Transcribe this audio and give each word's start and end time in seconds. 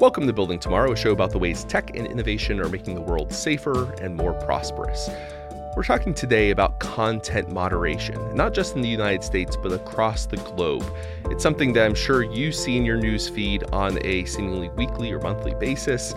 Welcome 0.00 0.26
to 0.26 0.32
Building 0.32 0.58
Tomorrow, 0.58 0.90
a 0.90 0.96
show 0.96 1.12
about 1.12 1.30
the 1.30 1.38
ways 1.38 1.62
tech 1.62 1.96
and 1.96 2.04
innovation 2.04 2.58
are 2.58 2.68
making 2.68 2.96
the 2.96 3.00
world 3.00 3.32
safer 3.32 3.92
and 4.02 4.16
more 4.16 4.32
prosperous. 4.32 5.08
We're 5.76 5.84
talking 5.84 6.12
today 6.12 6.50
about 6.50 6.80
content 6.80 7.52
moderation, 7.52 8.34
not 8.34 8.54
just 8.54 8.74
in 8.74 8.82
the 8.82 8.88
United 8.88 9.22
States, 9.22 9.56
but 9.56 9.70
across 9.70 10.26
the 10.26 10.36
globe. 10.38 10.84
It's 11.26 11.44
something 11.44 11.72
that 11.74 11.86
I'm 11.86 11.94
sure 11.94 12.24
you 12.24 12.50
see 12.50 12.76
in 12.76 12.84
your 12.84 12.96
news 12.96 13.28
feed 13.28 13.62
on 13.72 14.04
a 14.04 14.24
seemingly 14.24 14.68
weekly 14.70 15.12
or 15.12 15.20
monthly 15.20 15.54
basis. 15.54 16.12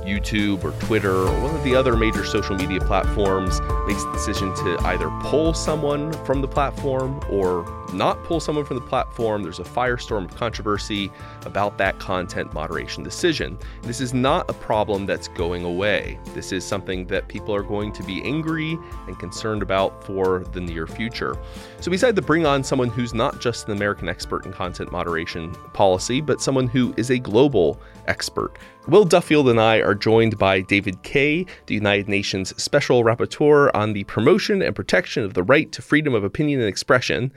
YouTube 0.00 0.64
or 0.64 0.72
Twitter 0.84 1.14
or 1.14 1.40
one 1.42 1.54
of 1.54 1.62
the 1.62 1.76
other 1.76 1.96
major 1.96 2.24
social 2.24 2.56
media 2.56 2.80
platforms 2.80 3.60
makes 3.86 4.02
the 4.02 4.12
decision 4.12 4.52
to 4.56 4.76
either 4.86 5.08
pull 5.20 5.54
someone 5.54 6.12
from 6.24 6.40
the 6.40 6.48
platform 6.48 7.20
or 7.30 7.79
not 7.92 8.22
pull 8.24 8.40
someone 8.40 8.64
from 8.64 8.76
the 8.76 8.82
platform. 8.82 9.42
There's 9.42 9.58
a 9.58 9.64
firestorm 9.64 10.24
of 10.26 10.36
controversy 10.36 11.10
about 11.44 11.78
that 11.78 11.98
content 11.98 12.52
moderation 12.52 13.02
decision. 13.02 13.58
This 13.82 14.00
is 14.00 14.14
not 14.14 14.48
a 14.48 14.52
problem 14.52 15.06
that's 15.06 15.28
going 15.28 15.64
away. 15.64 16.18
This 16.34 16.52
is 16.52 16.64
something 16.64 17.06
that 17.06 17.28
people 17.28 17.54
are 17.54 17.62
going 17.62 17.92
to 17.92 18.02
be 18.02 18.22
angry 18.22 18.78
and 19.06 19.18
concerned 19.18 19.62
about 19.62 20.04
for 20.04 20.44
the 20.52 20.60
near 20.60 20.86
future. 20.86 21.36
So 21.80 21.90
we 21.90 21.96
decided 21.96 22.16
to 22.16 22.22
bring 22.22 22.46
on 22.46 22.62
someone 22.62 22.88
who's 22.88 23.14
not 23.14 23.40
just 23.40 23.66
an 23.66 23.72
American 23.72 24.08
expert 24.08 24.46
in 24.46 24.52
content 24.52 24.92
moderation 24.92 25.54
policy, 25.72 26.20
but 26.20 26.40
someone 26.40 26.68
who 26.68 26.94
is 26.96 27.10
a 27.10 27.18
global 27.18 27.80
expert. 28.06 28.58
Will 28.88 29.04
Duffield 29.04 29.48
and 29.48 29.60
I 29.60 29.76
are 29.76 29.94
joined 29.94 30.38
by 30.38 30.62
David 30.62 31.02
Kaye, 31.02 31.46
the 31.66 31.74
United 31.74 32.08
Nations 32.08 32.60
Special 32.60 33.04
Rapporteur 33.04 33.70
on 33.74 33.92
the 33.92 34.04
promotion 34.04 34.62
and 34.62 34.74
protection 34.74 35.22
of 35.22 35.34
the 35.34 35.42
right 35.42 35.70
to 35.72 35.82
freedom 35.82 36.14
of 36.14 36.24
opinion 36.24 36.60
and 36.60 36.68
expression, 36.68 37.32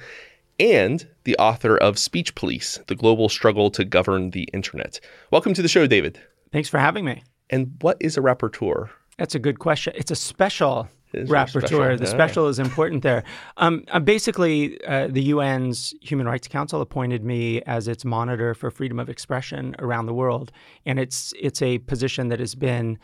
and 0.63 1.05
the 1.25 1.35
author 1.39 1.75
of 1.75 1.99
Speech 1.99 2.35
Police 2.35 2.79
The 2.87 2.95
Global 2.95 3.27
Struggle 3.27 3.69
to 3.71 3.83
Govern 3.83 4.29
the 4.29 4.43
Internet. 4.53 5.01
Welcome 5.29 5.53
to 5.55 5.61
the 5.61 5.67
show, 5.67 5.87
David. 5.87 6.21
Thanks 6.53 6.69
for 6.69 6.77
having 6.77 7.03
me. 7.03 7.21
And 7.49 7.75
what 7.81 7.97
is 7.99 8.15
a 8.15 8.21
rapporteur? 8.21 8.89
That's 9.17 9.35
a 9.35 9.39
good 9.39 9.59
question. 9.59 9.91
It's 9.97 10.09
a 10.09 10.15
special 10.15 10.87
rapporteur. 11.13 11.67
Special. 11.67 11.97
The 11.97 12.07
special 12.07 12.47
is 12.47 12.59
important 12.59 13.03
there. 13.03 13.25
Um, 13.57 13.83
uh, 13.91 13.99
basically, 13.99 14.81
uh, 14.85 15.09
the 15.11 15.33
UN's 15.33 15.93
Human 16.01 16.27
Rights 16.27 16.47
Council 16.47 16.79
appointed 16.79 17.25
me 17.25 17.61
as 17.63 17.89
its 17.89 18.05
monitor 18.05 18.53
for 18.53 18.71
freedom 18.71 18.99
of 18.99 19.09
expression 19.09 19.75
around 19.79 20.05
the 20.05 20.13
world, 20.13 20.53
and 20.85 20.97
it's 20.97 21.33
it's 21.39 21.61
a 21.61 21.79
position 21.79 22.29
that 22.29 22.39
has 22.39 22.55
been 22.55 22.97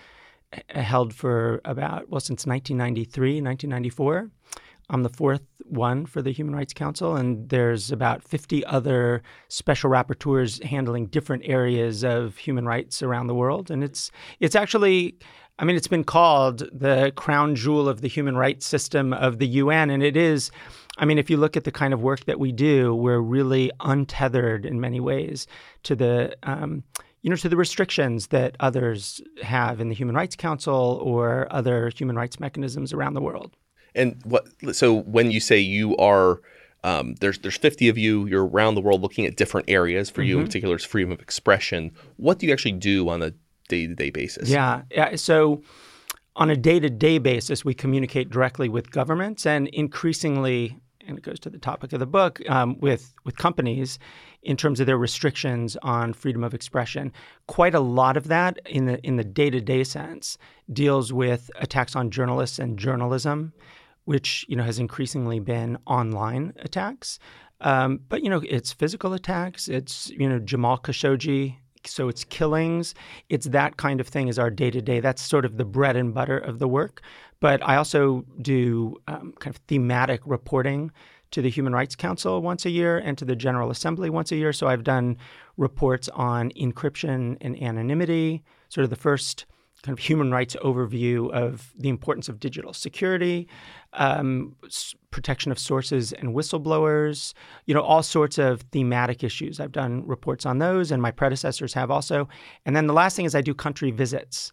held 0.69 1.13
for 1.13 1.59
about 1.65 2.09
well 2.09 2.21
since 2.21 2.45
1993, 2.47 3.41
1994. 3.41 4.31
I'm 4.89 5.03
the 5.03 5.09
fourth 5.09 5.41
one 5.65 6.05
for 6.05 6.21
the 6.21 6.31
Human 6.31 6.55
Rights 6.55 6.73
Council, 6.73 7.15
and 7.15 7.47
there's 7.49 7.91
about 7.91 8.23
50 8.23 8.65
other 8.65 9.21
special 9.47 9.89
rapporteurs 9.89 10.63
handling 10.63 11.07
different 11.07 11.43
areas 11.45 12.03
of 12.03 12.37
human 12.37 12.65
rights 12.65 13.03
around 13.03 13.27
the 13.27 13.35
world. 13.35 13.69
And 13.69 13.83
it's 13.83 14.11
it's 14.39 14.55
actually, 14.55 15.15
I 15.59 15.65
mean, 15.65 15.75
it's 15.75 15.87
been 15.87 16.03
called 16.03 16.67
the 16.71 17.13
crown 17.15 17.55
jewel 17.55 17.87
of 17.87 18.01
the 18.01 18.07
human 18.07 18.35
rights 18.35 18.65
system 18.65 19.13
of 19.13 19.37
the 19.37 19.47
UN, 19.47 19.89
and 19.89 20.01
it 20.01 20.17
is. 20.17 20.51
I 20.97 21.05
mean, 21.05 21.17
if 21.17 21.29
you 21.29 21.37
look 21.37 21.55
at 21.55 21.63
the 21.63 21.71
kind 21.71 21.93
of 21.93 22.01
work 22.01 22.25
that 22.25 22.39
we 22.39 22.51
do, 22.51 22.93
we're 22.93 23.21
really 23.21 23.71
untethered 23.79 24.65
in 24.65 24.81
many 24.81 24.99
ways 24.99 25.47
to 25.83 25.95
the 25.95 26.35
um, 26.43 26.83
you 27.21 27.29
know, 27.29 27.35
to 27.35 27.49
the 27.49 27.57
restrictions 27.57 28.27
that 28.27 28.55
others 28.59 29.21
have 29.43 29.81
in 29.81 29.89
the 29.89 29.95
Human 29.95 30.15
Rights 30.15 30.35
Council 30.35 30.99
or 31.03 31.47
other 31.51 31.91
human 31.95 32.15
rights 32.15 32.39
mechanisms 32.39 32.93
around 32.93 33.13
the 33.13 33.21
world. 33.21 33.55
And 33.95 34.19
what? 34.23 34.47
So 34.73 34.93
when 34.93 35.31
you 35.31 35.39
say 35.39 35.59
you 35.59 35.95
are, 35.97 36.41
um, 36.83 37.15
there's 37.19 37.39
there's 37.39 37.57
50 37.57 37.89
of 37.89 37.97
you. 37.97 38.25
You're 38.27 38.45
around 38.45 38.75
the 38.75 38.81
world 38.81 39.01
looking 39.01 39.25
at 39.25 39.35
different 39.35 39.69
areas. 39.69 40.09
For 40.09 40.21
mm-hmm. 40.21 40.29
you 40.29 40.35
in 40.35 40.39
mm-hmm. 40.41 40.47
particular, 40.47 40.75
it's 40.75 40.85
freedom 40.85 41.11
of 41.11 41.21
expression. 41.21 41.91
What 42.17 42.39
do 42.39 42.47
you 42.47 42.53
actually 42.53 42.73
do 42.73 43.09
on 43.09 43.21
a 43.21 43.31
day 43.67 43.87
to 43.87 43.95
day 43.95 44.09
basis? 44.09 44.49
Yeah, 44.49 44.83
yeah. 44.91 45.15
So 45.15 45.61
on 46.35 46.49
a 46.49 46.55
day 46.55 46.79
to 46.79 46.89
day 46.89 47.17
basis, 47.17 47.65
we 47.65 47.73
communicate 47.73 48.29
directly 48.29 48.69
with 48.69 48.91
governments, 48.91 49.45
and 49.45 49.67
increasingly, 49.69 50.79
and 51.05 51.17
it 51.17 51.23
goes 51.23 51.39
to 51.41 51.49
the 51.49 51.57
topic 51.57 51.91
of 51.91 51.99
the 51.99 52.05
book, 52.05 52.41
um, 52.49 52.77
with 52.79 53.13
with 53.25 53.37
companies 53.37 53.99
in 54.41 54.55
terms 54.55 54.79
of 54.79 54.87
their 54.87 54.97
restrictions 54.97 55.75
on 55.81 56.13
freedom 56.13 56.43
of 56.43 56.53
expression. 56.53 57.11
Quite 57.47 57.75
a 57.75 57.79
lot 57.79 58.15
of 58.15 58.29
that 58.29 58.57
in 58.65 58.85
the 58.85 59.05
in 59.05 59.17
the 59.17 59.23
day 59.23 59.49
to 59.49 59.59
day 59.59 59.83
sense 59.83 60.37
deals 60.71 61.11
with 61.11 61.51
attacks 61.59 61.95
on 61.95 62.09
journalists 62.09 62.59
and 62.59 62.79
journalism 62.79 63.53
which 64.09 64.43
you 64.49 64.55
know 64.55 64.63
has 64.63 64.79
increasingly 64.79 65.39
been 65.39 65.77
online 65.85 66.51
attacks. 66.61 67.19
Um, 67.61 67.99
but 68.09 68.23
you 68.23 68.29
know, 68.31 68.41
it's 68.49 68.73
physical 68.73 69.13
attacks. 69.13 69.67
It's 69.67 70.09
you 70.09 70.27
know 70.27 70.39
Jamal 70.39 70.79
Khashoggi. 70.79 71.57
So 71.85 72.09
it's 72.09 72.23
killings. 72.23 72.95
It's 73.29 73.45
that 73.49 73.77
kind 73.77 74.01
of 74.01 74.07
thing 74.07 74.27
is 74.27 74.39
our 74.39 74.49
day 74.49 74.71
to 74.71 74.81
day. 74.81 74.99
That's 74.99 75.21
sort 75.21 75.45
of 75.45 75.57
the 75.57 75.63
bread 75.63 75.95
and 75.95 76.11
butter 76.11 76.39
of 76.39 76.57
the 76.57 76.67
work. 76.67 77.01
But 77.39 77.61
I 77.61 77.75
also 77.75 78.25
do 78.41 78.97
um, 79.07 79.33
kind 79.39 79.55
of 79.55 79.61
thematic 79.67 80.21
reporting 80.25 80.91
to 81.29 81.43
the 81.43 81.49
Human 81.51 81.73
Rights 81.73 81.95
Council 81.95 82.41
once 82.41 82.65
a 82.65 82.71
year 82.71 82.97
and 82.97 83.15
to 83.19 83.25
the 83.25 83.35
General 83.35 83.69
Assembly 83.69 84.09
once 84.09 84.31
a 84.31 84.37
year. 84.37 84.53
So 84.53 84.67
I've 84.67 84.83
done 84.83 85.17
reports 85.55 86.09
on 86.09 86.49
encryption 86.59 87.37
and 87.41 87.61
anonymity, 87.61 88.43
sort 88.69 88.85
of 88.85 88.89
the 88.89 88.95
first 88.95 89.45
kind 89.81 89.97
of 89.97 90.03
human 90.03 90.31
rights 90.31 90.55
overview 90.63 91.31
of 91.31 91.73
the 91.77 91.89
importance 91.89 92.27
of 92.27 92.39
digital 92.39 92.73
security, 92.73 93.47
um, 93.93 94.55
protection 95.11 95.51
of 95.51 95.59
sources 95.59 96.13
and 96.13 96.35
whistleblowers, 96.35 97.33
you 97.65 97.73
know, 97.73 97.81
all 97.81 98.03
sorts 98.03 98.37
of 98.37 98.61
thematic 98.71 99.23
issues. 99.23 99.59
I've 99.59 99.71
done 99.71 100.05
reports 100.05 100.45
on 100.45 100.59
those, 100.59 100.91
and 100.91 101.01
my 101.01 101.11
predecessors 101.11 101.73
have 101.73 101.89
also. 101.89 102.27
And 102.65 102.75
then 102.75 102.87
the 102.87 102.93
last 102.93 103.15
thing 103.15 103.25
is 103.25 103.35
I 103.35 103.41
do 103.41 103.53
country 103.53 103.91
visits. 103.91 104.51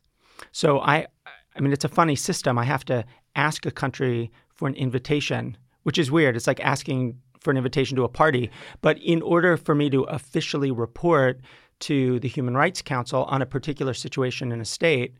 So 0.52 0.80
I, 0.80 1.06
I 1.54 1.60
mean, 1.60 1.72
it's 1.72 1.84
a 1.84 1.88
funny 1.88 2.16
system. 2.16 2.58
I 2.58 2.64
have 2.64 2.84
to 2.86 3.04
ask 3.34 3.66
a 3.66 3.70
country 3.70 4.30
for 4.54 4.69
an 4.69 4.74
invitation, 4.74 5.56
which 5.82 5.98
is 5.98 6.10
weird. 6.10 6.36
It's 6.36 6.47
like 6.47 6.60
asking 6.60 7.18
for 7.41 7.50
an 7.50 7.56
invitation 7.56 7.97
to 7.97 8.04
a 8.04 8.08
party. 8.08 8.50
But 8.80 8.98
in 8.98 9.22
order 9.22 9.56
for 9.56 9.74
me 9.74 9.91
to 9.91 10.03
officially 10.04 10.70
report 10.70 11.41
to 11.80 12.18
the 12.20 12.28
Human 12.28 12.56
Rights 12.56 12.80
Council 12.80 13.24
on 13.24 13.42
a 13.42 13.47
particular 13.47 13.92
situation 13.92 14.50
in 14.50 14.60
a 14.60 14.64
state, 14.64 15.14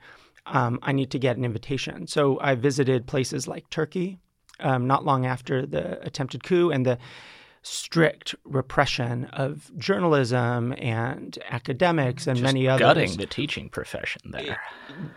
um, 0.47 0.79
I 0.83 0.93
need 0.93 1.11
to 1.11 1.19
get 1.19 1.37
an 1.37 1.45
invitation. 1.45 2.07
So 2.07 2.39
I 2.41 2.55
visited 2.55 3.07
places 3.07 3.47
like 3.49 3.69
Turkey 3.71 4.19
um, 4.61 4.87
not 4.87 5.05
long 5.05 5.27
after 5.27 5.67
the 5.67 6.01
attempted 6.05 6.45
coup 6.45 6.71
and 6.71 6.87
the 6.87 6.99
strict 7.62 8.34
repression 8.45 9.25
of 9.33 9.73
journalism 9.77 10.73
and 10.79 11.37
academics 11.51 12.27
and 12.27 12.37
Just 12.37 12.45
many 12.45 12.69
others. 12.69 12.81
Gutting 12.81 13.17
the 13.17 13.27
teaching 13.27 13.69
profession 13.69 14.23
there. 14.31 14.61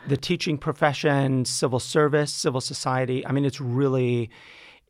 The 0.08 0.18
teaching 0.18 0.58
profession, 0.58 1.46
civil 1.46 1.80
service, 1.80 2.34
civil 2.34 2.60
society. 2.60 3.26
I 3.26 3.32
mean, 3.32 3.46
it's 3.46 3.62
really 3.62 4.32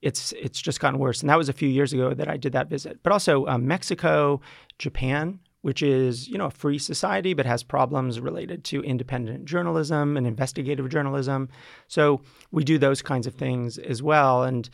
it's 0.02 0.32
it's 0.34 0.62
just 0.62 0.80
gotten 0.80 1.00
worse. 1.00 1.20
And 1.20 1.30
that 1.30 1.38
was 1.38 1.50
a 1.50 1.54
few 1.54 1.68
years 1.68 1.92
ago 1.92 2.14
that 2.14 2.30
I 2.30 2.38
did 2.38 2.54
that 2.54 2.70
visit. 2.70 3.00
But 3.04 3.12
also 3.12 3.46
um, 3.48 3.68
Mexico, 3.68 4.40
Japan, 4.78 5.40
which 5.62 5.81
is 5.81 6.28
you 6.28 6.38
know 6.38 6.46
a 6.46 6.52
free 6.52 6.78
society 6.78 7.34
but 7.34 7.46
has 7.46 7.64
problems 7.64 8.20
related 8.20 8.64
to 8.64 8.81
independent 8.84 9.46
journalism 9.46 10.18
and 10.18 10.25
investigative 10.25 10.90
journalism. 10.90 11.50
So 11.88 12.22
we 12.52 12.64
do 12.64 12.78
those 12.78 13.02
kinds 13.02 13.28
of 13.28 13.36
things 13.36 13.78
as 13.78 14.02
well. 14.02 14.44
And 14.44 14.70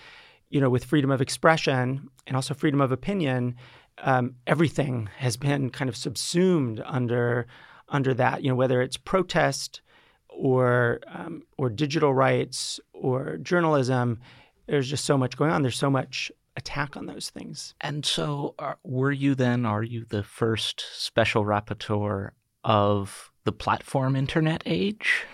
you 0.49 0.61
know, 0.61 0.69
with 0.69 0.85
freedom 0.85 1.11
of 1.11 1.21
expression 1.21 2.09
and 2.27 2.35
also 2.35 2.53
freedom 2.53 2.81
of 2.81 2.91
opinion, 2.91 3.55
um, 3.99 4.35
everything 4.45 5.09
has 5.17 5.37
been 5.37 5.69
kind 5.69 5.89
of 5.89 5.97
subsumed 5.97 6.81
under 6.85 7.47
under 7.89 8.13
that. 8.13 8.43
You 8.43 8.49
know, 8.49 8.55
whether 8.55 8.81
it's 8.81 8.97
protest 8.97 9.81
or 10.29 10.99
um, 11.07 11.43
or 11.57 11.69
digital 11.69 12.13
rights 12.13 12.79
or 12.93 13.37
journalism, 13.37 14.19
there's 14.67 14.89
just 14.89 15.05
so 15.05 15.17
much 15.17 15.37
going 15.37 15.51
on. 15.51 15.61
There's 15.61 15.77
so 15.77 15.89
much 15.89 16.31
attack 16.55 16.95
on 16.95 17.05
those 17.05 17.29
things. 17.29 17.73
And 17.81 18.05
so, 18.05 18.55
are, 18.59 18.77
were 18.83 19.11
you 19.11 19.35
then, 19.35 19.65
are 19.65 19.83
you 19.83 20.05
the 20.05 20.23
first 20.23 20.85
special 20.93 21.43
rapporteur 21.43 22.31
of 22.63 23.31
the 23.43 23.51
platform 23.51 24.15
internet 24.15 24.63
age? 24.65 25.25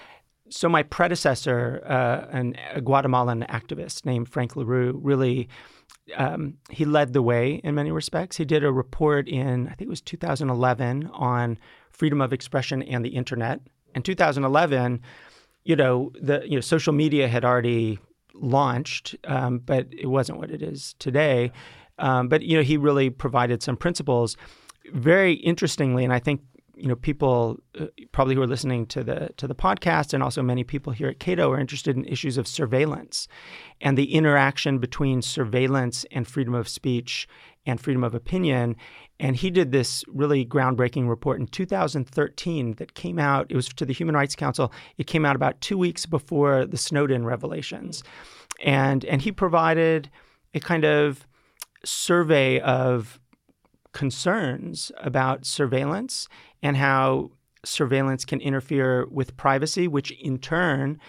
So, 0.50 0.68
my 0.68 0.84
predecessor, 0.84 1.82
uh, 1.86 2.36
an, 2.36 2.56
a 2.74 2.82
Guatemalan 2.82 3.46
activist 3.50 4.06
named 4.06 4.30
Frank 4.30 4.56
La 4.56 4.64
Rue, 4.64 5.00
really. 5.02 5.48
Um, 6.18 6.56
he 6.70 6.84
led 6.84 7.14
the 7.14 7.22
way 7.22 7.62
in 7.64 7.76
many 7.76 7.92
respects. 7.92 8.36
He 8.36 8.44
did 8.44 8.66
a 8.66 8.72
report 8.72 9.30
in, 9.30 9.68
I 9.68 9.74
think 9.74 9.88
it 9.88 9.90
was 9.90 10.02
2011, 10.02 11.10
on 11.14 11.58
freedom 11.92 12.20
of 12.20 12.34
expression 12.34 12.82
and 12.84 13.06
the 13.06 13.10
internet. 13.10 13.62
In 13.96 14.02
2011, 14.02 15.02
you 15.64 15.76
know, 15.76 16.12
the 16.20 16.42
you 16.46 16.56
know 16.56 16.62
social 16.62 16.94
media 16.94 17.28
had 17.28 17.46
already 17.46 18.00
launched, 18.42 19.16
um, 19.26 19.60
but 19.60 19.88
it 19.92 20.08
wasn't 20.08 20.38
what 20.38 20.52
it 20.52 20.62
is 20.62 20.96
today. 21.00 21.52
Um, 22.00 22.28
but 22.28 22.42
you 22.42 22.58
know, 22.58 22.64
he 22.64 22.78
really 22.78 23.10
provided 23.10 23.62
some 23.62 23.78
principles. 23.78 24.36
Very 24.92 25.34
interestingly, 25.34 26.04
and 26.04 26.12
I 26.12 26.20
think 26.20 26.42
you 26.76 26.88
know 26.88 26.96
people 26.96 27.60
uh, 27.80 27.86
probably 28.12 28.34
who 28.36 28.42
are 28.42 28.48
listening 28.48 28.88
to 28.88 29.04
the 29.04 29.30
to 29.38 29.48
the 29.48 29.56
podcast 29.56 30.14
and 30.14 30.24
also 30.24 30.42
many 30.42 30.64
people 30.64 30.92
here 30.92 31.10
at 31.10 31.20
Cato 31.20 31.52
are 31.52 31.60
interested 31.60 31.96
in 31.96 32.06
issues 32.06 32.38
of 32.38 32.48
surveillance 32.48 33.28
and 33.80 33.98
the 33.98 34.14
interaction 34.14 34.80
between 34.80 35.22
surveillance 35.22 36.06
and 36.12 36.28
freedom 36.28 36.56
of 36.56 36.68
speech 36.68 37.28
and 37.68 37.80
freedom 37.80 38.04
of 38.04 38.16
opinion 38.16 38.76
and 39.22 39.36
he 39.36 39.52
did 39.52 39.72
this 39.72 40.04
really 40.08 40.44
groundbreaking 40.44 41.08
report 41.08 41.40
in 41.40 41.46
2013 41.46 42.74
that 42.74 42.96
came 42.96 43.20
out 43.20 43.46
it 43.50 43.56
was 43.56 43.68
to 43.68 43.86
the 43.86 43.94
Human 43.94 44.16
Rights 44.16 44.36
Council. 44.36 44.74
It 44.98 45.06
came 45.06 45.26
out 45.26 45.36
about 45.36 45.62
2 45.62 45.78
weeks 45.78 46.08
before 46.08 46.66
the 46.66 46.78
Snowden 46.78 47.24
revelations. 47.24 48.04
And 48.64 49.06
and 49.06 49.22
he 49.22 49.32
provided 49.32 50.10
a 50.54 50.60
kind 50.60 50.84
of 50.84 51.28
survey 51.86 52.60
of 52.60 53.20
concerns 53.94 54.92
about 54.98 55.46
surveillance 55.46 56.28
and 56.64 56.78
how 56.78 57.32
surveillance 57.64 58.26
can 58.26 58.42
interfere 58.42 59.06
with 59.12 59.38
privacy, 59.38 59.88
which 59.88 60.12
in 60.12 60.40
turn 60.40 61.00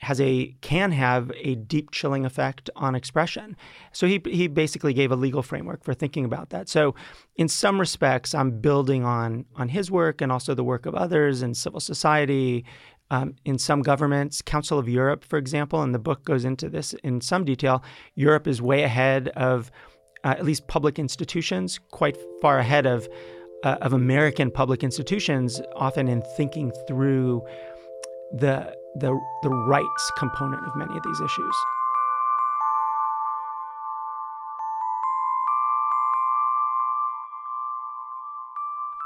has 0.00 0.20
a 0.20 0.56
can 0.62 0.92
have 0.92 1.30
a 1.36 1.54
deep 1.54 1.90
chilling 1.90 2.24
effect 2.24 2.70
on 2.74 2.94
expression. 2.94 3.56
So 3.92 4.06
he 4.06 4.20
he 4.24 4.48
basically 4.48 4.94
gave 4.94 5.12
a 5.12 5.16
legal 5.16 5.42
framework 5.42 5.84
for 5.84 5.94
thinking 5.94 6.24
about 6.24 6.50
that. 6.50 6.68
So 6.68 6.94
in 7.36 7.48
some 7.48 7.78
respects, 7.78 8.34
I'm 8.34 8.60
building 8.60 9.04
on 9.04 9.44
on 9.56 9.68
his 9.68 9.90
work 9.90 10.20
and 10.20 10.32
also 10.32 10.54
the 10.54 10.64
work 10.64 10.86
of 10.86 10.94
others 10.94 11.42
in 11.42 11.54
civil 11.54 11.80
society. 11.80 12.64
Um, 13.12 13.34
in 13.44 13.58
some 13.58 13.82
governments, 13.82 14.40
Council 14.40 14.78
of 14.78 14.88
Europe, 14.88 15.24
for 15.24 15.36
example, 15.36 15.82
and 15.82 15.92
the 15.92 15.98
book 15.98 16.24
goes 16.24 16.44
into 16.44 16.68
this 16.68 16.92
in 17.02 17.20
some 17.20 17.44
detail. 17.44 17.82
Europe 18.14 18.46
is 18.46 18.62
way 18.62 18.84
ahead 18.84 19.30
of 19.30 19.72
uh, 20.22 20.28
at 20.38 20.44
least 20.44 20.68
public 20.68 20.96
institutions, 20.96 21.80
quite 21.90 22.16
far 22.40 22.58
ahead 22.58 22.86
of 22.86 23.08
uh, 23.64 23.76
of 23.82 23.92
American 23.92 24.50
public 24.50 24.84
institutions, 24.84 25.60
often 25.74 26.08
in 26.08 26.22
thinking 26.36 26.70
through 26.86 27.42
the 28.32 28.72
the 28.96 29.18
the 29.42 29.50
rights 29.50 30.12
component 30.18 30.66
of 30.66 30.74
many 30.76 30.96
of 30.96 31.02
these 31.02 31.20
issues. 31.20 31.54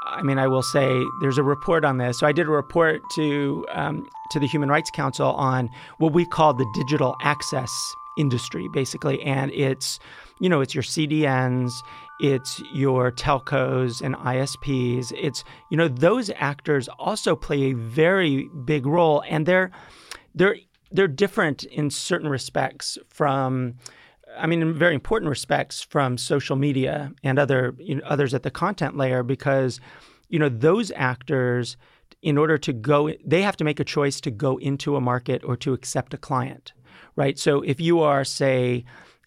I 0.05 0.21
mean, 0.21 0.37
I 0.37 0.47
will 0.47 0.63
say 0.63 1.05
there's 1.19 1.37
a 1.37 1.43
report 1.43 1.83
on 1.83 1.97
this. 1.97 2.19
So 2.19 2.27
I 2.27 2.31
did 2.31 2.47
a 2.47 2.51
report 2.51 3.09
to 3.11 3.65
um, 3.71 4.07
to 4.29 4.39
the 4.39 4.47
Human 4.47 4.69
Rights 4.69 4.89
Council 4.89 5.31
on 5.33 5.69
what 5.97 6.13
we 6.13 6.25
call 6.25 6.53
the 6.53 6.65
digital 6.73 7.15
access 7.21 7.95
industry, 8.15 8.67
basically, 8.67 9.21
and 9.23 9.51
it's 9.51 9.99
you 10.39 10.49
know, 10.49 10.61
it's 10.61 10.75
your 10.75 10.83
CDNs, 10.83 11.71
it's 12.19 12.61
your 12.73 13.11
telcos 13.11 14.01
and 14.01 14.15
ISPs. 14.15 15.11
It's, 15.15 15.43
you 15.69 15.77
know, 15.77 15.87
those 15.87 16.29
actors 16.35 16.87
also 16.99 17.35
play 17.35 17.63
a 17.63 17.73
very 17.73 18.49
big 18.65 18.85
role 18.85 19.23
and 19.27 19.45
they're 19.45 19.71
they're 20.33 20.57
they're 20.91 21.07
different 21.07 21.63
in 21.63 21.89
certain 21.89 22.29
respects 22.29 22.97
from 23.09 23.75
I 24.37 24.47
mean, 24.47 24.61
in 24.61 24.73
very 24.73 24.93
important 24.93 25.29
respects 25.29 25.81
from 25.81 26.17
social 26.17 26.55
media 26.55 27.13
and 27.23 27.39
other 27.39 27.75
you 27.79 27.95
know, 27.95 28.01
others 28.05 28.33
at 28.33 28.43
the 28.43 28.51
content 28.51 28.97
layer 28.97 29.23
because, 29.23 29.79
you 30.29 30.39
know, 30.39 30.49
those 30.49 30.91
actors, 30.95 31.77
in 32.21 32.37
order 32.37 32.57
to 32.57 32.73
go, 32.73 33.11
they 33.25 33.41
have 33.41 33.55
to 33.57 33.63
make 33.63 33.79
a 33.79 33.83
choice 33.83 34.19
to 34.21 34.31
go 34.31 34.57
into 34.57 34.95
a 34.95 35.01
market 35.01 35.43
or 35.43 35.55
to 35.57 35.73
accept 35.73 36.13
a 36.13 36.17
client, 36.17 36.73
right? 37.15 37.37
So 37.37 37.61
if 37.61 37.79
you 37.79 38.01
are, 38.01 38.23
say, 38.23 38.83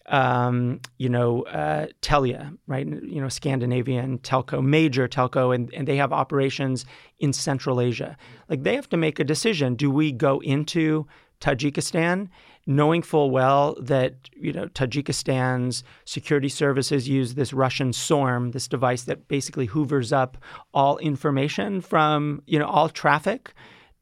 um, 0.09 0.81
you 0.97 1.07
know, 1.07 1.43
uh, 1.43 1.87
Telia, 2.01 2.57
right? 2.67 2.87
You 2.87 3.21
know, 3.21 3.29
Scandinavian 3.29 4.17
telco, 4.19 4.63
major 4.63 5.07
telco, 5.07 5.53
and, 5.53 5.71
and 5.73 5.87
they 5.87 5.97
have 5.97 6.11
operations 6.11 6.85
in 7.19 7.31
Central 7.31 7.79
Asia. 7.79 8.17
Like 8.49 8.63
they 8.63 8.75
have 8.75 8.89
to 8.89 8.97
make 8.97 9.19
a 9.19 9.23
decision. 9.23 9.75
Do 9.75 9.91
we 9.91 10.11
go 10.11 10.39
into 10.39 11.07
Tajikistan, 11.39 12.29
knowing 12.65 13.01
full 13.01 13.31
well 13.31 13.77
that 13.79 14.15
you 14.35 14.51
know 14.51 14.67
Tajikistan's 14.67 15.83
security 16.05 16.49
services 16.49 17.07
use 17.07 17.35
this 17.35 17.53
Russian 17.53 17.93
SORM, 17.93 18.51
this 18.51 18.67
device 18.67 19.03
that 19.03 19.27
basically 19.27 19.67
hoovers 19.67 20.11
up 20.11 20.37
all 20.73 20.97
information 20.97 21.81
from 21.81 22.41
you 22.47 22.57
know 22.59 22.67
all 22.67 22.89
traffic? 22.89 23.53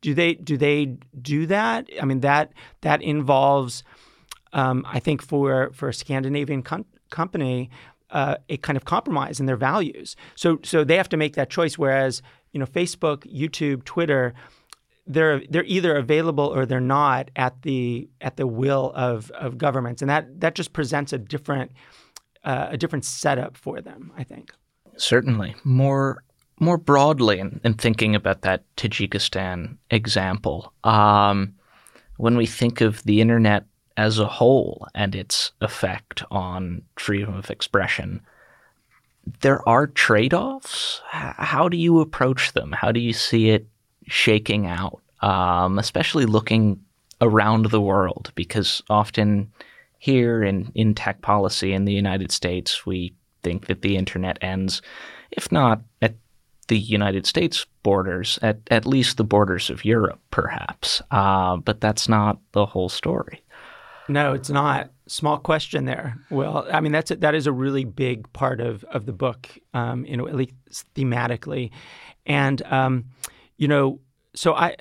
Do 0.01 0.13
they 0.13 0.36
do 0.36 0.57
they 0.57 0.98
do 1.21 1.45
that? 1.48 1.89
I 2.01 2.06
mean 2.06 2.21
that 2.21 2.54
that 2.81 3.01
involves 3.01 3.83
um, 4.53 4.85
I 4.88 4.99
think 4.99 5.21
for 5.21 5.71
for 5.73 5.89
a 5.89 5.94
Scandinavian 5.94 6.63
com- 6.63 6.85
company, 7.09 7.69
uh, 8.09 8.35
a 8.49 8.57
kind 8.57 8.77
of 8.77 8.85
compromise 8.85 9.39
in 9.39 9.45
their 9.45 9.57
values. 9.57 10.15
So 10.35 10.59
so 10.63 10.83
they 10.83 10.97
have 10.97 11.09
to 11.09 11.17
make 11.17 11.35
that 11.35 11.49
choice. 11.49 11.77
Whereas 11.77 12.21
you 12.51 12.59
know 12.59 12.65
Facebook, 12.65 13.19
YouTube, 13.31 13.83
Twitter, 13.83 14.33
they're 15.05 15.41
they're 15.49 15.65
either 15.65 15.95
available 15.95 16.45
or 16.45 16.65
they're 16.65 16.79
not 16.79 17.31
at 17.35 17.61
the 17.63 18.09
at 18.21 18.38
the 18.38 18.47
will 18.47 18.91
of 18.95 19.31
of 19.31 19.57
governments, 19.57 20.01
and 20.01 20.09
that 20.09 20.39
that 20.39 20.55
just 20.55 20.73
presents 20.73 21.13
a 21.13 21.17
different 21.17 21.71
uh, 22.44 22.67
a 22.71 22.77
different 22.77 23.05
setup 23.05 23.57
for 23.57 23.81
them. 23.81 24.11
I 24.17 24.23
think. 24.23 24.51
Certainly, 24.97 25.55
more 25.63 26.23
more 26.59 26.77
broadly 26.77 27.39
in, 27.39 27.59
in 27.63 27.73
thinking 27.75 28.15
about 28.15 28.41
that 28.41 28.63
Tajikistan 28.77 29.77
example, 29.91 30.73
um, 30.83 31.53
when 32.17 32.35
we 32.35 32.47
think 32.47 32.81
of 32.81 33.03
the 33.03 33.21
internet 33.21 33.65
as 33.97 34.19
a 34.19 34.27
whole 34.27 34.88
and 34.94 35.15
its 35.15 35.51
effect 35.59 36.23
on 36.29 36.83
freedom 36.95 37.33
of 37.33 37.49
expression, 37.49 38.21
there 39.41 39.67
are 39.67 39.88
trade 39.88 40.33
offs. 40.33 41.01
How 41.09 41.67
do 41.67 41.75
you 41.75 41.99
approach 41.99 42.53
them? 42.53 42.71
How 42.71 42.91
do 42.91 42.99
you 42.99 43.11
see 43.11 43.49
it 43.49 43.67
shaking 44.07 44.67
out, 44.67 45.01
um, 45.21 45.79
especially 45.79 46.25
looking 46.25 46.79
around 47.19 47.65
the 47.65 47.81
world? 47.81 48.31
Because 48.35 48.81
often 48.89 49.51
here 49.97 50.44
in, 50.44 50.71
in 50.75 50.94
tech 50.94 51.21
policy 51.21 51.73
in 51.73 51.85
the 51.85 51.94
United 51.94 52.31
States, 52.31 52.85
we 52.85 53.13
think 53.44 53.65
that 53.65 53.81
the 53.81 53.97
internet 53.97 54.38
ends, 54.41 54.81
if 55.31 55.51
not 55.51 55.81
at 56.01 56.15
the 56.67 56.77
United 56.77 57.25
States 57.25 57.65
borders, 57.81 58.38
at, 58.41 58.59
at 58.69 58.85
least 58.85 59.17
the 59.17 59.23
borders 59.23 59.69
of 59.69 59.83
Europe, 59.85 60.19
perhaps. 60.31 61.01
Uh, 61.11 61.57
but 61.57 61.81
that's 61.81 62.07
not 62.07 62.39
the 62.51 62.65
whole 62.65 62.89
story. 62.89 63.41
No, 64.09 64.33
it's 64.33 64.50
not. 64.50 64.92
Small 65.07 65.38
question 65.38 65.86
there. 65.86 66.18
Well, 66.30 66.68
I 66.71 66.81
mean 66.81 66.92
that's 66.92 67.12
a, 67.12 67.15
that 67.18 67.36
is 67.36 67.48
a 67.48 67.51
really 67.51 67.83
big 67.83 68.31
part 68.33 68.59
of 68.59 68.83
of 68.86 69.06
the 69.06 69.13
book, 69.13 69.50
um, 69.74 70.06
you 70.06 70.18
know, 70.18 70.27
at 70.27 70.36
least 70.36 70.54
thematically, 70.95 71.71
and 72.25 72.62
um, 72.63 73.06
you 73.57 73.68
know, 73.68 74.00
so 74.36 74.54
I 74.54 74.75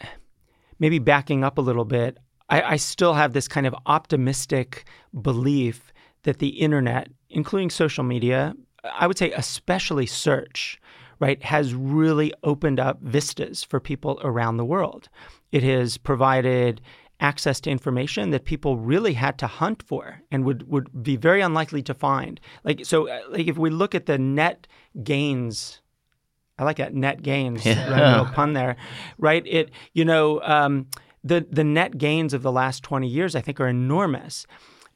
maybe 0.78 0.99
backing 0.99 1.44
up 1.44 1.58
a 1.58 1.62
little 1.62 1.84
bit. 1.84 2.19
I, 2.49 2.62
I 2.62 2.76
still 2.76 3.14
have 3.14 3.32
this 3.32 3.49
kind 3.49 3.67
of 3.67 3.75
optimistic 3.87 4.84
belief 5.20 5.93
that 6.23 6.38
the 6.38 6.49
internet, 6.49 7.08
including 7.31 7.70
social 7.70 8.05
media, 8.05 8.55
I 8.84 9.06
would 9.06 9.19
say 9.19 9.32
especially 9.32 10.06
search, 10.06 10.80
right, 11.18 11.42
has 11.42 11.75
really 11.75 12.33
opened 12.42 12.78
up 12.78 13.00
vistas 13.00 13.64
for 13.64 13.80
people 13.80 14.21
around 14.23 14.56
the 14.56 14.64
world. 14.64 15.09
It 15.52 15.62
has 15.62 15.97
provided 15.97 16.80
access 17.20 17.61
to 17.61 17.70
information 17.70 18.30
that 18.30 18.44
people 18.44 18.76
really 18.76 19.14
had 19.14 19.38
to 19.38 19.46
hunt 19.46 19.82
for 19.82 20.23
and 20.30 20.44
would, 20.44 20.68
would 20.68 21.02
be 21.02 21.16
very 21.16 21.40
unlikely 21.40 21.82
to 21.82 21.94
find. 21.94 22.40
Like 22.64 22.85
so, 22.85 23.08
uh, 23.08 23.20
like 23.30 23.46
if 23.46 23.56
we 23.56 23.70
look 23.70 23.94
at 23.94 24.06
the 24.06 24.18
net 24.18 24.66
gains, 25.02 25.80
I 26.58 26.64
like 26.64 26.76
that 26.76 26.94
net 26.94 27.23
gains, 27.23 27.64
yeah. 27.64 27.90
right, 27.90 28.11
little 28.11 28.26
pun 28.35 28.52
there, 28.52 28.76
right? 29.18 29.46
It 29.46 29.70
you 29.92 30.04
know 30.04 30.40
um, 30.42 30.87
the 31.25 31.46
the 31.50 31.64
net 31.64 31.99
gains 31.99 32.35
of 32.35 32.42
the 32.42 32.52
last 32.52 32.82
twenty 32.82 33.08
years 33.08 33.35
I 33.35 33.40
think 33.40 33.61
are 33.61 33.68
enormous, 33.68 34.46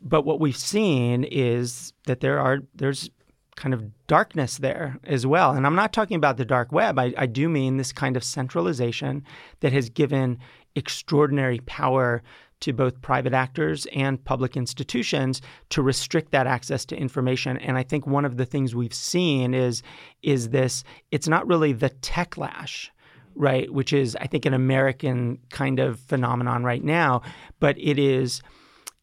but 0.00 0.24
what 0.24 0.40
we've 0.40 0.56
seen 0.56 1.24
is 1.24 1.92
that 2.06 2.20
there 2.20 2.38
are 2.38 2.60
there's 2.74 3.10
kind 3.56 3.74
of 3.74 4.06
darkness 4.06 4.56
there 4.56 4.98
as 5.04 5.26
well. 5.26 5.52
And 5.52 5.66
I'm 5.66 5.74
not 5.74 5.92
talking 5.92 6.16
about 6.16 6.38
the 6.38 6.44
dark 6.46 6.72
web. 6.72 6.98
I, 6.98 7.12
I 7.16 7.26
do 7.26 7.48
mean 7.48 7.76
this 7.76 7.92
kind 7.92 8.16
of 8.16 8.24
centralization 8.24 9.22
that 9.60 9.72
has 9.72 9.90
given 9.90 10.38
extraordinary 10.76 11.58
power 11.60 12.22
to 12.60 12.72
both 12.72 13.00
private 13.00 13.32
actors 13.32 13.86
and 13.92 14.22
public 14.24 14.56
institutions 14.56 15.40
to 15.70 15.82
restrict 15.82 16.30
that 16.32 16.46
access 16.46 16.84
to 16.86 16.96
information. 16.96 17.56
And 17.58 17.76
I 17.76 17.82
think 17.82 18.06
one 18.06 18.24
of 18.24 18.36
the 18.36 18.44
things 18.44 18.74
we've 18.74 18.94
seen 18.94 19.54
is 19.54 19.82
is 20.22 20.50
this 20.50 20.84
it's 21.10 21.28
not 21.28 21.46
really 21.46 21.72
the 21.72 21.90
techlash, 21.90 22.90
right, 23.34 23.72
which 23.72 23.92
is 23.92 24.16
I 24.16 24.26
think 24.26 24.46
an 24.46 24.54
American 24.54 25.38
kind 25.50 25.80
of 25.80 26.00
phenomenon 26.00 26.64
right 26.64 26.84
now, 26.84 27.22
but 27.58 27.76
it 27.78 27.98
is 27.98 28.42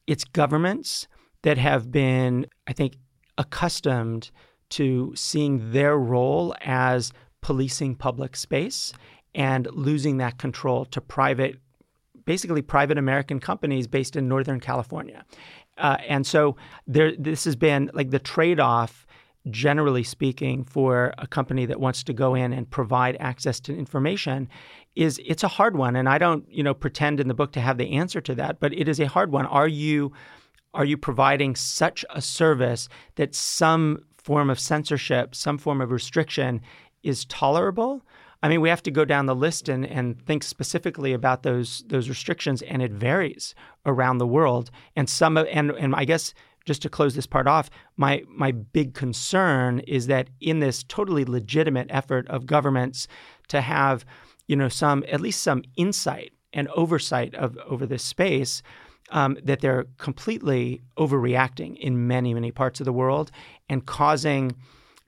it's 0.06 0.24
governments 0.24 1.08
that 1.42 1.58
have 1.58 1.92
been 1.92 2.46
I 2.68 2.74
think 2.74 2.98
accustomed 3.38 4.32
to 4.70 5.14
seeing 5.16 5.72
their 5.72 5.98
role 5.98 6.54
as 6.62 7.12
policing 7.42 7.96
public 7.96 8.36
space 8.36 8.94
and 9.38 9.68
losing 9.72 10.18
that 10.18 10.38
control 10.38 10.84
to 10.84 11.00
private, 11.00 11.56
basically 12.26 12.62
private 12.62 12.98
American 12.98 13.40
companies 13.40 13.88
based 13.88 14.18
in 14.18 14.28
Northern 14.28 14.60
California. 14.60 15.24
Uh, 15.78 15.96
and 16.10 16.28
so 16.28 16.58
there, 16.88 17.16
this 17.18 17.46
has 17.46 17.56
been 17.56 17.90
like 17.94 18.10
the 18.10 18.20
trade 18.20 18.60
off 18.60 19.08
generally 19.50 20.04
speaking, 20.04 20.64
for 20.64 21.14
a 21.18 21.28
company 21.28 21.66
that 21.66 21.80
wants 21.80 22.04
to 22.04 22.14
go 22.14 22.36
in 22.36 22.54
and 22.54 22.70
provide 22.70 23.18
access 23.20 23.60
to 23.62 23.76
information 23.76 24.50
is 24.96 25.22
it's 25.26 25.44
a 25.44 25.48
hard 25.48 25.78
one. 25.78 25.96
And 25.96 26.10
I 26.10 26.18
don't, 26.18 26.46
you 26.50 26.64
know, 26.64 26.74
pretend 26.74 27.20
in 27.20 27.28
the 27.28 27.34
book 27.34 27.52
to 27.54 27.62
have 27.62 27.78
the 27.78 27.94
answer 27.94 28.22
to 28.22 28.36
that, 28.36 28.60
but 28.60 28.74
it 28.74 28.88
is 28.88 29.00
a 29.00 29.08
hard 29.08 29.32
one. 29.32 29.46
Are 29.46 29.68
you 29.68 30.12
are 30.74 30.86
you 30.86 30.98
providing 30.98 31.56
such 31.56 32.06
a 32.10 32.22
service 32.22 32.90
that 33.16 33.34
some 33.34 34.04
form 34.18 34.50
of 34.50 34.60
censorship, 34.60 35.34
some 35.34 35.58
form 35.58 35.82
of 35.82 35.92
restriction 35.92 36.62
is 37.04 37.26
tolerable? 37.26 38.04
I 38.44 38.50
mean, 38.50 38.62
we 38.62 38.70
have 38.70 38.84
to 38.84 38.92
go 38.92 39.04
down 39.04 39.26
the 39.26 39.36
list 39.36 39.68
and, 39.68 39.86
and 39.86 40.22
think 40.26 40.44
specifically 40.44 41.14
about 41.14 41.44
those 41.44 41.84
those 41.88 42.10
restrictions, 42.10 42.62
and 42.62 42.82
it 42.82 42.92
varies 42.92 43.56
around 43.86 44.20
the 44.20 44.28
world. 44.28 44.70
And 44.96 45.10
some 45.10 45.38
and 45.38 45.72
and 45.72 45.96
I 45.96 46.06
guess 46.06 46.34
just 46.66 46.82
to 46.82 46.90
close 46.90 47.16
this 47.16 47.26
part 47.26 47.48
off, 47.48 47.70
my 47.96 48.24
my 48.28 48.52
big 48.52 48.94
concern 48.94 49.80
is 49.80 50.08
that 50.08 50.30
in 50.40 50.60
this 50.60 50.84
totally 50.84 51.26
legitimate 51.26 51.88
effort 51.90 52.28
of 52.28 52.46
governments 52.46 53.08
to 53.48 53.62
have, 53.62 54.06
you 54.48 54.56
know, 54.56 54.70
some 54.70 55.04
at 55.10 55.22
least 55.22 55.42
some 55.42 55.64
insight 55.76 56.34
and 56.54 56.68
oversight 56.70 57.34
of 57.36 57.58
over 57.68 57.86
this 57.86 58.04
space, 58.04 58.62
um, 59.12 59.38
that 59.44 59.62
they're 59.62 59.86
completely 59.98 60.82
overreacting 60.98 61.78
in 61.80 62.08
many 62.08 62.34
many 62.34 62.52
parts 62.52 62.80
of 62.80 62.86
the 62.86 62.94
world 62.94 63.32
and 63.68 63.86
causing, 63.86 64.56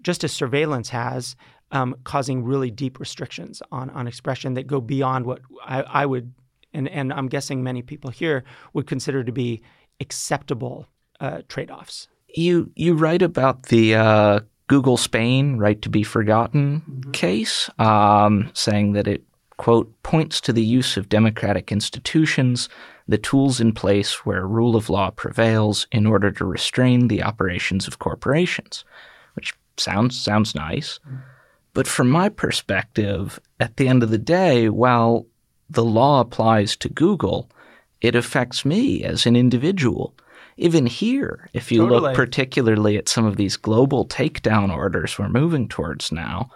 just 0.02 0.24
as 0.24 0.32
surveillance 0.32 0.90
has. 0.90 1.36
Um, 1.72 1.96
causing 2.04 2.44
really 2.44 2.72
deep 2.72 3.00
restrictions 3.00 3.62
on, 3.72 3.92
on 3.92 4.08
expression 4.08 4.56
that 4.56 4.66
go 4.66 4.82
beyond 4.82 5.28
what 5.28 5.42
I, 5.64 5.84
I 5.84 6.06
would, 6.08 6.34
and, 6.74 6.90
and 6.90 7.14
I'm 7.14 7.28
guessing 7.28 7.62
many 7.62 7.84
people 7.84 8.10
here 8.10 8.44
would 8.74 8.88
consider 8.88 9.24
to 9.24 9.32
be 9.32 9.62
acceptable 10.00 10.88
uh, 11.20 11.42
trade 11.48 11.70
offs. 11.70 12.08
You 12.36 12.72
you 12.76 12.96
write 12.96 13.22
about 13.22 13.64
the 13.68 13.96
uh, 13.96 14.40
Google 14.68 14.98
Spain 14.98 15.58
right 15.58 15.82
to 15.82 15.90
be 15.90 16.04
forgotten 16.04 16.82
mm-hmm. 16.82 17.12
case, 17.12 17.70
um, 17.80 18.52
saying 18.54 18.94
that 18.94 19.08
it 19.08 19.24
quote 19.58 19.92
points 20.04 20.40
to 20.42 20.54
the 20.54 20.64
use 20.64 20.96
of 20.96 21.10
democratic 21.10 21.72
institutions, 21.72 22.70
the 23.08 23.18
tools 23.18 23.60
in 23.60 23.74
place 23.74 24.26
where 24.26 24.48
rule 24.48 24.76
of 24.76 24.90
law 24.90 25.10
prevails 25.10 25.86
in 25.92 26.06
order 26.06 26.32
to 26.32 26.46
restrain 26.46 27.10
the 27.10 27.22
operations 27.22 27.88
of 27.88 28.00
corporations, 28.00 28.86
which 29.34 29.54
sounds 29.78 30.20
sounds 30.20 30.56
nice. 30.56 31.00
But 31.74 31.88
from 31.88 32.10
my 32.10 32.30
perspective, 32.30 33.40
at 33.60 33.78
the 33.78 33.88
end 33.88 34.04
of 34.04 34.10
the 34.10 34.18
day, 34.18 34.70
while 34.70 35.26
the 35.70 35.86
law 35.86 36.22
applies 36.22 36.76
to 36.78 36.90
Google, 36.90 37.50
it 38.02 38.16
affects 38.16 38.66
me 38.66 39.04
as 39.04 39.26
an 39.26 39.36
individual 39.36 40.16
even 40.60 40.86
here, 40.86 41.50
if 41.54 41.72
you 41.72 41.80
totally. 41.80 42.02
look 42.02 42.16
particularly 42.16 42.98
at 42.98 43.08
some 43.08 43.26
of 43.26 43.38
these 43.38 43.56
global 43.56 44.06
takedown 44.06 44.76
orders 44.76 45.18
we're 45.18 45.30
moving 45.30 45.70
towards 45.70 46.12
now, 46.12 46.52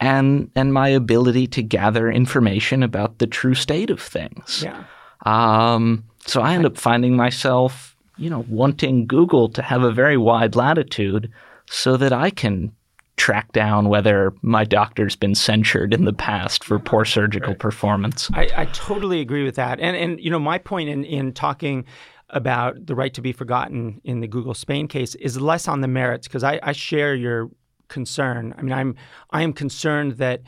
and 0.00 0.50
and 0.56 0.74
my 0.74 0.88
ability 0.88 1.46
to 1.46 1.62
gather 1.62 2.10
information 2.10 2.82
about 2.82 3.18
the 3.18 3.28
true 3.28 3.54
state 3.54 3.88
of 3.88 4.00
things. 4.00 4.64
Yeah. 4.64 4.82
Um, 5.24 6.04
so 6.26 6.42
I 6.42 6.54
end 6.54 6.66
up 6.66 6.76
finding 6.76 7.16
myself, 7.16 7.96
you 8.16 8.30
know, 8.30 8.44
wanting 8.48 9.06
Google 9.06 9.48
to 9.50 9.62
have 9.62 9.84
a 9.84 9.92
very 9.92 10.16
wide 10.16 10.56
latitude 10.56 11.30
so 11.66 11.96
that 11.96 12.12
I 12.12 12.30
can 12.30 12.72
track 13.16 13.52
down 13.52 13.88
whether 13.88 14.32
my 14.42 14.64
doctor's 14.64 15.14
been 15.14 15.34
censured 15.34 15.92
in 15.92 16.04
the 16.04 16.12
past 16.12 16.64
for 16.64 16.78
poor 16.78 17.04
surgical 17.04 17.50
right. 17.50 17.58
performance. 17.58 18.30
I, 18.32 18.48
I, 18.56 18.64
totally 18.66 19.20
agree 19.20 19.44
with 19.44 19.56
that. 19.56 19.78
And 19.78 19.96
and 19.96 20.18
you 20.20 20.30
know, 20.30 20.38
my 20.38 20.58
point 20.58 20.88
in, 20.88 21.04
in 21.04 21.32
talking 21.32 21.84
about 22.30 22.86
the 22.86 22.94
right 22.94 23.12
to 23.14 23.20
be 23.20 23.32
forgotten 23.32 24.00
in 24.04 24.20
the 24.20 24.26
Google 24.26 24.54
Spain 24.54 24.88
case 24.88 25.14
is 25.16 25.40
less 25.40 25.68
on 25.68 25.80
the 25.80 25.88
merits 25.88 26.28
because 26.28 26.44
I, 26.44 26.60
I, 26.62 26.72
share 26.72 27.14
your 27.14 27.50
concern. 27.88 28.54
I 28.56 28.62
mean, 28.62 28.72
I'm 28.72 28.96
I 29.30 29.42
am 29.42 29.52
concerned 29.52 30.12
that. 30.12 30.42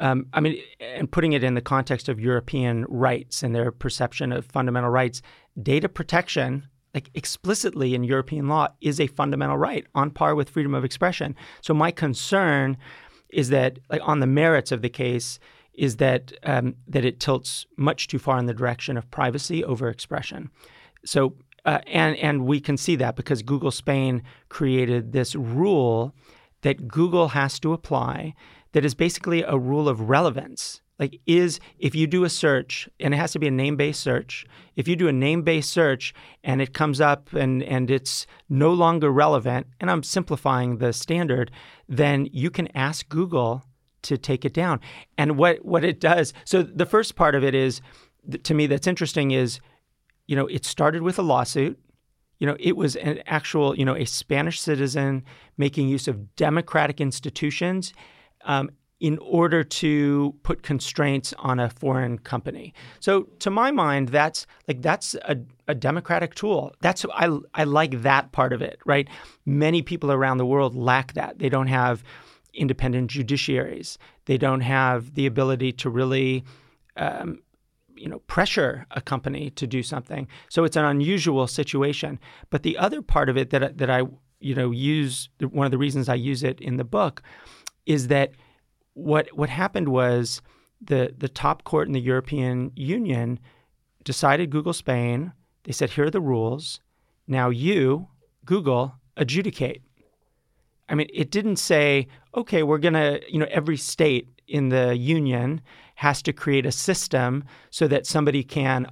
Um, 0.00 0.26
I 0.32 0.40
mean, 0.40 0.60
and 0.80 1.08
putting 1.08 1.32
it 1.32 1.44
in 1.44 1.54
the 1.54 1.60
context 1.60 2.08
of 2.08 2.18
European 2.18 2.86
rights 2.88 3.44
and 3.44 3.54
their 3.54 3.70
perception 3.70 4.32
of 4.32 4.46
fundamental 4.46 4.90
rights, 4.90 5.22
data 5.62 5.88
protection, 5.88 6.66
like 6.94 7.10
explicitly 7.14 7.94
in 7.94 8.04
European 8.04 8.48
law, 8.48 8.68
is 8.80 9.00
a 9.00 9.06
fundamental 9.06 9.56
right 9.56 9.86
on 9.94 10.10
par 10.10 10.34
with 10.34 10.50
freedom 10.50 10.74
of 10.74 10.84
expression. 10.84 11.34
So 11.60 11.74
my 11.74 11.90
concern 11.90 12.76
is 13.30 13.48
that, 13.48 13.78
like, 13.90 14.02
on 14.04 14.20
the 14.20 14.26
merits 14.26 14.72
of 14.72 14.82
the 14.82 14.90
case, 14.90 15.38
is 15.74 15.96
that 15.96 16.32
um, 16.42 16.74
that 16.86 17.04
it 17.04 17.18
tilts 17.18 17.66
much 17.76 18.08
too 18.08 18.18
far 18.18 18.38
in 18.38 18.46
the 18.46 18.54
direction 18.54 18.96
of 18.96 19.10
privacy 19.10 19.64
over 19.64 19.88
expression. 19.88 20.50
So 21.04 21.34
uh, 21.64 21.78
and 21.86 22.16
and 22.16 22.44
we 22.44 22.60
can 22.60 22.76
see 22.76 22.96
that 22.96 23.16
because 23.16 23.42
Google 23.42 23.70
Spain 23.70 24.22
created 24.48 25.12
this 25.12 25.34
rule 25.34 26.14
that 26.62 26.88
Google 26.88 27.28
has 27.28 27.58
to 27.60 27.72
apply 27.72 28.34
that 28.72 28.84
is 28.84 28.94
basically 28.94 29.42
a 29.42 29.58
rule 29.58 29.88
of 29.88 30.08
relevance. 30.08 30.80
Like 31.02 31.20
is 31.26 31.58
if 31.80 31.96
you 31.96 32.06
do 32.06 32.22
a 32.22 32.30
search 32.30 32.88
and 33.00 33.12
it 33.12 33.16
has 33.16 33.32
to 33.32 33.40
be 33.40 33.48
a 33.48 33.50
name-based 33.50 34.00
search, 34.00 34.46
if 34.76 34.86
you 34.86 34.94
do 34.94 35.08
a 35.08 35.12
name-based 35.12 35.68
search 35.68 36.14
and 36.44 36.62
it 36.62 36.74
comes 36.74 37.00
up 37.00 37.32
and 37.32 37.60
and 37.64 37.90
it's 37.90 38.24
no 38.48 38.72
longer 38.72 39.10
relevant, 39.10 39.66
and 39.80 39.90
I'm 39.90 40.04
simplifying 40.04 40.78
the 40.78 40.92
standard, 40.92 41.50
then 41.88 42.28
you 42.32 42.50
can 42.50 42.68
ask 42.76 43.08
Google 43.08 43.64
to 44.02 44.16
take 44.16 44.44
it 44.44 44.54
down. 44.54 44.78
And 45.18 45.36
what 45.36 45.64
what 45.64 45.82
it 45.82 45.98
does, 45.98 46.32
so 46.44 46.62
the 46.62 46.86
first 46.86 47.16
part 47.16 47.34
of 47.34 47.42
it 47.42 47.56
is 47.56 47.80
to 48.44 48.54
me 48.54 48.68
that's 48.68 48.86
interesting 48.86 49.32
is 49.32 49.60
you 50.28 50.36
know, 50.36 50.46
it 50.46 50.64
started 50.64 51.02
with 51.02 51.18
a 51.18 51.22
lawsuit. 51.22 51.80
You 52.38 52.46
know, 52.46 52.56
it 52.60 52.76
was 52.76 52.94
an 52.94 53.22
actual, 53.26 53.76
you 53.76 53.84
know, 53.84 53.96
a 53.96 54.04
Spanish 54.04 54.60
citizen 54.60 55.24
making 55.58 55.88
use 55.88 56.06
of 56.06 56.36
democratic 56.36 57.00
institutions 57.00 57.92
um, 58.44 58.70
in 59.02 59.18
order 59.18 59.64
to 59.64 60.32
put 60.44 60.62
constraints 60.62 61.34
on 61.40 61.58
a 61.58 61.68
foreign 61.68 62.16
company. 62.18 62.72
So, 63.00 63.24
to 63.40 63.50
my 63.50 63.72
mind, 63.72 64.10
that's 64.10 64.46
like 64.68 64.80
that's 64.80 65.16
a, 65.24 65.38
a 65.66 65.74
democratic 65.74 66.36
tool. 66.36 66.72
That's 66.80 67.04
I 67.12 67.36
I 67.52 67.64
like 67.64 68.02
that 68.02 68.30
part 68.30 68.52
of 68.52 68.62
it, 68.62 68.78
right? 68.86 69.08
Many 69.44 69.82
people 69.82 70.12
around 70.12 70.38
the 70.38 70.46
world 70.46 70.76
lack 70.76 71.14
that. 71.14 71.40
They 71.40 71.48
don't 71.48 71.66
have 71.66 72.04
independent 72.54 73.10
judiciaries. 73.10 73.98
They 74.26 74.38
don't 74.38 74.60
have 74.60 75.14
the 75.14 75.26
ability 75.26 75.72
to 75.72 75.90
really 75.90 76.44
um, 76.96 77.40
you 77.96 78.08
know 78.08 78.20
pressure 78.20 78.86
a 78.92 79.00
company 79.00 79.50
to 79.50 79.66
do 79.66 79.82
something. 79.82 80.28
So 80.48 80.62
it's 80.62 80.76
an 80.76 80.84
unusual 80.84 81.48
situation. 81.48 82.20
But 82.50 82.62
the 82.62 82.78
other 82.78 83.02
part 83.02 83.28
of 83.28 83.36
it 83.36 83.50
that 83.50 83.78
that 83.78 83.90
I 83.90 84.02
you 84.38 84.54
know 84.54 84.70
use 84.70 85.28
one 85.40 85.66
of 85.66 85.72
the 85.72 85.78
reasons 85.78 86.08
I 86.08 86.14
use 86.14 86.44
it 86.44 86.60
in 86.60 86.76
the 86.76 86.84
book 86.84 87.20
is 87.84 88.06
that 88.06 88.30
what 88.94 89.28
what 89.36 89.48
happened 89.48 89.88
was 89.88 90.42
the 90.80 91.14
the 91.16 91.28
top 91.28 91.64
court 91.64 91.86
in 91.86 91.92
the 91.92 92.00
European 92.00 92.72
Union 92.74 93.38
decided 94.04 94.50
Google 94.50 94.72
Spain. 94.72 95.32
They 95.64 95.72
said 95.72 95.90
here 95.90 96.06
are 96.06 96.10
the 96.10 96.20
rules. 96.20 96.80
Now 97.26 97.50
you 97.50 98.08
Google 98.44 98.96
adjudicate. 99.16 99.82
I 100.88 100.94
mean, 100.94 101.08
it 101.12 101.30
didn't 101.30 101.56
say, 101.56 102.08
okay, 102.34 102.62
we're 102.62 102.78
to, 102.78 103.20
you 103.28 103.38
know, 103.38 103.46
every 103.50 103.76
state 103.76 104.28
in 104.48 104.68
the 104.68 104.96
union 104.96 105.62
has 105.96 106.20
to 106.22 106.32
create 106.32 106.66
a 106.66 106.72
system 106.72 107.44
so 107.70 107.86
that 107.88 108.06
somebody 108.06 108.42
can 108.42 108.86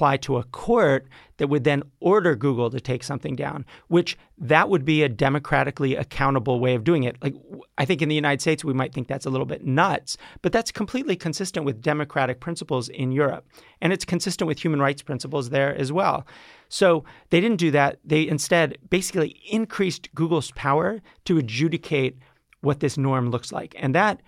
apply 0.00 0.16
to 0.16 0.38
a 0.38 0.44
court 0.44 1.06
that 1.36 1.48
would 1.48 1.64
then 1.64 1.82
order 2.00 2.34
Google 2.34 2.70
to 2.70 2.80
take 2.80 3.02
something 3.04 3.36
down, 3.36 3.66
which 3.88 4.16
that 4.38 4.70
would 4.70 4.82
be 4.82 5.02
a 5.02 5.10
democratically 5.10 5.94
accountable 5.94 6.58
way 6.58 6.74
of 6.74 6.84
doing 6.84 7.02
it. 7.02 7.18
Like 7.20 7.34
I 7.76 7.84
think 7.84 8.00
in 8.00 8.08
the 8.08 8.14
United 8.14 8.40
States 8.40 8.64
we 8.64 8.72
might 8.72 8.94
think 8.94 9.08
that's 9.08 9.26
a 9.26 9.30
little 9.30 9.44
bit 9.44 9.66
nuts, 9.66 10.16
but 10.40 10.52
that's 10.52 10.72
completely 10.72 11.16
consistent 11.16 11.66
with 11.66 11.82
democratic 11.82 12.40
principles 12.40 12.88
in 12.88 13.12
Europe. 13.12 13.46
And 13.82 13.92
it's 13.92 14.06
consistent 14.06 14.48
with 14.48 14.64
human 14.64 14.80
rights 14.80 15.02
principles 15.02 15.50
there 15.50 15.76
as 15.76 15.92
well. 15.92 16.26
So 16.70 17.04
they 17.28 17.42
didn't 17.42 17.58
do 17.58 17.70
that. 17.72 17.98
They 18.02 18.26
instead 18.26 18.78
basically 18.88 19.38
increased 19.50 20.08
Google's 20.14 20.50
power 20.52 21.02
to 21.26 21.36
adjudicate 21.36 22.16
what 22.62 22.80
this 22.80 22.96
norm 22.96 23.30
looks 23.30 23.52
like. 23.52 23.74
And 23.76 23.94
that 23.94 24.22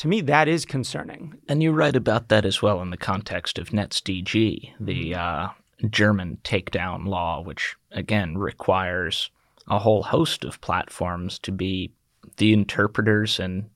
to 0.00 0.08
me, 0.08 0.22
that 0.22 0.48
is 0.48 0.64
concerning. 0.64 1.34
And 1.46 1.62
you 1.62 1.72
write 1.72 1.94
about 1.94 2.30
that 2.30 2.46
as 2.46 2.62
well 2.62 2.80
in 2.80 2.88
the 2.88 2.96
context 2.96 3.58
of 3.58 3.68
NetzDG, 3.68 4.72
the 4.80 5.14
uh, 5.14 5.48
German 5.90 6.38
takedown 6.42 7.06
law, 7.06 7.42
which 7.42 7.76
again 7.90 8.38
requires 8.38 9.28
a 9.68 9.78
whole 9.78 10.02
host 10.02 10.42
of 10.42 10.58
platforms 10.62 11.38
to 11.40 11.52
be 11.52 11.92
the 12.38 12.54
interpreters 12.54 13.38
and 13.38 13.68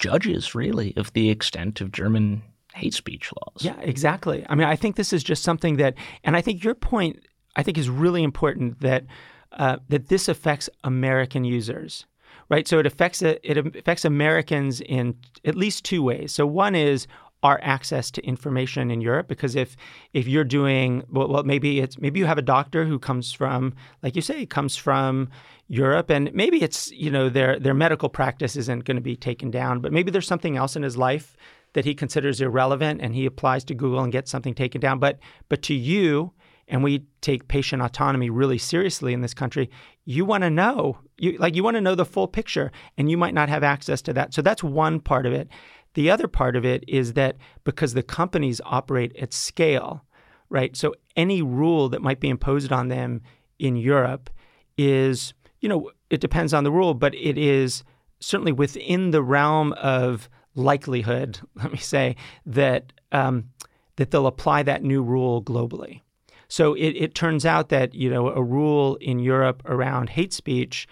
judges, 0.00 0.56
really, 0.56 0.92
of 0.96 1.12
the 1.12 1.30
extent 1.30 1.80
of 1.80 1.92
German 1.92 2.42
hate 2.74 2.94
speech 2.94 3.32
laws. 3.40 3.62
Yeah, 3.64 3.78
exactly. 3.80 4.44
I 4.48 4.56
mean, 4.56 4.66
I 4.66 4.74
think 4.74 4.96
this 4.96 5.12
is 5.12 5.22
just 5.22 5.44
something 5.44 5.76
that, 5.76 5.94
and 6.24 6.36
I 6.36 6.40
think 6.40 6.64
your 6.64 6.74
point, 6.74 7.20
I 7.54 7.62
think, 7.62 7.78
is 7.78 7.88
really 7.88 8.24
important 8.24 8.80
that 8.80 9.04
uh, 9.52 9.76
that 9.88 10.08
this 10.08 10.28
affects 10.28 10.68
American 10.82 11.44
users 11.44 12.06
right? 12.48 12.66
So 12.66 12.78
it 12.78 12.86
affects 12.86 13.22
uh, 13.22 13.36
it 13.42 13.58
affects 13.58 14.04
Americans 14.04 14.80
in 14.80 15.14
at 15.44 15.54
least 15.54 15.84
two 15.84 16.02
ways. 16.02 16.32
So 16.32 16.46
one 16.46 16.74
is 16.74 17.06
our 17.42 17.60
access 17.62 18.10
to 18.10 18.22
information 18.26 18.90
in 18.90 19.00
Europe 19.00 19.28
because 19.28 19.54
if 19.54 19.76
if 20.12 20.26
you're 20.26 20.44
doing 20.44 21.04
well, 21.08 21.28
well, 21.28 21.44
maybe 21.44 21.80
it's 21.80 21.98
maybe 21.98 22.18
you 22.18 22.26
have 22.26 22.38
a 22.38 22.42
doctor 22.42 22.84
who 22.84 22.98
comes 22.98 23.32
from 23.32 23.74
like 24.02 24.16
you 24.16 24.22
say 24.22 24.44
comes 24.44 24.76
from 24.76 25.28
Europe 25.68 26.10
and 26.10 26.32
maybe 26.34 26.62
it's 26.62 26.90
you 26.90 27.10
know 27.10 27.28
their 27.28 27.58
their 27.58 27.74
medical 27.74 28.08
practice 28.08 28.56
isn't 28.56 28.84
going 28.84 28.96
to 28.96 29.02
be 29.02 29.16
taken 29.16 29.50
down 29.50 29.80
but 29.80 29.92
maybe 29.92 30.10
there's 30.10 30.26
something 30.26 30.56
else 30.56 30.74
in 30.74 30.82
his 30.82 30.96
life 30.96 31.36
that 31.74 31.84
he 31.84 31.94
considers 31.94 32.40
irrelevant 32.40 33.00
and 33.00 33.14
he 33.14 33.26
applies 33.26 33.62
to 33.62 33.74
Google 33.74 34.00
and 34.00 34.12
gets 34.12 34.30
something 34.30 34.54
taken 34.54 34.80
down 34.80 34.98
but 34.98 35.18
but 35.48 35.62
to 35.62 35.74
you 35.74 36.32
and 36.66 36.82
we 36.82 37.06
take 37.20 37.46
patient 37.46 37.82
autonomy 37.82 38.30
really 38.30 38.58
seriously 38.58 39.12
in 39.12 39.20
this 39.20 39.34
country 39.34 39.70
you 40.04 40.24
want 40.24 40.42
to 40.42 40.50
know 40.50 40.98
you 41.18 41.36
like 41.38 41.54
you 41.54 41.62
want 41.62 41.76
to 41.76 41.80
know 41.80 41.94
the 41.94 42.04
full 42.04 42.28
picture 42.28 42.70
and 42.96 43.10
you 43.10 43.16
might 43.16 43.34
not 43.34 43.48
have 43.48 43.62
access 43.62 44.02
to 44.02 44.12
that. 44.14 44.34
So 44.34 44.42
that's 44.42 44.62
one 44.62 45.00
part 45.00 45.26
of 45.26 45.32
it. 45.32 45.48
The 45.94 46.10
other 46.10 46.28
part 46.28 46.54
of 46.56 46.64
it 46.64 46.84
is 46.86 47.14
that 47.14 47.36
because 47.64 47.94
the 47.94 48.02
companies 48.02 48.60
operate 48.64 49.16
at 49.16 49.32
scale 49.32 50.04
right? 50.50 50.76
So 50.76 50.94
any 51.16 51.42
rule 51.42 51.88
that 51.90 52.02
might 52.02 52.20
be 52.20 52.28
imposed 52.28 52.72
on 52.72 52.88
them 52.88 53.22
in 53.58 53.76
Europe 53.76 54.30
is 54.76 55.34
you 55.60 55.68
know 55.68 55.90
it 56.10 56.20
depends 56.20 56.54
on 56.54 56.64
the 56.64 56.70
rule 56.70 56.94
but 56.94 57.14
it 57.14 57.36
is 57.36 57.82
certainly 58.20 58.52
within 58.52 59.10
the 59.10 59.22
realm 59.22 59.72
of 59.74 60.28
likelihood 60.54 61.40
let 61.56 61.72
me 61.72 61.78
say 61.78 62.16
that 62.46 62.92
um, 63.10 63.50
that 63.96 64.10
they'll 64.10 64.26
apply 64.26 64.62
that 64.62 64.82
new 64.82 65.02
rule 65.02 65.42
globally. 65.42 66.02
So 66.50 66.74
it, 66.74 66.90
it 66.90 67.14
turns 67.14 67.44
out 67.44 67.68
that 67.70 67.94
you 67.94 68.08
know 68.08 68.28
a 68.28 68.42
rule 68.42 68.96
in 68.96 69.18
Europe 69.18 69.62
around 69.66 70.10
hate 70.10 70.32
speech 70.32 70.86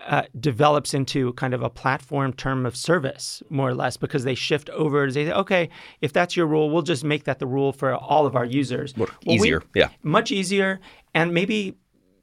uh, 0.00 0.22
develops 0.38 0.94
into 0.94 1.32
kind 1.34 1.54
of 1.54 1.62
a 1.62 1.70
platform 1.70 2.32
term 2.32 2.66
of 2.66 2.76
service, 2.76 3.42
more 3.48 3.70
or 3.70 3.74
less, 3.74 3.96
because 3.96 4.24
they 4.24 4.34
shift 4.34 4.68
over. 4.70 5.10
They 5.10 5.26
say, 5.26 5.32
okay, 5.32 5.68
if 6.00 6.12
that's 6.12 6.36
your 6.36 6.46
rule, 6.46 6.70
we'll 6.70 6.82
just 6.82 7.04
make 7.04 7.24
that 7.24 7.38
the 7.38 7.46
rule 7.46 7.72
for 7.72 7.94
all 7.94 8.26
of 8.26 8.36
our 8.36 8.44
users. 8.44 8.96
More 8.96 9.08
well, 9.24 9.36
easier, 9.36 9.62
we, 9.74 9.80
yeah, 9.80 9.88
much 10.02 10.30
easier, 10.30 10.80
and 11.14 11.32
maybe 11.32 11.76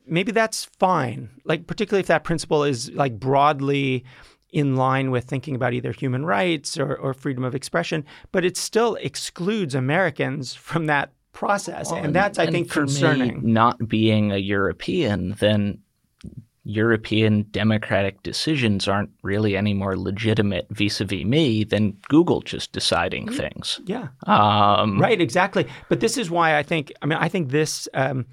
maybe 0.06 0.32
that's 0.32 0.66
fine. 0.66 1.30
Like 1.46 1.68
particularly 1.68 2.02
if 2.02 2.08
that 2.08 2.24
principle 2.24 2.64
is 2.64 2.92
like 2.92 3.20
broadly 3.20 4.04
in 4.52 4.76
line 4.76 5.10
with 5.10 5.26
thinking 5.26 5.56
about 5.56 5.74
either 5.74 5.92
human 5.92 6.26
rights 6.26 6.78
or, 6.78 6.96
or 6.96 7.14
freedom 7.14 7.44
of 7.44 7.56
expression, 7.56 8.06
but 8.32 8.46
it 8.46 8.56
still 8.56 8.96
excludes 8.96 9.74
Americans 9.74 10.54
from 10.54 10.86
that 10.86 11.12
process. 11.32 11.92
Well, 11.92 12.04
and 12.04 12.14
that's, 12.16 12.38
and, 12.38 12.48
I 12.48 12.52
think, 12.52 12.68
for 12.68 12.82
concerning. 12.82 13.44
Me, 13.44 13.52
not 13.52 13.88
being 13.88 14.32
a 14.32 14.38
European, 14.38 15.32
then 15.40 15.80
European 16.66 17.46
democratic 17.52 18.24
decisions 18.24 18.88
aren't 18.88 19.10
really 19.22 19.58
any 19.58 19.74
more 19.74 19.98
legitimate 19.98 20.66
vis-a-vis 20.70 21.26
me 21.26 21.64
than 21.64 21.98
Google 22.08 22.42
just 22.42 22.72
deciding 22.72 23.32
things. 23.32 23.82
Yeah. 23.86 24.08
Um, 24.28 25.00
right. 25.00 25.20
Exactly. 25.20 25.68
But 25.90 26.00
this 26.00 26.18
is 26.18 26.32
why 26.32 26.58
I 26.58 26.64
think. 26.64 26.92
I 27.02 27.06
mean, 27.06 27.20
I 27.20 27.28
think 27.30 27.50
this. 27.50 27.88
Um, 27.94 28.26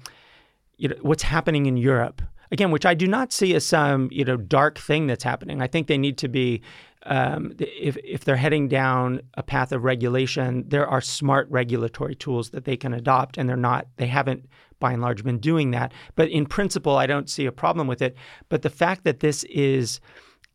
you 0.77 0.87
know, 0.87 0.95
what's 1.03 1.21
happening 1.21 1.67
in 1.67 1.77
Europe 1.77 2.23
again, 2.51 2.71
which 2.71 2.85
I 2.85 2.93
do 2.93 3.07
not 3.07 3.31
see 3.31 3.55
as 3.55 3.65
some 3.65 4.09
you 4.11 4.25
know 4.25 4.37
dark 4.37 4.77
thing 4.77 5.07
that's 5.07 5.23
happening. 5.23 5.61
I 5.61 5.67
think 5.67 5.87
they 5.87 5.97
need 5.97 6.17
to 6.19 6.27
be 6.27 6.61
um, 7.03 7.53
if, 7.57 7.97
if 8.03 8.25
they're 8.25 8.35
heading 8.35 8.67
down 8.67 9.21
a 9.33 9.43
path 9.43 9.71
of 9.71 9.83
regulation, 9.83 10.65
there 10.67 10.87
are 10.87 11.01
smart 11.01 11.49
regulatory 11.49 12.15
tools 12.15 12.51
that 12.51 12.65
they 12.65 12.77
can 12.77 12.93
adopt, 12.93 13.37
and 13.37 13.49
they're 13.49 13.57
not, 13.57 13.87
they 13.97 14.07
haven't 14.07 14.47
by 14.79 14.91
and 14.91 15.01
large 15.01 15.23
been 15.23 15.39
doing 15.39 15.71
that. 15.71 15.93
But 16.15 16.29
in 16.29 16.45
principle, 16.45 16.97
I 16.97 17.07
don't 17.07 17.29
see 17.29 17.45
a 17.45 17.51
problem 17.51 17.87
with 17.87 18.01
it. 18.01 18.15
But 18.49 18.61
the 18.61 18.69
fact 18.69 19.03
that 19.03 19.19
this 19.19 19.43
is 19.45 19.99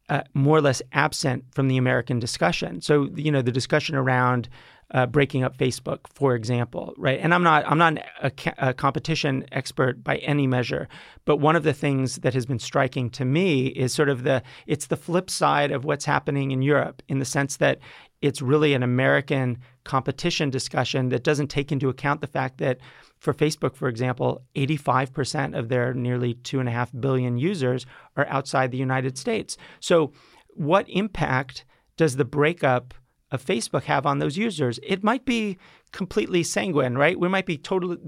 uh, 0.09 0.23
more 0.35 0.59
or 0.59 0.61
less 0.61 0.83
absent 0.93 1.45
from 1.53 1.69
the 1.69 1.77
American 1.77 2.21
discussion, 2.21 2.81
so 2.81 3.09
you 3.17 3.33
know 3.33 3.43
the 3.43 3.53
discussion 3.53 3.97
around 3.97 4.49
uh, 4.93 5.07
breaking 5.07 5.43
up 5.43 5.57
Facebook, 5.57 6.01
for 6.13 6.35
example, 6.35 6.95
right? 6.97 7.19
And 7.21 7.35
I'm 7.35 7.43
not 7.43 7.65
I'm 7.67 7.79
not 7.79 7.99
a, 8.23 8.31
a, 8.59 8.75
competition 8.75 9.45
expert 9.51 10.05
by 10.05 10.17
any 10.19 10.47
measure, 10.47 10.89
but 11.25 11.39
one 11.39 11.57
of 11.57 11.65
the 11.65 11.73
things 11.73 12.17
that 12.17 12.35
has 12.35 12.47
been 12.47 12.61
striking 12.61 13.11
to 13.11 13.25
me 13.25 13.67
is 13.67 13.93
sort 13.93 14.09
of 14.09 14.23
the 14.23 14.43
it's 14.67 14.87
the 14.87 14.97
flip 14.97 15.29
side 15.29 15.73
of 15.73 15.85
what's 15.85 16.05
happening 16.05 16.53
in 16.53 16.63
Europe 16.63 17.03
in 17.09 17.19
the 17.19 17.25
sense 17.25 17.57
that 17.57 17.81
it's 18.23 18.41
really 18.41 18.75
an 18.75 18.83
American 18.83 19.59
competition 19.85 20.51
discussion 20.51 21.09
that 21.09 21.25
doesn't 21.25 21.49
take 21.49 21.73
into 21.73 21.89
account 21.89 22.21
the 22.21 22.27
fact 22.27 22.59
that 22.59 22.79
for 23.19 23.35
Facebook, 23.35 23.75
for 23.75 23.89
example, 23.89 24.43
85% 24.55 25.59
of 25.59 25.69
their 25.69 25.95
nearly 25.95 26.35
two 26.35 26.61
and 26.61 26.69
a 26.69 26.73
half 26.73 26.93
billion 26.99 27.39
users 27.39 27.87
are 28.17 28.27
outside 28.29 28.71
the 28.71 28.79
United 28.79 29.19
States. 29.19 29.57
So, 29.81 30.13
what 30.51 30.89
impact 30.89 31.65
does 31.97 32.17
the 32.17 32.25
breakup 32.25 32.95
of 33.31 33.45
Facebook 33.45 33.85
have 33.85 34.07
on 34.07 34.19
those 34.19 34.37
users? 34.37 34.79
It 34.83 35.03
might 35.03 35.25
be 35.25 35.59
completely 35.93 36.43
sanguine, 36.43 36.95
right? 36.95 37.19
We 37.19 37.29
might 37.29 37.47
be 37.47 37.59
totally 37.59 37.99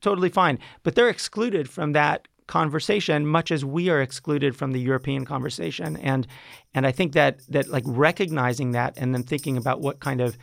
totally 0.00 0.30
fine, 0.30 0.58
but 0.82 0.94
they're 0.94 1.10
excluded 1.10 1.68
from 1.68 1.92
that 1.92 2.26
conversation 2.46 3.26
much 3.26 3.52
as 3.52 3.64
we 3.64 3.88
are 3.88 4.02
excluded 4.02 4.56
from 4.56 4.72
the 4.72 4.80
European 4.80 5.24
conversation. 5.24 5.96
And 5.98 6.26
and 6.74 6.86
I 6.86 6.92
think 6.92 7.12
that 7.12 7.40
that 7.48 7.68
like 7.68 7.84
recognizing 7.86 8.72
that 8.72 8.98
and 8.98 9.14
then 9.14 9.22
thinking 9.22 9.56
about 9.56 9.80
what 9.80 10.00
kind 10.00 10.20
of 10.20 10.36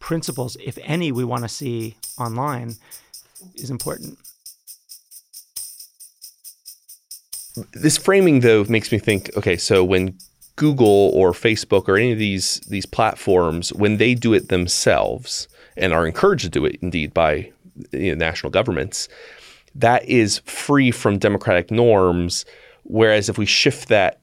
principles, 0.00 0.56
if 0.62 0.76
any, 0.82 1.12
we 1.12 1.24
want 1.24 1.44
to 1.44 1.48
see 1.48 1.96
online 2.18 2.74
is 3.54 3.70
important. 3.70 4.18
This 7.72 7.96
framing 7.96 8.40
though 8.40 8.64
makes 8.68 8.90
me 8.90 8.98
think, 8.98 9.30
okay, 9.36 9.56
so 9.56 9.84
when 9.84 10.18
Google 10.62 11.10
or 11.12 11.32
Facebook 11.32 11.88
or 11.88 11.96
any 11.96 12.12
of 12.12 12.20
these 12.20 12.60
these 12.68 12.86
platforms, 12.86 13.72
when 13.72 13.96
they 13.96 14.14
do 14.14 14.32
it 14.32 14.48
themselves 14.48 15.48
and 15.76 15.92
are 15.92 16.06
encouraged 16.06 16.44
to 16.44 16.48
do 16.48 16.64
it 16.64 16.78
indeed 16.80 17.12
by 17.12 17.50
you 17.90 18.14
know, 18.14 18.26
national 18.26 18.50
governments, 18.50 19.08
that 19.74 20.04
is 20.04 20.38
free 20.44 20.92
from 20.92 21.18
democratic 21.18 21.72
norms. 21.72 22.44
Whereas 22.84 23.28
if 23.28 23.38
we 23.38 23.44
shift 23.44 23.88
that 23.88 24.20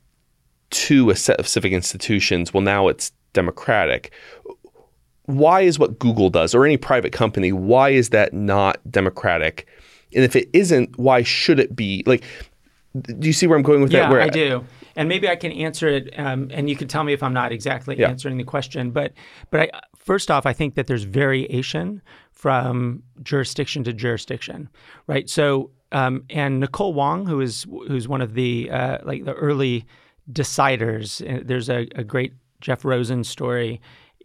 to 0.86 1.10
a 1.10 1.15
set 1.17 1.41
of 1.41 1.47
civic 1.47 1.73
institutions, 1.73 2.54
well, 2.54 2.63
now 2.63 2.88
it's 2.88 3.12
democratic. 3.34 4.13
Why 5.25 5.60
is 5.62 5.78
what 5.78 5.99
Google 5.99 6.30
does 6.30 6.56
or 6.56 6.63
any 6.65 6.78
private 6.78 7.12
company, 7.12 7.52
why 7.52 7.89
is 7.89 8.10
that 8.10 8.32
not 8.32 8.80
democratic? 8.89 9.67
And 10.15 10.23
if 10.23 10.38
it 10.38 10.49
isn't, 10.54 10.97
why 10.97 11.21
should 11.21 11.60
it 11.60 11.75
be? 11.75 12.02
Like, 12.06 12.23
do 13.04 13.28
you 13.28 13.34
see 13.34 13.45
where 13.45 13.58
I'm 13.58 13.63
going 13.63 13.82
with 13.82 13.91
yeah, 13.91 14.04
that? 14.04 14.10
Where 14.10 14.21
I 14.21 14.30
do 14.30 14.63
and 15.00 15.08
maybe 15.08 15.30
I 15.30 15.38
can 15.38 15.54
answer 15.54 15.88
it, 15.88 16.14
um, 16.20 16.50
and 16.52 16.70
you 16.70 16.76
can 16.76 16.90
tell 16.90 17.06
me 17.06 17.14
if 17.14 17.24
I'm 17.24 17.32
not 17.32 17.54
exactly 17.54 17.98
yeah. 17.98 18.10
answering 18.10 18.36
the 18.36 18.44
question. 18.44 18.92
But, 18.92 19.14
but 19.50 19.62
I, 19.62 19.70
first 19.96 20.30
off, 20.30 20.46
I 20.46 20.52
think 20.52 20.76
that 20.76 20.88
there's 20.88 21.04
variation 21.04 22.02
from 22.34 23.02
jurisdiction 23.24 23.86
to 23.86 23.94
jurisdiction, 23.94 24.68
right? 25.08 25.30
So, 25.30 25.72
um, 25.94 26.26
and 26.30 26.60
Nicole 26.60 26.94
Wong, 26.94 27.26
who 27.26 27.40
is 27.40 27.66
who's 27.88 28.10
one 28.10 28.20
of 28.20 28.34
the 28.34 28.70
uh, 28.70 28.98
like 29.06 29.24
the 29.24 29.36
early 29.36 29.86
deciders, 30.34 31.24
uh, 31.26 31.44
there's 31.46 31.70
a, 31.70 31.88
a 31.96 32.04
great 32.04 32.34
Jeff 32.60 32.84
Rosen 32.84 33.24
story 33.24 33.80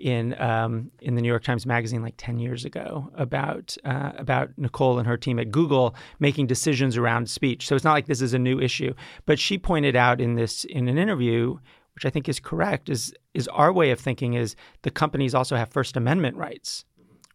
in 0.04 0.38
um, 0.38 0.90
in 1.00 1.14
the 1.14 1.22
New 1.22 1.28
York 1.28 1.42
Times 1.42 1.64
Magazine 1.64 2.02
like 2.02 2.14
ten 2.18 2.38
years 2.38 2.66
ago 2.66 3.10
about 3.16 3.74
uh, 3.86 4.12
about 4.18 4.50
Nicole 4.58 4.98
and 4.98 5.08
her 5.08 5.16
team 5.16 5.38
at 5.38 5.50
Google 5.50 5.96
making 6.20 6.46
decisions 6.46 6.98
around 6.98 7.30
speech. 7.30 7.66
So 7.66 7.74
it's 7.74 7.84
not 7.84 7.94
like 7.94 8.06
this 8.06 8.20
is 8.20 8.34
a 8.34 8.38
new 8.38 8.60
issue, 8.60 8.92
but 9.24 9.38
she 9.38 9.56
pointed 9.56 9.96
out 9.96 10.20
in 10.20 10.34
this 10.34 10.64
in 10.64 10.88
an 10.88 10.98
interview, 10.98 11.56
which 11.94 12.04
I 12.04 12.10
think 12.10 12.28
is 12.28 12.38
correct, 12.38 12.90
is 12.90 13.14
is 13.32 13.48
our 13.48 13.72
way 13.72 13.92
of 13.92 13.98
thinking 13.98 14.34
is 14.34 14.56
the 14.82 14.90
companies 14.90 15.34
also 15.34 15.56
have 15.56 15.70
First 15.70 15.96
Amendment 15.96 16.36
rights. 16.36 16.84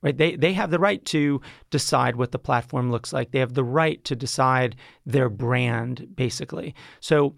Right? 0.04 0.16
They 0.16 0.36
they 0.36 0.54
have 0.54 0.70
the 0.70 0.80
right 0.80 1.04
to 1.06 1.42
decide 1.72 2.18
what 2.18 2.32
the 2.32 2.40
platform 2.40 2.92
looks 2.92 3.12
like. 3.12 3.32
They 3.32 3.40
have 3.40 3.56
the 3.56 3.64
right 3.64 4.04
to 4.06 4.16
decide 4.16 4.76
their 5.08 5.28
brand, 5.28 6.16
basically. 6.16 6.76
So 7.00 7.36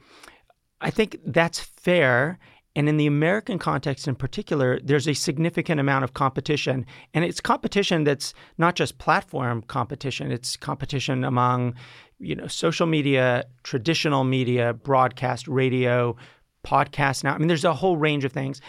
I 0.82 0.90
think 0.92 1.18
that's 1.26 1.62
fair 1.62 2.38
and 2.76 2.88
in 2.88 2.98
the 2.98 3.08
American 3.08 3.60
context 3.60 4.08
in 4.08 4.16
particular, 4.16 4.80
there's 4.82 5.08
a 5.08 5.14
significant 5.14 5.80
amount 5.80 6.04
of 6.04 6.14
competition. 6.14 6.86
And 7.14 7.26
it's 7.26 7.42
competition 7.42 8.06
that's 8.06 8.34
not 8.58 8.76
just 8.76 8.98
platform 8.98 9.62
competition, 9.64 10.32
it's 10.32 10.56
competition 10.56 11.24
among, 11.24 11.76
you 12.20 12.36
know, 12.36 12.48
social 12.48 12.88
media, 12.88 13.46
traditional 13.64 14.24
media, 14.24 14.74
broadcast, 14.74 15.48
radio, 15.48 16.16
podcast 16.64 17.24
now. 17.24 17.34
I 17.34 17.40
mean, 17.40 17.50
there's 17.50 17.66
a 17.66 17.74
whole 17.74 17.98
range 17.98 18.24
of 18.24 18.32
things. 18.32 18.62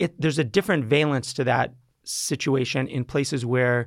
It, 0.00 0.20
there's 0.20 0.38
a 0.38 0.44
different 0.44 0.86
valence 0.86 1.32
to 1.34 1.44
that 1.44 1.74
situation 2.02 2.88
in 2.88 3.04
places 3.04 3.46
where 3.46 3.86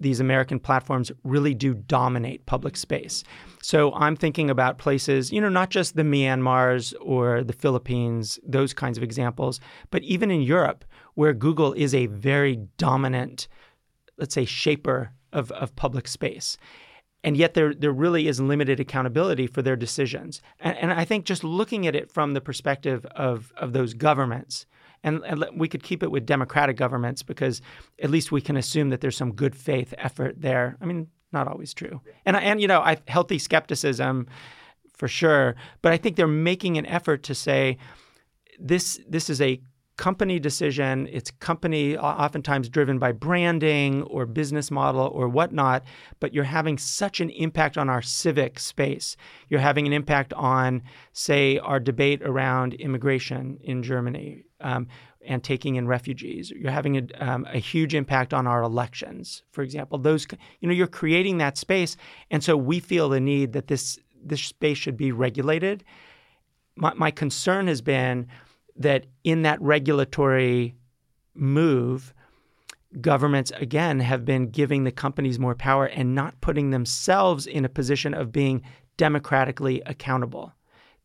these 0.00 0.20
American 0.20 0.58
platforms 0.58 1.10
really 1.24 1.54
do 1.54 1.74
dominate 1.74 2.46
public 2.46 2.76
space. 2.76 3.24
So 3.62 3.92
I'm 3.94 4.16
thinking 4.16 4.50
about 4.50 4.78
places, 4.78 5.32
you 5.32 5.40
know, 5.40 5.48
not 5.48 5.70
just 5.70 5.96
the 5.96 6.02
Myanmars 6.02 6.94
or 7.00 7.42
the 7.42 7.52
Philippines, 7.52 8.38
those 8.46 8.74
kinds 8.74 8.98
of 8.98 9.04
examples, 9.04 9.60
but 9.90 10.02
even 10.02 10.30
in 10.30 10.42
Europe, 10.42 10.84
where 11.14 11.32
Google 11.32 11.72
is 11.72 11.94
a 11.94 12.06
very 12.06 12.56
dominant, 12.76 13.48
let's 14.18 14.34
say, 14.34 14.44
shaper 14.44 15.12
of, 15.32 15.50
of 15.52 15.74
public 15.76 16.08
space. 16.08 16.58
And 17.24 17.36
yet 17.36 17.54
there, 17.54 17.74
there 17.74 17.92
really 17.92 18.28
is 18.28 18.40
limited 18.40 18.78
accountability 18.78 19.46
for 19.46 19.62
their 19.62 19.76
decisions. 19.76 20.42
And, 20.60 20.76
and 20.76 20.92
I 20.92 21.04
think 21.04 21.24
just 21.24 21.42
looking 21.42 21.86
at 21.86 21.96
it 21.96 22.12
from 22.12 22.34
the 22.34 22.40
perspective 22.40 23.04
of, 23.06 23.52
of 23.56 23.72
those 23.72 23.94
governments 23.94 24.66
and, 25.02 25.22
and 25.24 25.44
we 25.54 25.68
could 25.68 25.82
keep 25.82 26.02
it 26.02 26.10
with 26.10 26.26
democratic 26.26 26.76
governments 26.76 27.22
because 27.22 27.62
at 28.02 28.10
least 28.10 28.32
we 28.32 28.40
can 28.40 28.56
assume 28.56 28.90
that 28.90 29.00
there's 29.00 29.16
some 29.16 29.32
good 29.32 29.54
faith 29.54 29.94
effort 29.98 30.40
there. 30.40 30.76
I 30.80 30.86
mean, 30.86 31.08
not 31.32 31.48
always 31.48 31.74
true. 31.74 32.00
And 32.24 32.36
and 32.36 32.60
you 32.60 32.68
know, 32.68 32.80
I, 32.80 32.98
healthy 33.08 33.38
skepticism 33.38 34.26
for 34.96 35.08
sure, 35.08 35.54
but 35.82 35.92
I 35.92 35.96
think 35.96 36.16
they're 36.16 36.26
making 36.26 36.78
an 36.78 36.86
effort 36.86 37.22
to 37.24 37.34
say 37.34 37.78
this 38.58 39.00
this 39.08 39.28
is 39.28 39.40
a 39.40 39.60
company 39.96 40.38
decision. 40.38 41.08
It's 41.10 41.30
company 41.30 41.96
oftentimes 41.96 42.68
driven 42.68 42.98
by 42.98 43.12
branding 43.12 44.02
or 44.04 44.26
business 44.26 44.70
model 44.70 45.06
or 45.06 45.28
whatnot, 45.28 45.84
but 46.20 46.34
you're 46.34 46.44
having 46.44 46.78
such 46.78 47.20
an 47.20 47.30
impact 47.30 47.78
on 47.78 47.88
our 47.88 48.02
civic 48.02 48.58
space. 48.58 49.16
You're 49.48 49.60
having 49.60 49.86
an 49.86 49.92
impact 49.92 50.32
on, 50.34 50.82
say, 51.12 51.58
our 51.58 51.80
debate 51.80 52.22
around 52.22 52.74
immigration 52.74 53.58
in 53.62 53.82
Germany. 53.82 54.44
Um, 54.60 54.88
and 55.26 55.42
taking 55.42 55.74
in 55.74 55.88
refugees. 55.88 56.50
You're 56.50 56.70
having 56.70 56.96
a, 56.96 57.06
um, 57.18 57.46
a, 57.52 57.58
huge 57.58 57.94
impact 57.94 58.32
on 58.32 58.46
our 58.46 58.62
elections, 58.62 59.42
for 59.50 59.62
example. 59.62 59.98
Those, 59.98 60.26
you 60.60 60.68
know, 60.68 60.74
you're 60.74 60.86
creating 60.86 61.38
that 61.38 61.58
space, 61.58 61.96
and 62.30 62.42
so 62.42 62.56
we 62.56 62.78
feel 62.80 63.08
the 63.08 63.20
need 63.20 63.52
that 63.52 63.66
this 63.66 63.98
this 64.24 64.42
space 64.42 64.78
should 64.78 64.96
be 64.96 65.12
regulated. 65.12 65.84
My, 66.76 66.94
my 66.94 67.10
concern 67.10 67.66
has 67.66 67.80
been 67.80 68.28
that 68.76 69.06
in 69.24 69.42
that 69.42 69.60
regulatory 69.60 70.74
move, 71.34 72.14
governments 73.00 73.52
again 73.56 74.00
have 74.00 74.24
been 74.24 74.50
giving 74.50 74.84
the 74.84 74.92
companies 74.92 75.38
more 75.38 75.54
power 75.54 75.86
and 75.86 76.14
not 76.14 76.40
putting 76.40 76.70
themselves 76.70 77.46
in 77.46 77.64
a 77.64 77.68
position 77.68 78.14
of 78.14 78.32
being 78.32 78.62
democratically 78.96 79.82
accountable. 79.86 80.52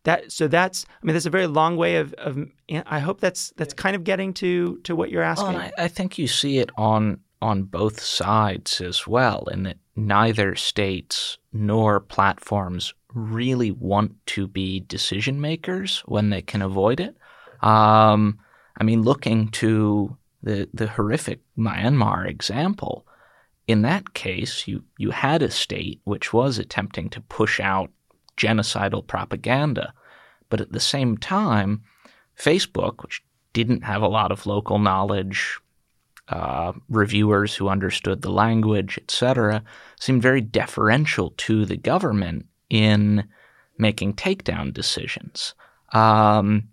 That 0.03 0.31
so 0.31 0.47
that's 0.47 0.85
I 0.89 1.05
mean 1.05 1.13
that's 1.13 1.27
a 1.27 1.31
very 1.31 1.47
long 1.47 1.77
way 1.77 1.97
of, 1.97 2.13
of 2.13 2.37
I 2.87 2.99
hope 2.99 3.19
that's 3.19 3.53
that's 3.57 3.73
kind 3.73 3.95
of 3.95 4.03
getting 4.03 4.33
to 4.35 4.77
to 4.83 4.95
what 4.95 5.11
you're 5.11 5.21
asking. 5.21 5.53
Well, 5.53 5.71
I, 5.77 5.83
I 5.83 5.87
think 5.87 6.17
you 6.17 6.27
see 6.27 6.57
it 6.57 6.71
on 6.77 7.19
on 7.41 7.63
both 7.63 8.01
sides 8.01 8.81
as 8.81 9.07
well, 9.07 9.45
in 9.51 9.63
that 9.63 9.77
neither 9.95 10.55
states 10.55 11.37
nor 11.51 11.99
platforms 11.99 12.93
really 13.13 13.71
want 13.71 14.13
to 14.25 14.47
be 14.47 14.79
decision 14.81 15.41
makers 15.41 16.01
when 16.05 16.29
they 16.29 16.41
can 16.41 16.61
avoid 16.61 16.99
it. 16.99 17.17
Um, 17.61 18.39
I 18.79 18.83
mean, 18.83 19.01
looking 19.03 19.49
to 19.49 20.17
the 20.43 20.69
the 20.73 20.87
horrific 20.87 21.41
Myanmar 21.57 22.27
example, 22.27 23.05
in 23.67 23.81
that 23.83 24.13
case, 24.13 24.67
you 24.67 24.83
you 24.97 25.11
had 25.11 25.41
a 25.41 25.51
state 25.51 26.01
which 26.03 26.33
was 26.33 26.57
attempting 26.57 27.09
to 27.09 27.21
push 27.21 27.59
out 27.59 27.91
genocidal 28.41 29.05
propaganda, 29.05 29.93
but 30.49 30.61
at 30.61 30.71
the 30.71 30.79
same 30.79 31.17
time, 31.17 31.83
Facebook, 32.37 33.01
which 33.03 33.23
didn't 33.53 33.83
have 33.83 34.01
a 34.01 34.07
lot 34.07 34.31
of 34.31 34.45
local 34.45 34.79
knowledge, 34.79 35.59
uh, 36.29 36.71
reviewers 36.89 37.55
who 37.55 37.67
understood 37.67 38.21
the 38.21 38.31
language, 38.31 38.97
etc., 38.97 39.63
seemed 39.99 40.21
very 40.21 40.41
deferential 40.41 41.33
to 41.37 41.65
the 41.65 41.77
government 41.77 42.45
in 42.69 43.27
making 43.77 44.13
takedown 44.13 44.73
decisions. 44.73 45.53
Um, 45.93 46.69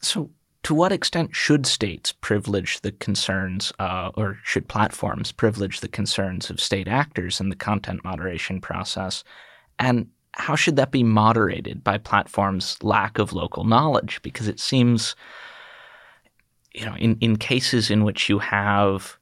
so, 0.00 0.30
to 0.64 0.74
what 0.74 0.92
extent 0.92 1.34
should 1.34 1.66
states 1.66 2.12
privilege 2.12 2.80
the 2.80 2.92
concerns, 2.92 3.72
uh, 3.78 4.10
or 4.14 4.38
should 4.44 4.68
platforms 4.68 5.32
privilege 5.32 5.80
the 5.80 5.88
concerns 5.88 6.50
of 6.50 6.60
state 6.60 6.88
actors 6.88 7.40
in 7.40 7.48
the 7.48 7.56
content 7.56 8.04
moderation 8.04 8.60
process? 8.60 9.24
And 9.78 10.08
how 10.32 10.56
should 10.56 10.76
that 10.76 10.90
be 10.90 11.02
moderated 11.02 11.84
by 11.84 11.98
platforms' 11.98 12.78
lack 12.82 13.18
of 13.18 13.32
local 13.32 13.64
knowledge? 13.64 14.20
Because 14.22 14.48
it 14.48 14.58
seems, 14.58 15.14
you 16.74 16.84
know, 16.86 16.96
in, 16.96 17.16
in 17.20 17.36
cases 17.36 17.90
in 17.90 18.04
which 18.04 18.28
you 18.28 18.38
have 18.38 19.18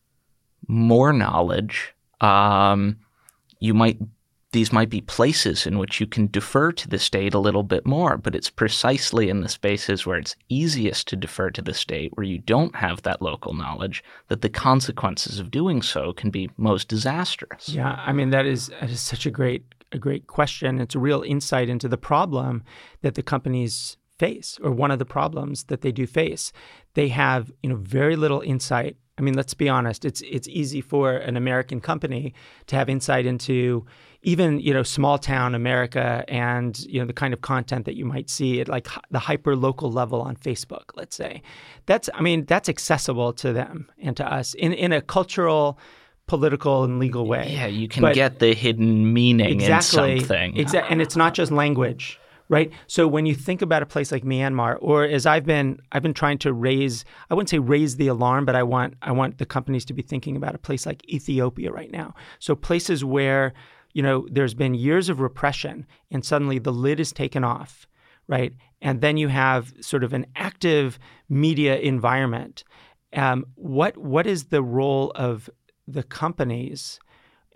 more 0.69 1.13
knowledge, 1.13 1.95
um, 2.21 2.97
you 3.59 3.75
might 3.75 3.99
these 4.53 4.73
might 4.73 4.91
be 4.91 5.01
places 5.01 5.65
in 5.65 5.79
which 5.79 6.01
you 6.01 6.07
can 6.07 6.27
defer 6.27 6.73
to 6.73 6.89
the 6.89 6.99
state 6.99 7.35
a 7.35 7.39
little 7.39 7.63
bit 7.63 7.87
more, 7.87 8.17
but 8.17 8.35
it's 8.35 8.51
precisely 8.51 9.29
in 9.29 9.43
the 9.43 9.49
spaces 9.49 10.05
where 10.05 10.19
it's 10.19 10.35
easiest 10.49 11.07
to 11.07 11.15
defer 11.15 11.51
to 11.51 11.63
the 11.63 11.73
state, 11.73 12.11
where 12.17 12.27
you 12.27 12.39
don't 12.39 12.75
have 12.75 13.03
that 13.03 13.23
local 13.23 13.55
knowledge, 13.55 14.03
that 14.27 14.43
the 14.43 14.49
consequences 14.49 15.39
of 15.39 15.53
doing 15.53 15.83
so 15.83 16.13
can 16.13 16.31
be 16.31 16.51
most 16.57 16.89
disastrous. 16.89 17.69
Yeah, 17.69 18.03
I 18.05 18.13
mean 18.13 18.31
that 18.31 18.45
is 18.45 18.73
that 18.81 18.91
is 18.91 19.01
such 19.01 19.25
a 19.25 19.31
great 19.31 19.63
a 19.93 19.99
great 19.99 20.27
question. 20.27 20.81
It's 20.81 20.95
a 20.95 20.99
real 21.01 21.23
insight 21.23 21.69
into 21.69 21.89
the 21.89 21.99
problem 21.99 22.63
that 23.03 23.15
the 23.15 23.23
companies 23.23 23.97
face, 24.19 24.59
or 24.63 24.71
one 24.71 24.91
of 24.91 24.99
the 24.99 25.07
problems 25.07 25.65
that 25.65 25.81
they 25.81 25.91
do 25.91 26.07
face. 26.07 26.53
They 26.95 27.09
have 27.09 27.51
you 27.63 27.71
know 27.71 27.77
very 27.77 28.17
little 28.17 28.43
insight. 28.43 28.97
I 29.19 29.23
mean, 29.23 29.35
let's 29.35 29.55
be 29.55 29.69
honest. 29.69 30.05
It's 30.05 30.21
it's 30.23 30.49
easy 30.49 30.81
for 30.81 31.13
an 31.13 31.37
American 31.37 31.81
company 31.81 32.35
to 32.67 32.77
have 32.77 32.89
insight 32.89 33.27
into 33.27 33.87
even 34.23 34.61
you 34.61 34.75
know 34.75 34.83
small 34.83 35.19
town 35.19 35.55
America 35.55 36.25
and 36.29 36.79
you 36.81 37.01
know 37.01 37.07
the 37.07 37.13
kind 37.23 37.33
of 37.33 37.41
content 37.41 37.87
that 37.87 37.97
you 37.97 38.05
might 38.05 38.29
see 38.29 38.61
at 38.61 38.69
like 38.69 38.89
the 39.11 39.19
hyper 39.19 39.57
local 39.57 39.91
level 39.91 40.21
on 40.21 40.37
Facebook, 40.37 40.91
let's 40.95 41.17
say. 41.17 41.43
That's 41.87 42.11
I 42.15 42.21
mean 42.21 42.45
that's 42.45 42.69
accessible 42.69 43.33
to 43.35 43.53
them 43.53 43.91
and 43.99 44.17
to 44.19 44.25
us 44.39 44.55
in 44.55 44.73
in 44.73 44.93
a 44.93 45.01
cultural 45.01 45.79
political 46.31 46.85
and 46.85 46.99
legal 46.99 47.27
way. 47.27 47.51
Yeah, 47.53 47.67
you 47.67 47.89
can 47.89 48.03
but 48.03 48.15
get 48.15 48.39
the 48.39 48.55
hidden 48.55 49.13
meaning 49.13 49.61
exactly, 49.61 50.13
in 50.13 50.21
something. 50.21 50.57
Exactly, 50.57 50.93
and 50.93 51.03
it's 51.03 51.17
not 51.17 51.35
just 51.35 51.51
language 51.53 52.19
right? 52.49 52.73
So 52.89 53.07
when 53.07 53.27
you 53.27 53.35
think 53.37 53.63
about 53.63 53.81
a 53.81 53.87
place 53.87 54.11
like 54.11 54.25
Myanmar, 54.25 54.77
or 54.81 55.05
as 55.05 55.25
I've 55.25 55.47
been, 55.47 55.79
I've 55.93 56.03
been 56.03 56.13
trying 56.13 56.39
to 56.39 56.53
raise, 56.53 57.05
I 57.31 57.35
wouldn't 57.35 57.49
say 57.49 57.61
raise 57.61 57.95
the 57.95 58.09
alarm, 58.09 58.45
but 58.45 58.57
I 58.57 58.65
want, 58.65 58.95
I 59.03 59.13
want 59.13 59.39
the 59.39 59.47
companies 59.47 59.85
to 59.85 59.93
be 59.93 60.03
thinking 60.03 60.35
about 60.35 60.57
a 60.57 60.59
place 60.59 60.85
like 60.85 61.09
Ethiopia 61.09 61.71
right 61.71 61.93
now. 61.93 62.13
So 62.41 62.57
places 62.57 63.05
where 63.05 63.53
you 63.93 64.03
know, 64.03 64.27
there's 64.31 64.55
been 64.55 64.75
years 64.75 65.09
of 65.09 65.21
repression 65.21 65.87
and 66.11 66.25
suddenly 66.25 66.59
the 66.59 66.73
lid 66.73 67.01
is 67.01 67.13
taken 67.13 67.45
off, 67.45 67.87
right? 68.29 68.53
And 68.81 69.01
then 69.01 69.17
you 69.17 69.29
have 69.29 69.73
sort 69.81 70.05
of 70.05 70.13
an 70.13 70.27
active 70.37 70.99
media 71.29 71.79
environment. 71.79 72.65
Um, 73.13 73.47
what 73.57 73.97
what 73.97 74.27
is 74.27 74.45
the 74.45 74.63
role 74.63 75.11
of 75.17 75.51
the 75.93 76.03
companies 76.03 76.99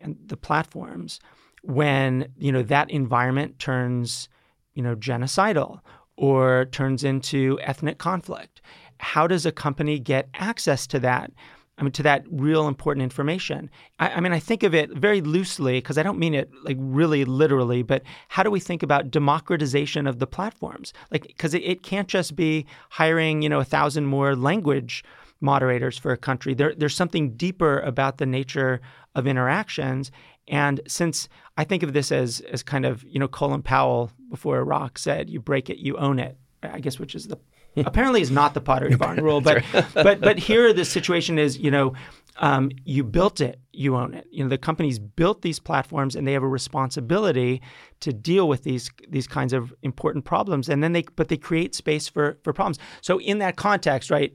and 0.00 0.16
the 0.26 0.36
platforms 0.36 1.20
when 1.62 2.28
you 2.36 2.52
know 2.52 2.62
that 2.62 2.90
environment 2.90 3.58
turns 3.58 4.28
you 4.74 4.82
know 4.82 4.94
genocidal 4.94 5.80
or 6.16 6.66
turns 6.66 7.04
into 7.04 7.58
ethnic 7.62 7.98
conflict? 7.98 8.60
How 8.98 9.26
does 9.26 9.44
a 9.44 9.52
company 9.52 9.98
get 9.98 10.28
access 10.34 10.86
to 10.88 11.00
that? 11.00 11.32
I 11.76 11.82
mean, 11.82 11.92
to 11.92 12.04
that 12.04 12.24
real 12.30 12.68
important 12.68 13.02
information. 13.02 13.68
I, 13.98 14.10
I 14.10 14.20
mean, 14.20 14.32
I 14.32 14.38
think 14.38 14.62
of 14.62 14.74
it 14.74 14.90
very 14.90 15.20
loosely 15.20 15.78
because 15.78 15.98
I 15.98 16.04
don't 16.04 16.20
mean 16.20 16.32
it 16.32 16.48
like 16.62 16.76
really 16.78 17.24
literally, 17.24 17.82
but 17.82 18.02
how 18.28 18.44
do 18.44 18.50
we 18.50 18.60
think 18.60 18.84
about 18.84 19.10
democratization 19.10 20.06
of 20.06 20.20
the 20.20 20.26
platforms? 20.26 20.92
Like, 21.10 21.26
because 21.26 21.52
it, 21.52 21.64
it 21.64 21.82
can't 21.82 22.06
just 22.06 22.36
be 22.36 22.64
hiring, 22.90 23.42
you 23.42 23.48
know, 23.48 23.58
a 23.58 23.64
thousand 23.64 24.06
more 24.06 24.36
language 24.36 25.02
moderators 25.44 25.96
for 25.98 26.10
a 26.10 26.16
country. 26.16 26.54
There, 26.54 26.74
there's 26.74 26.96
something 26.96 27.36
deeper 27.36 27.78
about 27.80 28.18
the 28.18 28.26
nature 28.26 28.80
of 29.14 29.26
interactions. 29.26 30.10
And 30.48 30.80
since 30.88 31.28
I 31.56 31.64
think 31.64 31.82
of 31.82 31.92
this 31.92 32.10
as 32.10 32.40
as 32.40 32.62
kind 32.62 32.84
of, 32.84 33.04
you 33.04 33.20
know, 33.20 33.28
Colin 33.28 33.62
Powell 33.62 34.10
before 34.30 34.58
Iraq 34.58 34.98
said, 34.98 35.30
you 35.30 35.40
break 35.40 35.70
it, 35.70 35.78
you 35.78 35.96
own 35.96 36.18
it, 36.18 36.36
I 36.62 36.80
guess, 36.80 36.98
which 36.98 37.14
is 37.14 37.28
the 37.28 37.38
apparently 37.76 38.20
is 38.20 38.30
not 38.30 38.54
the 38.54 38.60
Pottery 38.60 38.96
Barn 38.96 39.22
rule, 39.22 39.40
but 39.40 39.64
but 39.94 40.20
but 40.20 40.38
here 40.38 40.72
the 40.72 40.84
situation 40.84 41.38
is, 41.38 41.58
you 41.58 41.70
know, 41.70 41.94
um, 42.36 42.70
you 42.84 43.04
built 43.04 43.40
it, 43.40 43.60
you 43.72 43.96
own 43.96 44.14
it. 44.14 44.26
You 44.30 44.44
know, 44.44 44.50
the 44.50 44.58
companies 44.58 44.98
built 44.98 45.42
these 45.42 45.58
platforms, 45.58 46.16
and 46.16 46.26
they 46.26 46.32
have 46.32 46.42
a 46.42 46.48
responsibility 46.48 47.62
to 48.00 48.12
deal 48.12 48.48
with 48.48 48.64
these 48.64 48.90
these 49.08 49.26
kinds 49.26 49.52
of 49.52 49.72
important 49.82 50.24
problems. 50.24 50.68
And 50.68 50.82
then 50.82 50.92
they, 50.92 51.02
but 51.02 51.28
they 51.28 51.36
create 51.36 51.74
space 51.74 52.08
for 52.08 52.38
for 52.42 52.52
problems. 52.52 52.78
So 53.00 53.20
in 53.20 53.38
that 53.38 53.56
context, 53.56 54.10
right, 54.10 54.32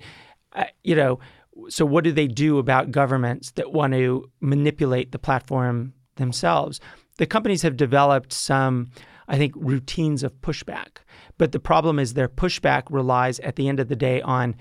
you 0.83 0.95
know, 0.95 1.19
so 1.67 1.85
what 1.85 2.03
do 2.03 2.12
they 2.12 2.27
do 2.27 2.57
about 2.57 2.91
governments 2.91 3.51
that 3.51 3.73
want 3.73 3.93
to 3.93 4.29
manipulate 4.39 5.12
the 5.12 5.19
platform 5.19 5.93
themselves? 6.15 6.79
The 7.17 7.25
companies 7.25 7.62
have 7.63 7.75
developed 7.75 8.31
some, 8.31 8.91
I 9.27 9.38
think, 9.38 9.53
routines 9.55 10.23
of 10.23 10.39
pushback. 10.41 10.99
But 11.38 11.51
the 11.51 11.59
problem 11.59 11.99
is 11.99 12.13
their 12.13 12.29
pushback 12.29 12.83
relies 12.89 13.39
at 13.41 13.55
the 13.55 13.67
end 13.67 13.79
of 13.79 13.89
the 13.89 13.95
day 13.95 14.21
on 14.21 14.55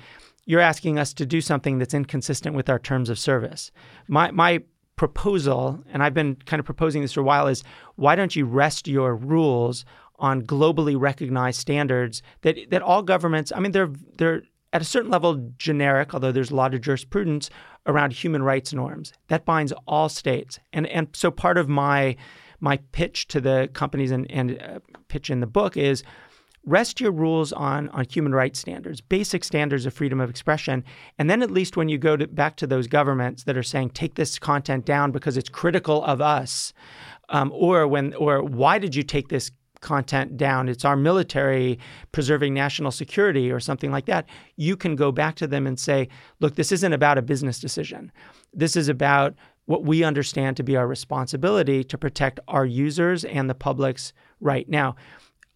you're 0.45 0.61
asking 0.61 0.99
us 0.99 1.13
to 1.13 1.27
do 1.27 1.43
something 1.43 1.79
that's 1.79 1.93
inconsistent 1.93 2.57
with 2.57 2.71
our 2.71 2.79
terms 2.79 3.11
of 3.11 3.19
service. 3.19 3.71
My 4.09 4.31
my 4.31 4.63
proposal, 4.97 5.85
and 5.93 6.03
I've 6.03 6.15
been 6.15 6.37
kind 6.47 6.59
of 6.59 6.65
proposing 6.65 7.03
this 7.03 7.13
for 7.13 7.21
a 7.21 7.25
while, 7.25 7.47
is 7.49 7.63
why 7.97 8.17
don't 8.17 8.35
you 8.35 8.47
rest 8.47 8.89
your 8.89 9.15
rules 9.15 9.85
on 10.19 10.43
globally 10.43 10.99
recognized 10.99 11.61
standards 11.61 12.23
that 12.41 12.57
that 12.71 12.81
all 12.81 13.03
governments, 13.03 13.53
I 13.55 13.61
mean, 13.61 13.73
they're 13.73 13.93
they're 14.17 14.43
at 14.73 14.83
a 14.83 14.85
certain 14.85 15.11
level 15.11 15.53
generic, 15.57 16.15
although 16.15 16.33
there's 16.33 16.51
a 16.51 16.57
lot 16.57 16.75
of 16.75 16.81
jurisprudence 16.81 17.51
around 17.87 18.13
human 18.13 18.43
rights 18.43 18.73
norms. 18.73 19.13
That 19.29 19.45
binds 19.45 19.73
all 19.87 20.09
states. 20.09 20.59
And 20.73 20.87
and 20.87 21.09
so 21.15 21.31
part 21.31 21.59
of 21.59 21.69
my 21.69 22.17
my 22.61 22.79
pitch 22.93 23.29
to 23.29 23.41
the 23.41 23.71
companies 23.73 24.11
and, 24.11 24.31
and 24.31 24.61
uh, 24.61 24.81
pitch 25.09 25.31
in 25.31 25.41
the 25.41 25.47
book 25.47 25.77
is 25.77 26.03
rest 26.67 27.01
your 27.01 27.13
rules 27.13 27.53
on 27.53 27.89
on 27.91 28.05
human 28.05 28.35
rights 28.35 28.59
standards, 28.59 29.01
basic 29.01 29.45
standards 29.45 29.87
of 29.87 29.95
freedom 29.95 30.21
of 30.21 30.29
expression, 30.29 30.85
and 31.19 31.31
then 31.31 31.43
at 31.43 31.51
least 31.51 31.77
when 31.77 31.89
you 31.89 31.99
go 31.99 32.17
to, 32.17 32.27
back 32.27 32.57
to 32.57 32.67
those 32.67 32.87
governments 32.87 33.45
that 33.45 33.57
are 33.57 33.63
saying 33.63 33.91
take 33.91 34.17
this 34.17 34.39
content 34.39 34.85
down 34.85 35.13
because 35.13 35.37
it's 35.37 35.49
critical 35.49 36.05
of 36.05 36.21
us, 36.21 36.73
um, 37.31 37.51
or 37.55 37.87
when 37.87 38.13
or 38.15 38.43
why 38.43 38.79
did 38.79 38.95
you 38.95 39.03
take 39.03 39.29
this 39.29 39.51
content 39.81 40.37
down? 40.37 40.69
It's 40.69 40.85
our 40.85 40.97
military 40.97 41.79
preserving 42.13 42.55
national 42.55 42.91
security 42.91 43.51
or 43.51 43.61
something 43.61 43.91
like 43.91 44.07
that. 44.07 44.27
You 44.57 44.77
can 44.77 44.97
go 44.97 45.13
back 45.13 45.37
to 45.37 45.47
them 45.47 45.67
and 45.67 45.79
say, 45.79 46.09
look, 46.41 46.57
this 46.57 46.73
isn't 46.73 46.93
about 46.93 47.19
a 47.19 47.23
business 47.23 47.61
decision. 47.61 48.13
This 48.53 48.77
is 48.77 48.89
about 48.89 49.35
what 49.67 49.85
we 49.85 50.03
understand 50.03 50.57
to 50.57 50.63
be 50.63 50.77
our 50.77 50.87
responsibility 50.87 51.85
to 51.85 51.99
protect 51.99 52.41
our 52.49 52.65
users 52.65 53.25
and 53.25 53.51
the 53.51 53.55
public's 53.55 54.13
right. 54.41 54.69
Now, 54.69 54.97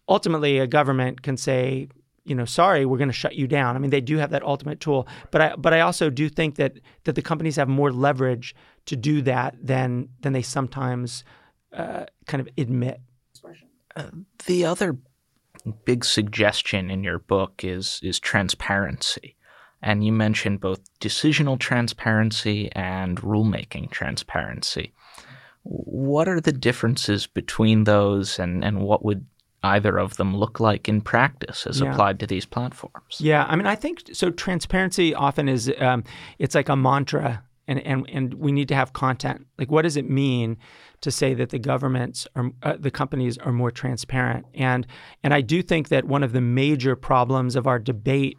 ultimately 0.07 0.59
a 0.59 0.67
government 0.67 1.23
can 1.23 1.37
say, 1.37 1.87
you 2.25 2.35
know, 2.35 2.45
sorry, 2.45 2.85
we're 2.85 2.97
going 2.97 3.09
to 3.09 3.13
shut 3.13 3.35
you 3.35 3.47
down. 3.47 3.75
I 3.75 3.79
mean, 3.79 3.89
they 3.89 4.01
do 4.01 4.17
have 4.17 4.29
that 4.29 4.43
ultimate 4.43 4.79
tool, 4.79 5.07
but 5.31 5.41
I 5.41 5.55
but 5.55 5.73
I 5.73 5.81
also 5.81 6.09
do 6.09 6.29
think 6.29 6.55
that 6.55 6.79
that 7.03 7.15
the 7.15 7.21
companies 7.21 7.55
have 7.57 7.67
more 7.67 7.91
leverage 7.91 8.55
to 8.85 8.95
do 8.95 9.21
that 9.23 9.55
than 9.61 10.09
than 10.21 10.33
they 10.33 10.41
sometimes 10.41 11.23
uh, 11.73 12.05
kind 12.27 12.39
of 12.39 12.47
admit. 12.57 13.01
Uh, 13.95 14.09
the 14.45 14.65
other 14.65 14.97
big 15.85 16.03
suggestion 16.03 16.91
in 16.91 17.03
your 17.03 17.19
book 17.19 17.63
is 17.63 17.99
is 18.03 18.19
transparency, 18.19 19.35
and 19.81 20.05
you 20.05 20.11
mentioned 20.11 20.59
both 20.59 20.81
decisional 20.99 21.59
transparency 21.59 22.71
and 22.73 23.21
rulemaking 23.21 23.89
transparency. 23.91 24.93
What 25.63 26.27
are 26.27 26.41
the 26.41 26.51
differences 26.51 27.25
between 27.27 27.85
those, 27.85 28.39
and, 28.39 28.63
and 28.63 28.81
what 28.81 29.05
would 29.05 29.25
either 29.63 29.97
of 29.97 30.17
them 30.17 30.35
look 30.35 30.59
like 30.59 30.89
in 30.89 30.99
practice 31.01 31.65
as 31.65 31.79
yeah. 31.79 31.91
applied 31.91 32.19
to 32.19 32.27
these 32.27 32.45
platforms? 32.45 33.17
Yeah, 33.19 33.45
I 33.47 33.55
mean, 33.55 33.65
I 33.65 33.75
think 33.75 34.03
so. 34.11 34.29
Transparency 34.29 35.15
often 35.15 35.47
is 35.47 35.71
um, 35.79 36.03
it's 36.39 36.55
like 36.55 36.69
a 36.69 36.75
mantra, 36.75 37.43
and 37.67 37.79
and 37.79 38.09
and 38.11 38.33
we 38.33 38.51
need 38.51 38.67
to 38.69 38.75
have 38.75 38.91
content. 38.93 39.47
Like, 39.57 39.71
what 39.71 39.83
does 39.83 39.95
it 39.95 40.09
mean 40.09 40.57
to 41.03 41.11
say 41.11 41.33
that 41.35 41.49
the 41.49 41.59
governments 41.59 42.27
are 42.35 42.51
uh, 42.63 42.75
the 42.79 42.91
companies 42.91 43.37
are 43.37 43.51
more 43.51 43.71
transparent? 43.71 44.45
And 44.53 44.87
and 45.23 45.33
I 45.33 45.41
do 45.41 45.61
think 45.61 45.89
that 45.89 46.05
one 46.05 46.23
of 46.23 46.33
the 46.33 46.41
major 46.41 46.95
problems 46.95 47.55
of 47.55 47.67
our 47.67 47.79
debate 47.79 48.37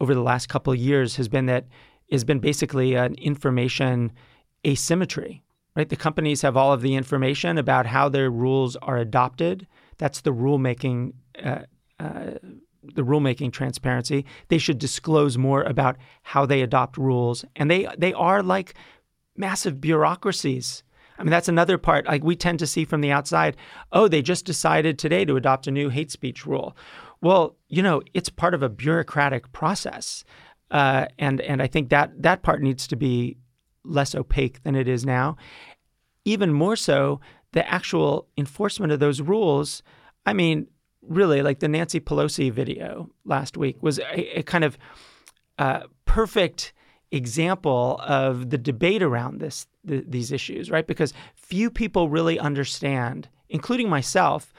over 0.00 0.14
the 0.14 0.22
last 0.22 0.48
couple 0.48 0.72
of 0.72 0.78
years 0.78 1.16
has 1.16 1.28
been 1.28 1.46
that 1.46 1.66
has 2.10 2.24
been 2.24 2.40
basically 2.40 2.94
an 2.94 3.14
information 3.14 4.12
asymmetry. 4.66 5.42
Right, 5.76 5.88
the 5.90 5.96
companies 5.96 6.40
have 6.40 6.56
all 6.56 6.72
of 6.72 6.80
the 6.80 6.94
information 6.94 7.58
about 7.58 7.84
how 7.84 8.08
their 8.08 8.30
rules 8.30 8.76
are 8.76 8.96
adopted 8.96 9.66
that's 9.98 10.20
the 10.20 10.32
rulemaking. 10.32 11.12
Uh, 11.42 11.60
uh, 12.00 12.32
the 12.94 13.02
rulemaking 13.02 13.52
transparency. 13.52 14.24
They 14.46 14.58
should 14.58 14.78
disclose 14.78 15.36
more 15.36 15.64
about 15.64 15.96
how 16.22 16.46
they 16.46 16.62
adopt 16.62 16.96
rules, 16.96 17.44
and 17.56 17.68
they 17.68 17.88
they 17.98 18.12
are 18.12 18.44
like 18.44 18.74
massive 19.36 19.80
bureaucracies. 19.80 20.84
I 21.18 21.22
mean, 21.22 21.30
that's 21.30 21.48
another 21.48 21.78
part. 21.78 22.06
Like 22.06 22.24
we 22.24 22.36
tend 22.36 22.58
to 22.58 22.66
see 22.66 22.84
from 22.84 23.00
the 23.00 23.12
outside, 23.12 23.56
oh, 23.92 24.08
they 24.08 24.22
just 24.22 24.44
decided 24.44 24.98
today 24.98 25.24
to 25.24 25.36
adopt 25.36 25.66
a 25.66 25.70
new 25.70 25.88
hate 25.88 26.10
speech 26.10 26.46
rule. 26.46 26.76
Well, 27.20 27.56
you 27.68 27.82
know, 27.82 28.02
it's 28.14 28.28
part 28.28 28.54
of 28.54 28.62
a 28.62 28.68
bureaucratic 28.68 29.52
process, 29.52 30.24
uh, 30.70 31.06
and 31.18 31.40
and 31.40 31.62
I 31.62 31.66
think 31.66 31.88
that 31.90 32.22
that 32.22 32.42
part 32.42 32.62
needs 32.62 32.86
to 32.88 32.96
be 32.96 33.38
less 33.84 34.14
opaque 34.14 34.62
than 34.62 34.74
it 34.74 34.88
is 34.88 35.06
now. 35.06 35.36
Even 36.24 36.52
more 36.52 36.76
so, 36.76 37.20
the 37.52 37.66
actual 37.68 38.28
enforcement 38.36 38.92
of 38.92 39.00
those 39.00 39.20
rules, 39.20 39.82
I 40.26 40.32
mean, 40.32 40.66
really, 41.02 41.40
like 41.40 41.60
the 41.60 41.68
Nancy 41.68 42.00
Pelosi 42.00 42.52
video 42.52 43.08
last 43.24 43.56
week 43.56 43.82
was 43.82 43.98
a, 43.98 44.40
a 44.40 44.42
kind 44.42 44.64
of 44.64 44.76
uh, 45.58 45.84
perfect 46.04 46.72
example 47.12 48.00
of 48.02 48.50
the 48.50 48.58
debate 48.58 49.02
around 49.02 49.40
this 49.40 49.66
th- 49.86 50.04
these 50.08 50.32
issues, 50.32 50.70
right? 50.70 50.86
Because 50.86 51.12
few 51.34 51.70
people 51.70 52.08
really 52.08 52.38
understand, 52.38 53.28
including 53.48 53.88
myself, 53.88 54.52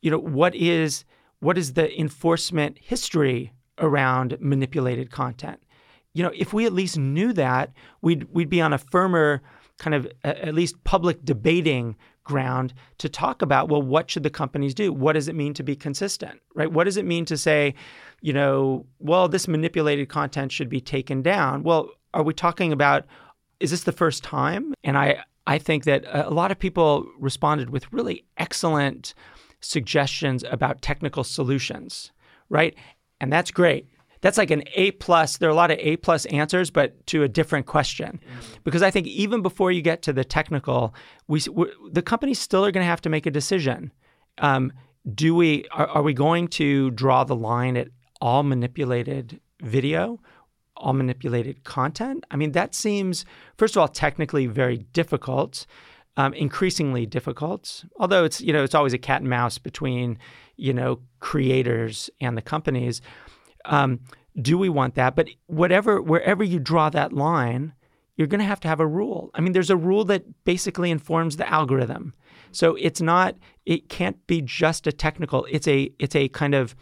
you 0.00 0.10
know, 0.10 0.18
what 0.18 0.54
is 0.54 1.04
what 1.40 1.58
is 1.58 1.72
the 1.74 1.98
enforcement 1.98 2.78
history 2.80 3.52
around 3.78 4.36
manipulated 4.40 5.10
content. 5.10 5.60
You 6.14 6.22
know, 6.22 6.32
if 6.36 6.52
we 6.52 6.66
at 6.66 6.72
least 6.72 6.98
knew 6.98 7.32
that, 7.32 7.72
we'd 8.00 8.24
we'd 8.32 8.50
be 8.50 8.60
on 8.60 8.72
a 8.72 8.78
firmer 8.78 9.42
kind 9.78 9.94
of 9.94 10.06
at 10.22 10.54
least 10.54 10.82
public 10.84 11.24
debating 11.24 11.96
ground 12.24 12.72
to 12.98 13.08
talk 13.08 13.42
about 13.42 13.68
well 13.68 13.82
what 13.82 14.08
should 14.08 14.22
the 14.22 14.30
companies 14.30 14.74
do 14.74 14.92
what 14.92 15.14
does 15.14 15.26
it 15.26 15.34
mean 15.34 15.52
to 15.52 15.64
be 15.64 15.74
consistent 15.74 16.40
right 16.54 16.70
what 16.70 16.84
does 16.84 16.96
it 16.96 17.04
mean 17.04 17.24
to 17.24 17.36
say 17.36 17.74
you 18.22 18.32
know 18.32 18.86
well 18.98 19.28
this 19.28 19.46
manipulated 19.46 20.08
content 20.08 20.50
should 20.50 20.68
be 20.68 20.80
taken 20.80 21.20
down 21.20 21.62
well 21.62 21.90
are 22.14 22.22
we 22.22 22.32
talking 22.32 22.72
about 22.72 23.04
is 23.60 23.70
this 23.70 23.82
the 23.82 23.92
first 23.92 24.22
time 24.22 24.72
and 24.82 24.96
i 24.96 25.22
i 25.46 25.58
think 25.58 25.84
that 25.84 26.04
a 26.08 26.30
lot 26.30 26.50
of 26.50 26.58
people 26.58 27.06
responded 27.18 27.68
with 27.68 27.92
really 27.92 28.24
excellent 28.38 29.12
suggestions 29.60 30.44
about 30.50 30.80
technical 30.80 31.24
solutions 31.24 32.12
right 32.48 32.74
and 33.20 33.30
that's 33.30 33.50
great 33.50 33.86
that's 34.22 34.38
like 34.38 34.52
an 34.52 34.62
A 34.76 34.92
plus. 34.92 35.38
There 35.38 35.48
are 35.48 35.52
a 35.52 35.56
lot 35.56 35.72
of 35.72 35.78
A 35.80 35.96
plus 35.96 36.26
answers, 36.26 36.70
but 36.70 37.04
to 37.08 37.24
a 37.24 37.28
different 37.28 37.66
question, 37.66 38.20
mm-hmm. 38.24 38.54
because 38.62 38.80
I 38.80 38.90
think 38.90 39.08
even 39.08 39.42
before 39.42 39.72
you 39.72 39.82
get 39.82 40.00
to 40.02 40.12
the 40.12 40.24
technical, 40.24 40.94
we 41.26 41.40
the 41.90 42.02
companies 42.02 42.38
still 42.38 42.64
are 42.64 42.70
going 42.70 42.84
to 42.84 42.88
have 42.88 43.00
to 43.02 43.10
make 43.10 43.26
a 43.26 43.32
decision. 43.32 43.92
Um, 44.38 44.72
do 45.12 45.34
we 45.34 45.66
are, 45.72 45.88
are 45.88 46.02
we 46.02 46.14
going 46.14 46.46
to 46.48 46.92
draw 46.92 47.24
the 47.24 47.34
line 47.34 47.76
at 47.76 47.88
all 48.22 48.44
manipulated 48.44 49.40
video, 49.60 50.20
all 50.76 50.92
manipulated 50.92 51.64
content? 51.64 52.24
I 52.30 52.36
mean, 52.36 52.52
that 52.52 52.74
seems 52.74 53.26
first 53.58 53.76
of 53.76 53.80
all 53.80 53.88
technically 53.88 54.46
very 54.46 54.78
difficult. 54.78 55.66
Um, 56.16 56.34
increasingly 56.34 57.06
difficult. 57.06 57.84
Although 57.96 58.24
it's 58.24 58.40
you 58.40 58.52
know 58.52 58.62
it's 58.62 58.74
always 58.74 58.92
a 58.92 58.98
cat 58.98 59.22
and 59.22 59.30
mouse 59.30 59.58
between 59.58 60.18
you 60.56 60.72
know 60.72 61.00
creators 61.20 62.10
and 62.20 62.36
the 62.36 62.42
companies. 62.42 63.02
Um, 63.64 64.00
do 64.40 64.56
we 64.56 64.68
want 64.68 64.94
that? 64.94 65.14
But 65.14 65.28
whatever, 65.46 66.00
wherever 66.00 66.44
you 66.44 66.58
draw 66.58 66.90
that 66.90 67.12
line, 67.12 67.74
you're 68.16 68.26
going 68.26 68.40
to 68.40 68.46
have 68.46 68.60
to 68.60 68.68
have 68.68 68.80
a 68.80 68.86
rule. 68.86 69.30
I 69.34 69.40
mean, 69.40 69.52
there's 69.52 69.70
a 69.70 69.76
rule 69.76 70.04
that 70.06 70.44
basically 70.44 70.90
informs 70.90 71.36
the 71.36 71.50
algorithm. 71.50 72.14
So 72.50 72.76
it's 72.76 73.00
not, 73.00 73.36
it 73.66 73.88
can't 73.88 74.26
be 74.26 74.42
just 74.42 74.86
a 74.86 74.92
technical. 74.92 75.46
It's 75.50 75.68
a, 75.68 75.90
it's 75.98 76.16
a 76.16 76.28
kind 76.28 76.54
of, 76.54 76.74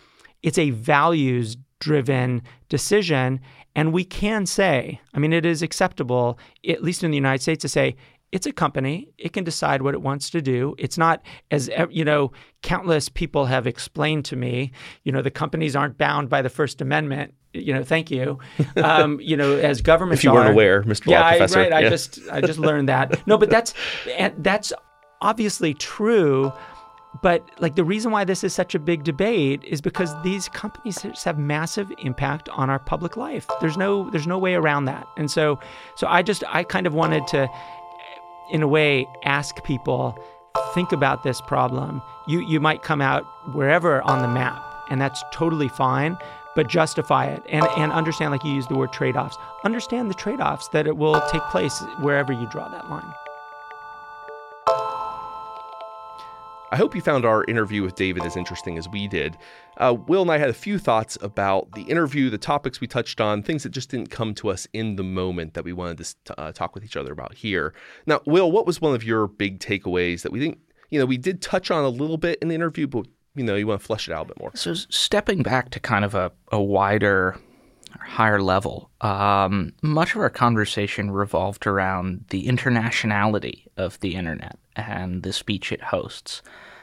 it's 0.42 0.59
a 0.59 0.70
values 0.70 1.57
driven 1.81 2.42
decision. 2.68 3.40
And 3.74 3.92
we 3.92 4.05
can 4.05 4.46
say, 4.46 5.00
I 5.14 5.18
mean, 5.18 5.33
it 5.33 5.46
is 5.46 5.62
acceptable, 5.62 6.38
at 6.68 6.83
least 6.83 7.03
in 7.05 7.11
the 7.11 7.16
United 7.16 7.42
States, 7.42 7.62
to 7.62 7.68
say 7.68 7.96
it's 8.33 8.46
a 8.46 8.53
company. 8.53 9.09
It 9.18 9.33
can 9.33 9.44
decide 9.44 9.83
what 9.83 9.94
it 9.94 10.03
wants 10.03 10.31
to 10.31 10.40
do. 10.42 10.74
It's 10.79 10.96
not 10.96 11.22
as 11.50 11.70
you 11.90 12.05
know, 12.05 12.33
countless 12.62 13.09
people 13.09 13.46
have 13.46 13.66
explained 13.66 14.24
to 14.26 14.37
me. 14.37 14.72
You 15.05 15.12
know, 15.12 15.22
the 15.22 15.31
companies 15.31 15.74
aren't 15.74 15.98
bound 15.98 16.29
by 16.29 16.42
the 16.42 16.50
First 16.50 16.81
Amendment. 16.81 17.35
You 17.53 17.74
know, 17.74 17.83
thank 17.85 18.11
you. 18.11 18.38
Um, 18.76 19.20
you 19.20 19.37
know, 19.37 19.57
as 19.57 19.83
governments. 19.83 20.20
if 20.20 20.24
you 20.24 20.31
are, 20.31 20.37
weren't 20.37 20.50
aware, 20.50 20.83
Mr. 20.85 21.07
Yeah, 21.07 21.20
Law 21.20 21.29
Professor. 21.31 21.59
right. 21.59 21.70
Yeah. 21.70 21.76
I 21.79 21.88
just 21.88 22.18
I 22.31 22.40
just 22.40 22.59
learned 22.59 22.88
that. 22.88 23.26
No, 23.26 23.37
but 23.37 23.50
that's 23.50 23.74
that's 24.38 24.72
obviously 25.20 25.74
true. 25.74 26.53
But 27.23 27.51
like 27.59 27.75
the 27.75 27.85
reason 27.85 28.12
why 28.12 28.25
this 28.25 28.44
is 28.44 28.55
such 28.55 28.75
a 28.75 28.79
big 28.79 29.03
debate 29.03 29.64
is 29.64 29.81
because 29.81 30.14
these 30.23 30.49
companies 30.49 31.03
have 31.25 31.38
massive 31.38 31.92
impact 31.99 32.49
on 32.51 32.70
our 32.70 32.79
public 32.79 33.16
life. 33.16 33.46
There's 33.61 33.77
no 33.77 34.09
there's 34.11 34.29
no 34.29 34.38
way 34.38 34.55
around 34.55 34.85
that. 34.85 35.09
And 35.16 35.31
so 35.31 35.59
so 35.96 36.07
I 36.07 36.23
just 36.23 36.44
I 36.49 36.62
kind 36.62 36.87
of 36.87 36.94
wanted 36.94 37.27
to 37.29 37.51
in 38.51 38.62
a 38.62 38.68
way, 38.68 39.07
ask 39.25 39.62
people, 39.64 40.18
think 40.75 40.92
about 40.92 41.23
this 41.23 41.40
problem. 41.40 42.03
You, 42.27 42.40
you 42.40 42.61
might 42.61 42.83
come 42.83 43.01
out 43.01 43.25
wherever 43.55 44.03
on 44.03 44.23
the 44.23 44.29
map, 44.29 44.62
and 44.90 45.01
that's 45.01 45.23
totally 45.33 45.68
fine, 45.68 46.18
but 46.57 46.68
justify 46.68 47.27
it 47.27 47.42
and, 47.49 47.64
and 47.77 47.92
understand, 47.92 48.33
like 48.33 48.44
you 48.44 48.53
use 48.53 48.66
the 48.66 48.77
word 48.77 48.92
trade 48.92 49.16
offs, 49.16 49.37
understand 49.64 50.11
the 50.11 50.14
trade 50.14 50.40
offs 50.40 50.68
that 50.68 50.87
it 50.87 50.96
will 50.96 51.20
take 51.31 51.42
place 51.44 51.83
wherever 52.01 52.33
you 52.33 52.46
draw 52.51 52.68
that 52.68 52.90
line. 52.90 53.14
I 56.73 56.77
hope 56.77 56.95
you 56.95 57.01
found 57.01 57.25
our 57.25 57.45
interview 57.45 57.83
with 57.83 57.97
David 57.97 58.25
as 58.25 58.37
interesting 58.37 58.79
as 58.79 58.89
we 58.89 59.09
did. 59.09 59.37
Uh, 59.79 59.97
Will 60.07 60.23
and 60.23 60.31
I 60.31 60.39
had 60.39 60.51
a 60.51 60.55
few 60.55 60.79
thoughts 60.79 61.19
about 61.21 61.73
the 61.73 61.83
interview, 61.83 62.31
the 62.31 62.39
topics 62.39 62.81
we 62.81 62.87
touched 62.87 63.21
on, 63.21 63.43
things 63.43 63.65
that 63.65 63.71
just 63.71 63.91
didn't 63.91 64.11
come 64.11 64.35
to 64.35 64.51
us 64.51 64.69
in 64.73 64.95
the 64.95 65.03
moment 65.03 65.55
that 65.55 65.65
we 65.65 65.73
wanted 65.73 66.05
to 66.25 66.41
uh, 66.41 66.53
talk 66.53 66.75
with 66.75 66.85
each 66.85 66.97
other 66.97 67.11
about 67.13 67.35
here. 67.35 67.75
Now, 68.07 68.21
Will, 68.25 68.53
what 68.53 68.67
was 68.67 68.81
one 68.81 68.95
of 68.95 69.03
your 69.03 69.27
big 69.27 69.59
takeaways 69.59 70.23
that 70.23 70.31
we 70.31 70.39
think, 70.39 70.59
you 70.91 71.01
know, 71.01 71.07
we 71.07 71.19
did 71.19 71.43
touch 71.43 71.73
on 71.73 71.83
a 71.83 71.89
little 71.89 72.19
bit 72.19 72.39
in 72.41 72.49
the 72.49 72.55
interview, 72.55 72.87
but, 72.87 73.07
you 73.35 73.43
know, 73.43 73.57
you 73.57 73.67
want 73.67 73.81
to 73.81 73.87
flesh 73.87 74.09
it 74.09 74.13
out 74.13 74.27
a 74.27 74.29
bit 74.29 74.39
more? 74.39 74.53
So, 74.55 74.75
stepping 74.75 75.43
back 75.43 75.71
to 75.71 75.81
kind 75.81 76.05
of 76.05 76.15
a, 76.15 76.31
a 76.53 76.63
wider 76.63 77.37
higher 77.98 78.40
level. 78.40 78.90
Um, 79.00 79.72
much 79.83 80.14
of 80.14 80.20
our 80.20 80.31
conversation 80.31 81.11
revolved 81.11 81.66
around 81.66 82.24
the 82.31 82.46
internationality 82.46 83.66
of 83.76 83.98
the 84.00 84.14
internet 84.14 84.59
and 84.76 85.22
the 85.22 85.33
speech 85.33 85.72
it 85.72 85.83
hosts. 85.83 86.42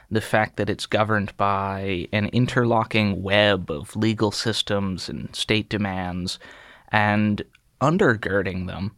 the 0.10 0.22
fact 0.22 0.56
that 0.58 0.70
it's 0.70 0.86
governed 0.86 1.36
by 1.38 2.08
an 2.12 2.28
interlocking 2.28 3.22
web 3.22 3.70
of 3.70 3.96
legal 3.96 4.32
systems 4.32 5.10
and 5.10 5.36
state 5.36 5.70
demands, 5.70 6.40
and 6.90 7.44
undergirding 7.82 8.68
them, 8.68 8.96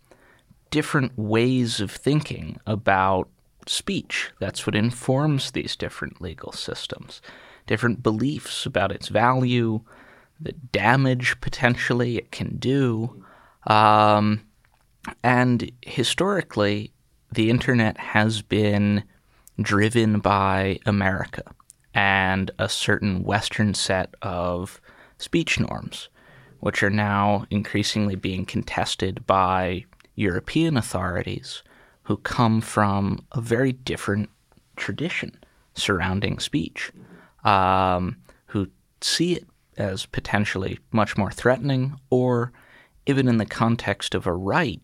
different 0.69 1.17
ways 1.17 1.79
of 1.79 1.91
thinking 1.91 2.59
about 2.67 3.27
speech. 3.65 4.31
That's 4.39 4.67
what 4.67 4.75
informs 4.75 5.51
these 5.51 5.75
different 5.75 6.21
legal 6.21 6.51
systems, 6.51 7.21
different 7.65 8.03
beliefs 8.03 8.65
about 8.65 8.91
its 8.91 9.07
value, 9.07 9.81
the 10.39 10.54
damage 10.54 11.39
potentially 11.41 12.17
it 12.17 12.32
can 12.32 12.58
do. 12.58 13.23
Um, 13.67 14.41
and 15.23 15.71
historically, 15.82 16.91
the 17.32 17.49
internet 17.49 17.97
has 17.97 18.41
been 18.41 19.04
driven 19.62 20.19
by 20.19 20.80
America 20.86 21.43
and 21.93 22.52
a 22.60 22.69
certain 22.69 23.23
Western 23.23 23.73
set 23.73 24.13
of 24.21 24.80
speech 25.17 25.60
norms, 25.60 26.10
which 26.60 26.82
are 26.84 26.89
now 26.89 27.45
increasingly 27.49 28.15
being 28.15 28.45
contested 28.45 29.25
by 29.28 29.86
European 30.15 30.78
authorities 30.78 31.63
who 32.04 32.17
come 32.17 32.62
from 32.62 33.25
a 33.32 33.41
very 33.41 33.71
different 33.71 34.30
tradition 34.75 35.38
surrounding 35.75 36.39
speech, 36.39 36.91
um, 37.43 38.17
who 38.47 38.67
see 39.02 39.34
it 39.34 39.45
as 39.79 40.05
potentially 40.05 40.79
much 40.91 41.17
more 41.17 41.31
threatening, 41.31 41.99
or 42.09 42.51
even 43.05 43.27
in 43.27 43.37
the 43.37 43.45
context 43.45 44.13
of 44.13 44.27
a 44.27 44.33
right, 44.33 44.81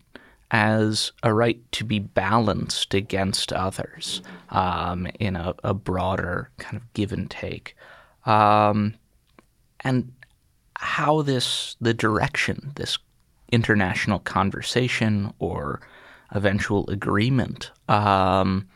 as 0.50 1.12
a 1.22 1.32
right 1.32 1.60
to 1.72 1.84
be 1.84 1.98
balanced 1.98 2.94
against 2.94 3.52
others 3.52 4.22
um, 4.50 5.06
in 5.18 5.36
a, 5.36 5.54
a, 5.64 5.74
broader 5.74 6.50
kind 6.58 6.76
of 6.76 6.92
give 6.94 7.12
and 7.12 7.30
take. 7.30 7.76
Um, 8.24 8.94
and 9.80 10.12
how 10.76 11.22
this, 11.22 11.76
the 11.80 11.94
direction 11.94 12.72
this 12.76 12.98
international 13.50 14.18
conversation 14.20 15.32
or 15.38 15.80
eventual 16.30 16.88
agreement 16.90 17.70
um, 17.88 18.68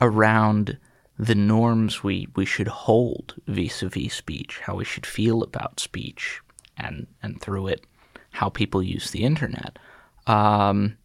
around 0.00 0.78
the 1.18 1.34
norms 1.34 2.02
we, 2.02 2.28
we 2.34 2.44
should 2.44 2.68
hold 2.68 3.34
vis-a-vis 3.46 4.12
speech, 4.12 4.60
how 4.64 4.76
we 4.76 4.84
should 4.84 5.06
feel 5.06 5.42
about 5.42 5.80
speech, 5.80 6.40
and 6.76 7.06
and 7.22 7.40
through 7.40 7.68
it, 7.68 7.86
how 8.32 8.48
people 8.48 8.82
use 8.82 9.10
the 9.10 9.22
internet, 9.24 9.78
um, 10.26 10.96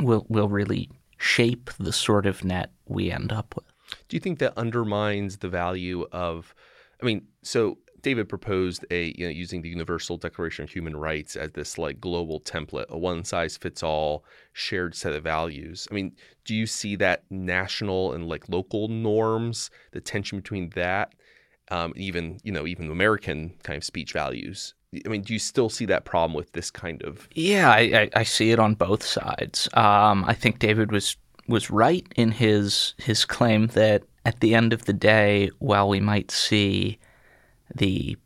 will 0.00 0.26
will 0.28 0.48
really 0.48 0.90
shape 1.16 1.70
the 1.78 1.92
sort 1.92 2.26
of 2.26 2.44
net 2.44 2.70
we 2.86 3.10
end 3.10 3.32
up 3.32 3.54
with. 3.56 3.64
Do 4.08 4.16
you 4.16 4.20
think 4.20 4.38
that 4.40 4.58
undermines 4.58 5.38
the 5.38 5.48
value 5.48 6.06
of? 6.12 6.54
I 7.02 7.06
mean, 7.06 7.26
so 7.42 7.78
David 8.04 8.28
proposed 8.28 8.84
a 8.90 9.14
you 9.18 9.24
know 9.26 9.30
using 9.30 9.62
the 9.62 9.68
Universal 9.68 10.18
Declaration 10.18 10.62
of 10.62 10.70
Human 10.70 10.94
Rights 10.94 11.34
as 11.34 11.50
this 11.52 11.78
like 11.78 12.00
global 12.00 12.38
template, 12.40 12.88
a 12.90 12.98
one 12.98 13.24
size 13.24 13.56
fits 13.56 13.82
all 13.82 14.24
shared 14.52 14.94
set 14.94 15.14
of 15.14 15.24
values. 15.24 15.88
I 15.90 15.94
mean, 15.94 16.12
do 16.44 16.54
you 16.54 16.66
see 16.66 16.94
that 16.96 17.24
national 17.30 18.12
and 18.12 18.28
like 18.28 18.48
local 18.48 18.88
norms, 18.88 19.70
the 19.92 20.00
tension 20.00 20.38
between 20.38 20.70
that, 20.70 21.14
um, 21.70 21.94
even 21.96 22.38
you 22.44 22.52
know 22.52 22.66
even 22.66 22.90
American 22.90 23.54
kind 23.64 23.78
of 23.78 23.84
speech 23.84 24.12
values? 24.12 24.74
I 25.04 25.08
mean, 25.08 25.22
do 25.22 25.32
you 25.32 25.40
still 25.40 25.70
see 25.70 25.86
that 25.86 26.04
problem 26.04 26.34
with 26.34 26.52
this 26.52 26.70
kind 26.70 27.02
of? 27.02 27.26
Yeah, 27.34 27.70
I, 27.70 28.08
I 28.14 28.22
see 28.22 28.52
it 28.52 28.60
on 28.60 28.74
both 28.74 29.02
sides. 29.02 29.68
Um, 29.72 30.24
I 30.26 30.34
think 30.34 30.60
David 30.60 30.92
was 30.92 31.16
was 31.48 31.70
right 31.70 32.06
in 32.16 32.32
his 32.32 32.94
his 32.98 33.24
claim 33.24 33.68
that 33.68 34.02
at 34.26 34.40
the 34.40 34.54
end 34.54 34.74
of 34.74 34.84
the 34.84 34.92
day, 34.92 35.50
while 35.58 35.88
we 35.88 36.00
might 36.00 36.30
see 36.30 36.98
the 37.74 38.16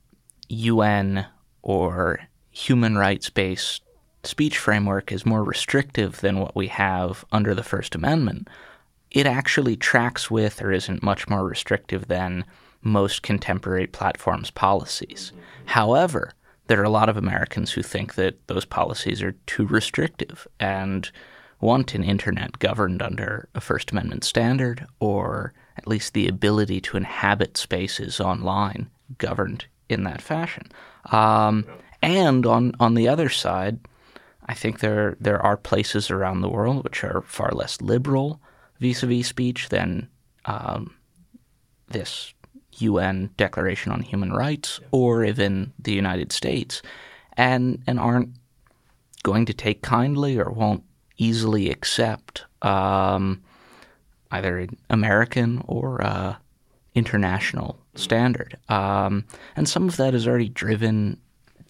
UN 0.48 1.26
or 1.62 2.20
human 2.50 2.96
rights 2.96 3.30
based 3.30 3.82
speech 4.24 4.58
framework 4.58 5.12
is 5.12 5.24
more 5.24 5.44
restrictive 5.44 6.20
than 6.20 6.38
what 6.38 6.56
we 6.56 6.68
have 6.68 7.24
under 7.32 7.54
the 7.54 7.62
First 7.62 7.94
Amendment, 7.94 8.48
it 9.10 9.26
actually 9.26 9.76
tracks 9.76 10.30
with 10.30 10.60
or 10.62 10.72
isn't 10.72 11.02
much 11.02 11.28
more 11.28 11.44
restrictive 11.46 12.08
than 12.08 12.44
most 12.82 13.22
contemporary 13.22 13.86
platforms' 13.86 14.50
policies. 14.50 15.32
However, 15.66 16.32
there 16.66 16.80
are 16.80 16.84
a 16.84 16.90
lot 16.90 17.08
of 17.08 17.16
Americans 17.16 17.72
who 17.72 17.82
think 17.82 18.14
that 18.14 18.46
those 18.46 18.64
policies 18.64 19.22
are 19.22 19.32
too 19.46 19.66
restrictive 19.66 20.46
and 20.60 21.10
want 21.60 21.94
an 21.94 22.04
internet 22.04 22.58
governed 22.58 23.02
under 23.02 23.48
a 23.54 23.60
First 23.60 23.90
Amendment 23.90 24.24
standard 24.24 24.86
or 25.00 25.54
at 25.76 25.88
least 25.88 26.12
the 26.12 26.28
ability 26.28 26.80
to 26.82 26.96
inhabit 26.96 27.56
spaces 27.56 28.20
online 28.20 28.90
governed 29.16 29.66
in 29.88 30.04
that 30.04 30.20
fashion. 30.20 30.70
Um, 31.10 31.64
and 32.02 32.44
on 32.46 32.72
on 32.78 32.94
the 32.94 33.08
other 33.08 33.28
side, 33.28 33.80
I 34.46 34.54
think 34.54 34.80
there 34.80 35.16
there 35.20 35.40
are 35.40 35.56
places 35.56 36.10
around 36.10 36.40
the 36.40 36.48
world 36.48 36.84
which 36.84 37.02
are 37.04 37.22
far 37.22 37.50
less 37.52 37.80
liberal 37.80 38.40
vis-a-vis 38.80 39.26
speech 39.26 39.68
than 39.70 40.08
um, 40.44 40.94
this 41.88 42.32
UN 42.78 43.30
Declaration 43.36 43.90
on 43.90 44.02
Human 44.02 44.32
Rights 44.32 44.80
or 44.92 45.24
even 45.24 45.72
the 45.78 45.92
United 45.92 46.32
States, 46.32 46.82
and 47.36 47.82
and 47.86 47.98
aren't 47.98 48.30
going 49.22 49.46
to 49.46 49.54
take 49.54 49.82
kindly 49.82 50.38
or 50.38 50.50
won't 50.50 50.84
easily 51.16 51.68
accept 51.70 52.44
um, 52.62 53.42
either 54.30 54.68
American 54.88 55.62
or 55.66 56.02
uh, 56.02 56.36
international 56.94 57.78
standard. 57.98 58.56
Um, 58.68 59.24
and 59.56 59.68
some 59.68 59.88
of 59.88 59.96
that 59.96 60.14
has 60.14 60.26
already 60.26 60.48
driven 60.48 61.20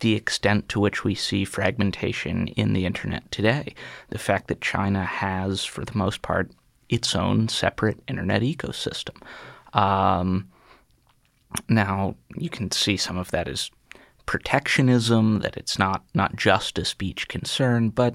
the 0.01 0.15
extent 0.15 0.69
to 0.69 0.81
which 0.81 1.05
we 1.05 1.15
see 1.15 1.45
fragmentation 1.45 2.49
in 2.49 2.73
the 2.73 2.87
internet 2.87 3.31
today. 3.31 3.75
The 4.11 4.19
fact 4.19 4.49
that 4.49 4.61
China 4.61 5.05
has, 5.05 5.65
for 5.65 5.85
the 5.85 5.97
most 5.97 6.23
part, 6.23 6.51
its 6.89 7.15
own 7.15 7.49
separate 7.49 8.01
internet 8.09 8.43
ecosystem. 8.43 9.21
Um, 9.73 10.49
now, 11.69 12.15
you 12.37 12.49
can 12.49 12.71
see 12.71 12.97
some 12.97 13.19
of 13.19 13.31
that 13.31 13.49
as 13.49 13.71
protectionism, 14.27 15.41
that 15.41 15.57
it's 15.57 15.79
not, 15.79 16.05
not 16.15 16.37
just 16.37 16.79
a 16.79 16.85
speech 16.85 17.29
concern, 17.29 17.91
but 17.91 18.15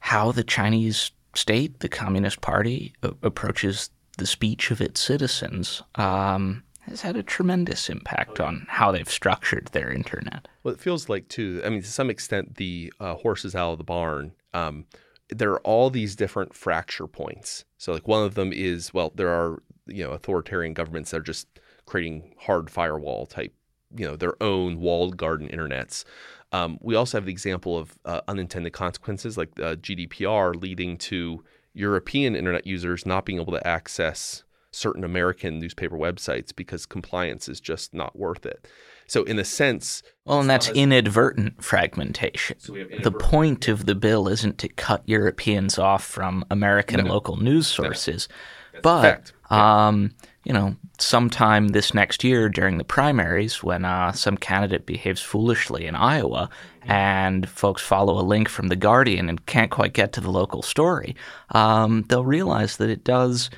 how 0.00 0.32
the 0.32 0.44
Chinese 0.44 1.12
state, 1.34 1.80
the 1.80 1.88
Communist 1.88 2.40
Party, 2.40 2.94
a- 3.02 3.14
approaches 3.22 3.90
the 4.18 4.26
speech 4.26 4.70
of 4.70 4.80
its 4.80 5.00
citizens 5.00 5.82
um, 5.94 6.62
has 6.80 7.02
had 7.02 7.16
a 7.16 7.22
tremendous 7.22 7.88
impact 7.88 8.40
on 8.40 8.66
how 8.68 8.90
they've 8.90 9.10
structured 9.10 9.68
their 9.72 9.92
internet. 9.92 10.48
Well, 10.62 10.74
it 10.74 10.80
feels 10.80 11.08
like 11.08 11.28
too. 11.28 11.62
I 11.64 11.68
mean, 11.68 11.82
to 11.82 11.88
some 11.88 12.10
extent, 12.10 12.56
the 12.56 12.92
uh, 13.00 13.14
horses 13.14 13.54
out 13.54 13.72
of 13.72 13.78
the 13.78 13.84
barn. 13.84 14.32
Um, 14.52 14.86
there 15.28 15.52
are 15.52 15.60
all 15.60 15.90
these 15.90 16.16
different 16.16 16.54
fracture 16.54 17.06
points. 17.06 17.64
So, 17.78 17.92
like 17.92 18.08
one 18.08 18.24
of 18.24 18.34
them 18.34 18.52
is 18.52 18.92
well, 18.92 19.12
there 19.14 19.30
are 19.30 19.62
you 19.86 20.04
know 20.04 20.10
authoritarian 20.12 20.74
governments 20.74 21.10
that 21.10 21.18
are 21.18 21.22
just 21.22 21.46
creating 21.86 22.34
hard 22.38 22.70
firewall 22.70 23.26
type, 23.26 23.52
you 23.94 24.06
know, 24.06 24.16
their 24.16 24.40
own 24.42 24.80
walled 24.80 25.16
garden 25.16 25.48
internets. 25.48 26.04
Um, 26.52 26.78
we 26.80 26.94
also 26.94 27.16
have 27.18 27.26
the 27.26 27.32
example 27.32 27.78
of 27.78 27.96
uh, 28.04 28.20
unintended 28.26 28.72
consequences 28.72 29.36
like 29.36 29.50
uh, 29.60 29.76
GDPR 29.76 30.60
leading 30.60 30.96
to 30.98 31.44
European 31.74 32.34
internet 32.34 32.66
users 32.66 33.06
not 33.06 33.24
being 33.24 33.40
able 33.40 33.52
to 33.52 33.66
access 33.66 34.42
certain 34.72 35.04
American 35.04 35.58
newspaper 35.58 35.96
websites 35.96 36.54
because 36.54 36.86
compliance 36.86 37.48
is 37.48 37.60
just 37.60 37.94
not 37.94 38.16
worth 38.16 38.46
it. 38.46 38.68
So, 39.06 39.24
in 39.24 39.38
a 39.40 39.44
sense, 39.44 40.02
well, 40.24 40.40
and 40.40 40.48
that's 40.48 40.68
inadvertent 40.68 41.64
fragmentation. 41.64 42.60
So 42.60 42.76
inadvertent 42.76 43.02
the 43.02 43.10
point 43.10 43.68
of 43.68 43.86
the 43.86 43.96
bill 43.96 44.28
isn't 44.28 44.58
to 44.58 44.68
cut 44.68 45.02
Europeans 45.06 45.78
off 45.78 46.04
from 46.04 46.44
American 46.50 47.04
no, 47.04 47.12
local 47.12 47.36
news 47.36 47.66
sources, 47.66 48.28
no. 48.72 48.80
but 48.82 49.32
um, 49.50 50.12
you 50.44 50.52
know, 50.52 50.76
sometime 50.98 51.68
this 51.68 51.92
next 51.92 52.24
year 52.24 52.48
during 52.48 52.78
the 52.78 52.84
primaries, 52.84 53.62
when 53.62 53.84
uh, 53.84 54.12
some 54.12 54.36
candidate 54.36 54.86
behaves 54.86 55.20
foolishly 55.20 55.86
in 55.86 55.94
Iowa, 55.94 56.48
and 56.82 57.48
folks 57.48 57.82
follow 57.82 58.18
a 58.18 58.22
link 58.22 58.48
from 58.48 58.68
the 58.68 58.76
Guardian 58.76 59.28
and 59.28 59.44
can't 59.46 59.70
quite 59.70 59.92
get 59.92 60.12
to 60.12 60.20
the 60.20 60.30
local 60.30 60.62
story, 60.62 61.14
um, 61.50 62.04
they'll 62.08 62.24
realize 62.24 62.78
that 62.78 62.90
it 62.90 63.04
does 63.04 63.50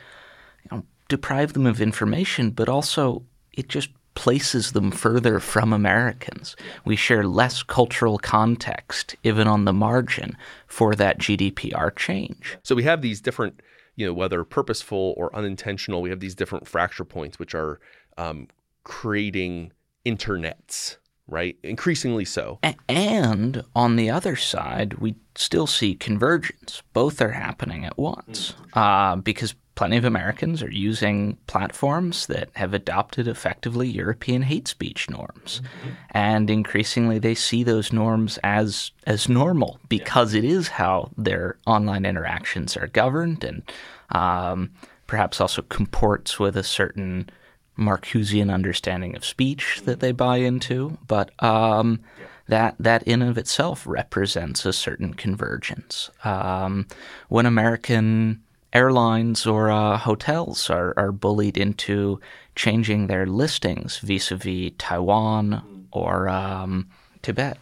deprive 1.13 1.53
them 1.53 1.67
of 1.67 1.79
information, 1.79 2.51
but 2.51 2.71
also 2.71 3.23
it 3.53 3.69
just 3.69 3.91
places 4.15 4.73
them 4.73 4.91
further 4.91 5.39
from 5.41 5.71
Americans. 5.73 6.57
We 6.87 6.97
share 6.97 7.25
less 7.25 7.63
cultural 7.63 8.19
context, 8.19 9.15
even 9.23 9.47
on 9.47 9.67
the 9.67 9.75
margin, 9.75 10.39
for 10.67 10.95
that 10.95 11.19
GDPR 11.19 11.95
change. 11.95 12.57
So 12.63 12.75
we 12.75 12.85
have 12.85 13.03
these 13.03 13.21
different, 13.21 13.61
you 13.95 14.07
know, 14.07 14.15
whether 14.15 14.43
purposeful 14.43 15.13
or 15.19 15.35
unintentional, 15.37 16.01
we 16.01 16.09
have 16.09 16.21
these 16.21 16.35
different 16.35 16.67
fracture 16.67 17.05
points, 17.05 17.39
which 17.39 17.55
are 17.55 17.79
um, 18.17 18.49
creating 18.85 19.73
internets 20.07 20.97
right? 21.29 21.57
Increasingly 21.63 22.25
so. 22.25 22.59
And 22.89 23.65
on 23.75 23.97
the 23.97 24.11
other 24.11 24.37
side, 24.37 24.95
we 24.95 25.17
still 25.35 25.67
see 25.67 25.95
convergence. 25.95 26.83
Both 26.93 27.21
are 27.23 27.31
happening 27.31 27.85
at 27.85 27.97
once 27.99 28.55
uh, 28.75 29.17
because 29.17 29.55
plenty 29.75 29.97
of 29.97 30.05
Americans 30.05 30.63
are 30.63 30.71
using 30.71 31.39
platforms 31.47 32.27
that 32.27 32.51
have 32.55 32.75
adopted 32.75 33.27
effectively 33.27 33.89
European 33.89 34.43
hate 34.43 34.69
speech 34.69 35.09
norms. 35.09 35.61
Mm-hmm. 35.61 35.89
And 36.11 36.51
increasingly 36.51 37.19
they 37.19 37.35
see 37.35 37.63
those 37.63 37.93
norms 37.93 38.39
as 38.45 38.91
as 39.07 39.29
normal 39.29 39.79
because 39.89 40.35
yeah. 40.35 40.41
it 40.41 40.45
is 40.45 40.69
how 40.69 41.11
their 41.17 41.57
online 41.67 42.05
interactions 42.05 42.77
are 42.77 42.89
governed 42.89 43.45
and 43.45 43.63
um, 44.11 44.71
perhaps 45.07 45.41
also 45.41 45.63
comports 45.63 46.39
with 46.39 46.57
a 46.57 46.63
certain 46.63 47.31
Marcusean 47.79 48.53
understanding 48.53 49.17
of 49.17 49.25
speech 49.25 49.81
that 49.87 50.01
they 50.01 50.13
buy 50.13 50.37
into. 50.37 50.99
But 51.07 51.31
um, 51.43 52.01
yeah. 52.19 52.27
that 52.49 52.75
that 52.79 53.03
in 53.05 53.23
of 53.23 53.39
itself 53.39 53.87
represents 53.87 54.67
a 54.67 54.73
certain 54.75 55.15
convergence. 55.15 56.11
Um, 56.25 56.87
when 57.29 57.47
American 57.47 58.43
airlines 58.73 59.47
or 59.47 59.71
uh, 59.71 59.99
hotels 59.99 60.71
are, 60.71 60.95
are 60.97 61.13
bullied 61.13 61.57
into 61.57 62.21
changing 62.55 63.07
their 63.07 63.27
listings 63.27 63.99
vis-a-vis 63.99 64.73
Taiwan 64.79 65.87
or 65.93 66.29
um, 66.29 66.89
Tibet. 67.23 67.59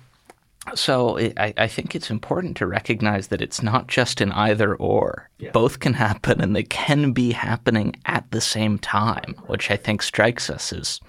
So 0.75 1.17
it, 1.17 1.39
I, 1.39 1.55
I, 1.57 1.67
think 1.67 1.95
it's 1.95 2.11
important 2.11 2.57
to 2.59 2.67
recognize 2.67 3.29
that 3.29 3.41
it's 3.41 3.63
not 3.63 3.89
just 3.89 4.21
an 4.21 4.31
either 4.33 4.75
or. 4.77 5.29
Yeah. 5.39 5.51
Both 5.53 5.81
can 5.81 5.95
happen, 5.95 6.41
and 6.41 6.55
they 6.55 6.63
can 6.65 7.13
be 7.13 7.33
happening 7.33 7.97
at 8.05 8.31
the 8.31 8.43
same 8.43 8.79
time, 8.79 9.37
which 9.47 9.71
I 9.71 9.77
think 9.77 10.03
strikes 10.03 10.51
us 10.51 10.73
as 10.73 11.01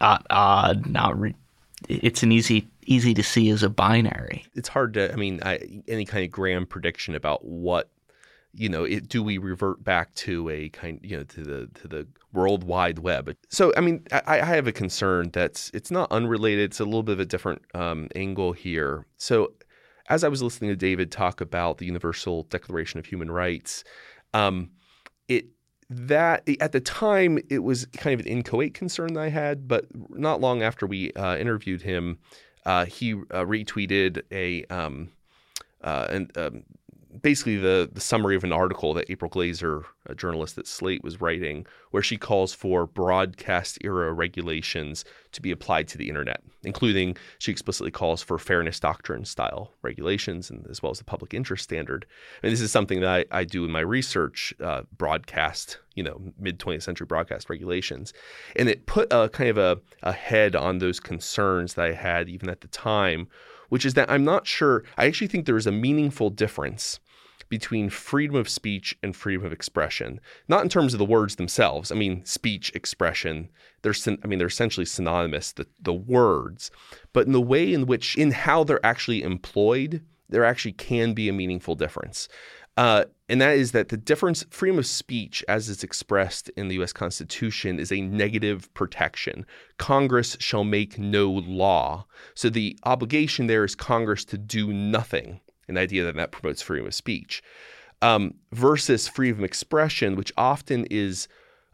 uh, 0.00 0.18
uh, 0.28 0.74
not. 0.86 1.18
Re- 1.18 1.36
it's 1.88 2.22
an 2.24 2.32
easy 2.32 2.66
easy 2.84 3.14
to 3.14 3.22
see 3.22 3.48
as 3.50 3.62
a 3.62 3.70
binary. 3.70 4.44
It's 4.54 4.68
hard 4.68 4.94
to. 4.94 5.12
I 5.12 5.16
mean, 5.16 5.40
I, 5.44 5.82
any 5.86 6.04
kind 6.04 6.24
of 6.24 6.30
grand 6.30 6.68
prediction 6.68 7.14
about 7.14 7.44
what 7.44 7.88
you 8.54 8.68
know, 8.68 8.84
it, 8.84 9.08
do 9.08 9.22
we 9.22 9.38
revert 9.38 9.82
back 9.84 10.14
to 10.14 10.48
a 10.48 10.68
kind, 10.70 11.00
you 11.02 11.16
know, 11.16 11.24
to 11.24 11.42
the 11.42 11.68
to 11.80 11.88
the 11.88 12.06
World 12.32 12.64
Wide 12.64 12.98
Web? 12.98 13.34
So, 13.48 13.72
I 13.76 13.80
mean, 13.80 14.04
I, 14.12 14.40
I 14.40 14.44
have 14.44 14.66
a 14.66 14.72
concern 14.72 15.30
that's 15.32 15.70
it's 15.74 15.90
not 15.90 16.10
unrelated. 16.10 16.64
It's 16.64 16.80
a 16.80 16.84
little 16.84 17.02
bit 17.02 17.12
of 17.12 17.20
a 17.20 17.26
different 17.26 17.62
um, 17.74 18.08
angle 18.14 18.52
here. 18.52 19.06
So, 19.16 19.52
as 20.08 20.24
I 20.24 20.28
was 20.28 20.42
listening 20.42 20.70
to 20.70 20.76
David 20.76 21.12
talk 21.12 21.40
about 21.40 21.78
the 21.78 21.86
Universal 21.86 22.44
Declaration 22.44 22.98
of 22.98 23.06
Human 23.06 23.30
Rights, 23.30 23.84
um, 24.34 24.70
it 25.28 25.46
that 25.90 26.48
at 26.60 26.72
the 26.72 26.80
time 26.80 27.38
it 27.48 27.60
was 27.60 27.86
kind 27.96 28.18
of 28.18 28.26
an 28.26 28.30
inchoate 28.30 28.74
concern 28.74 29.14
that 29.14 29.20
I 29.20 29.28
had, 29.28 29.68
but 29.68 29.86
not 30.10 30.40
long 30.40 30.62
after 30.62 30.86
we 30.86 31.12
uh, 31.12 31.36
interviewed 31.36 31.82
him, 31.82 32.18
uh, 32.66 32.84
he 32.84 33.14
uh, 33.14 33.44
retweeted 33.44 34.22
a 34.30 34.64
um, 34.64 35.10
uh, 35.82 36.06
and 36.10 36.36
um, 36.36 36.64
basically 37.22 37.56
the, 37.56 37.88
the 37.92 38.00
summary 38.00 38.36
of 38.36 38.44
an 38.44 38.52
article 38.52 38.94
that 38.94 39.10
April 39.10 39.28
Glaser, 39.28 39.84
a 40.06 40.14
journalist 40.14 40.58
at 40.58 40.66
Slate, 40.66 41.02
was 41.02 41.20
writing, 41.20 41.66
where 41.90 42.02
she 42.02 42.16
calls 42.16 42.54
for 42.54 42.86
broadcast 42.86 43.78
era 43.82 44.12
regulations 44.12 45.04
to 45.32 45.42
be 45.42 45.50
applied 45.50 45.88
to 45.88 45.98
the 45.98 46.08
internet, 46.08 46.42
including 46.62 47.16
she 47.38 47.50
explicitly 47.50 47.90
calls 47.90 48.22
for 48.22 48.38
fairness 48.38 48.80
doctrine 48.80 49.24
style 49.24 49.72
regulations, 49.82 50.50
and 50.50 50.66
as 50.68 50.82
well 50.82 50.90
as 50.90 50.98
the 50.98 51.04
public 51.04 51.34
interest 51.34 51.64
standard. 51.64 52.06
And 52.42 52.52
this 52.52 52.60
is 52.60 52.72
something 52.72 53.00
that 53.00 53.26
I, 53.32 53.40
I 53.40 53.44
do 53.44 53.64
in 53.64 53.70
my 53.70 53.80
research, 53.80 54.54
uh, 54.62 54.82
broadcast, 54.96 55.78
you 55.94 56.02
know, 56.02 56.20
mid 56.38 56.58
20th 56.58 56.82
century 56.82 57.06
broadcast 57.06 57.50
regulations, 57.50 58.12
and 58.56 58.68
it 58.68 58.86
put 58.86 59.12
a 59.12 59.28
kind 59.28 59.50
of 59.50 59.58
a, 59.58 59.78
a 60.02 60.12
head 60.12 60.56
on 60.56 60.78
those 60.78 61.00
concerns 61.00 61.74
that 61.74 61.86
I 61.86 61.92
had 61.92 62.28
even 62.28 62.48
at 62.48 62.60
the 62.60 62.68
time 62.68 63.28
which 63.68 63.84
is 63.84 63.92
that 63.92 64.10
I'm 64.10 64.24
not 64.24 64.46
sure. 64.46 64.82
I 64.96 65.06
actually 65.06 65.26
think 65.26 65.44
there 65.44 65.58
is 65.58 65.66
a 65.66 65.72
meaningful 65.72 66.30
difference 66.30 67.00
between 67.48 67.90
freedom 67.90 68.36
of 68.36 68.48
speech 68.48 68.96
and 69.02 69.16
freedom 69.16 69.44
of 69.44 69.52
expression. 69.52 70.20
Not 70.48 70.62
in 70.62 70.68
terms 70.68 70.92
of 70.92 70.98
the 70.98 71.04
words 71.04 71.36
themselves. 71.36 71.90
I 71.90 71.94
mean, 71.94 72.24
speech, 72.24 72.70
expression, 72.74 73.48
they're 73.82 73.94
I 74.22 74.26
mean, 74.26 74.38
they're 74.38 74.48
essentially 74.48 74.86
synonymous, 74.86 75.52
the, 75.52 75.66
the 75.80 75.94
words, 75.94 76.70
but 77.12 77.26
in 77.26 77.32
the 77.32 77.40
way 77.40 77.72
in 77.72 77.86
which, 77.86 78.16
in 78.16 78.32
how 78.32 78.64
they're 78.64 78.84
actually 78.84 79.22
employed, 79.22 80.02
there 80.28 80.44
actually 80.44 80.72
can 80.72 81.14
be 81.14 81.28
a 81.28 81.32
meaningful 81.32 81.74
difference. 81.74 82.28
Uh, 82.76 83.04
and 83.28 83.40
that 83.40 83.56
is 83.56 83.72
that 83.72 83.88
the 83.88 83.96
difference, 83.96 84.44
freedom 84.50 84.78
of 84.78 84.86
speech, 84.86 85.44
as 85.48 85.68
it's 85.68 85.82
expressed 85.82 86.48
in 86.50 86.68
the 86.68 86.80
US 86.80 86.92
Constitution, 86.92 87.80
is 87.80 87.90
a 87.90 88.00
negative 88.00 88.72
protection. 88.72 89.44
Congress 89.78 90.36
shall 90.38 90.62
make 90.62 90.96
no 90.96 91.28
law. 91.28 92.06
So 92.34 92.48
the 92.48 92.78
obligation 92.84 93.48
there 93.48 93.64
is 93.64 93.74
Congress 93.74 94.24
to 94.26 94.38
do 94.38 94.72
nothing 94.72 95.40
an 95.68 95.78
idea 95.78 96.04
that 96.04 96.16
that 96.16 96.32
promotes 96.32 96.62
freedom 96.62 96.86
of 96.86 96.94
speech, 96.94 97.42
um, 98.02 98.34
versus 98.52 99.08
freedom 99.08 99.40
of 99.40 99.44
expression, 99.44 100.16
which 100.16 100.32
often 100.36 100.86
is 100.90 101.28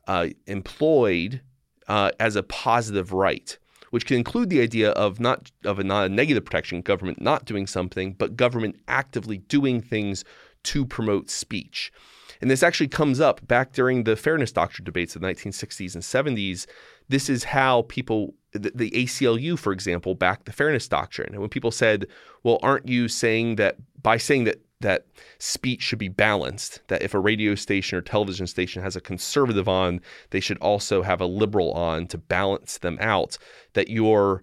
uh, 0.06 0.28
employed 0.46 1.40
uh, 1.88 2.10
as 2.18 2.36
a 2.36 2.42
positive 2.42 3.12
right, 3.12 3.58
which 3.90 4.06
can 4.06 4.16
include 4.16 4.50
the 4.50 4.60
idea 4.60 4.90
of 4.92 5.20
not 5.20 5.50
of 5.64 5.78
a 5.78 5.84
not 5.84 6.06
a 6.06 6.08
negative 6.08 6.44
protection, 6.44 6.80
government 6.80 7.20
not 7.20 7.44
doing 7.44 7.66
something, 7.66 8.12
but 8.14 8.36
government 8.36 8.76
actively 8.88 9.38
doing 9.38 9.80
things 9.80 10.24
to 10.64 10.84
promote 10.86 11.30
speech. 11.30 11.92
And 12.40 12.50
this 12.50 12.62
actually 12.62 12.88
comes 12.88 13.20
up 13.20 13.46
back 13.46 13.72
during 13.72 14.04
the 14.04 14.16
fairness 14.16 14.52
doctrine 14.52 14.84
debates 14.84 15.14
of 15.14 15.22
the 15.22 15.28
1960s 15.28 15.94
and 15.94 16.02
70s. 16.02 16.66
This 17.08 17.28
is 17.28 17.44
how 17.44 17.82
people 17.82 18.34
the, 18.54 18.90
ACLU, 18.90 19.58
for 19.58 19.72
example, 19.72 20.14
backed 20.14 20.46
the 20.46 20.52
fairness 20.52 20.88
doctrine. 20.88 21.32
And 21.32 21.40
when 21.40 21.50
people 21.50 21.70
said, 21.70 22.06
well, 22.42 22.58
aren't 22.62 22.88
you 22.88 23.08
saying 23.08 23.56
that 23.56 23.76
by 24.02 24.16
saying 24.16 24.44
that 24.44 24.60
that 24.80 25.06
speech 25.38 25.82
should 25.82 25.98
be 25.98 26.08
balanced, 26.08 26.80
that 26.88 27.02
if 27.02 27.14
a 27.14 27.18
radio 27.18 27.54
station 27.54 27.98
or 27.98 28.02
television 28.02 28.46
station 28.46 28.82
has 28.82 28.96
a 28.96 29.00
conservative 29.00 29.68
on, 29.68 30.00
they 30.30 30.40
should 30.40 30.58
also 30.58 31.02
have 31.02 31.20
a 31.20 31.26
liberal 31.26 31.72
on 31.72 32.06
to 32.08 32.18
balance 32.18 32.78
them 32.78 32.98
out, 33.00 33.38
that 33.72 33.88
you're 33.88 34.42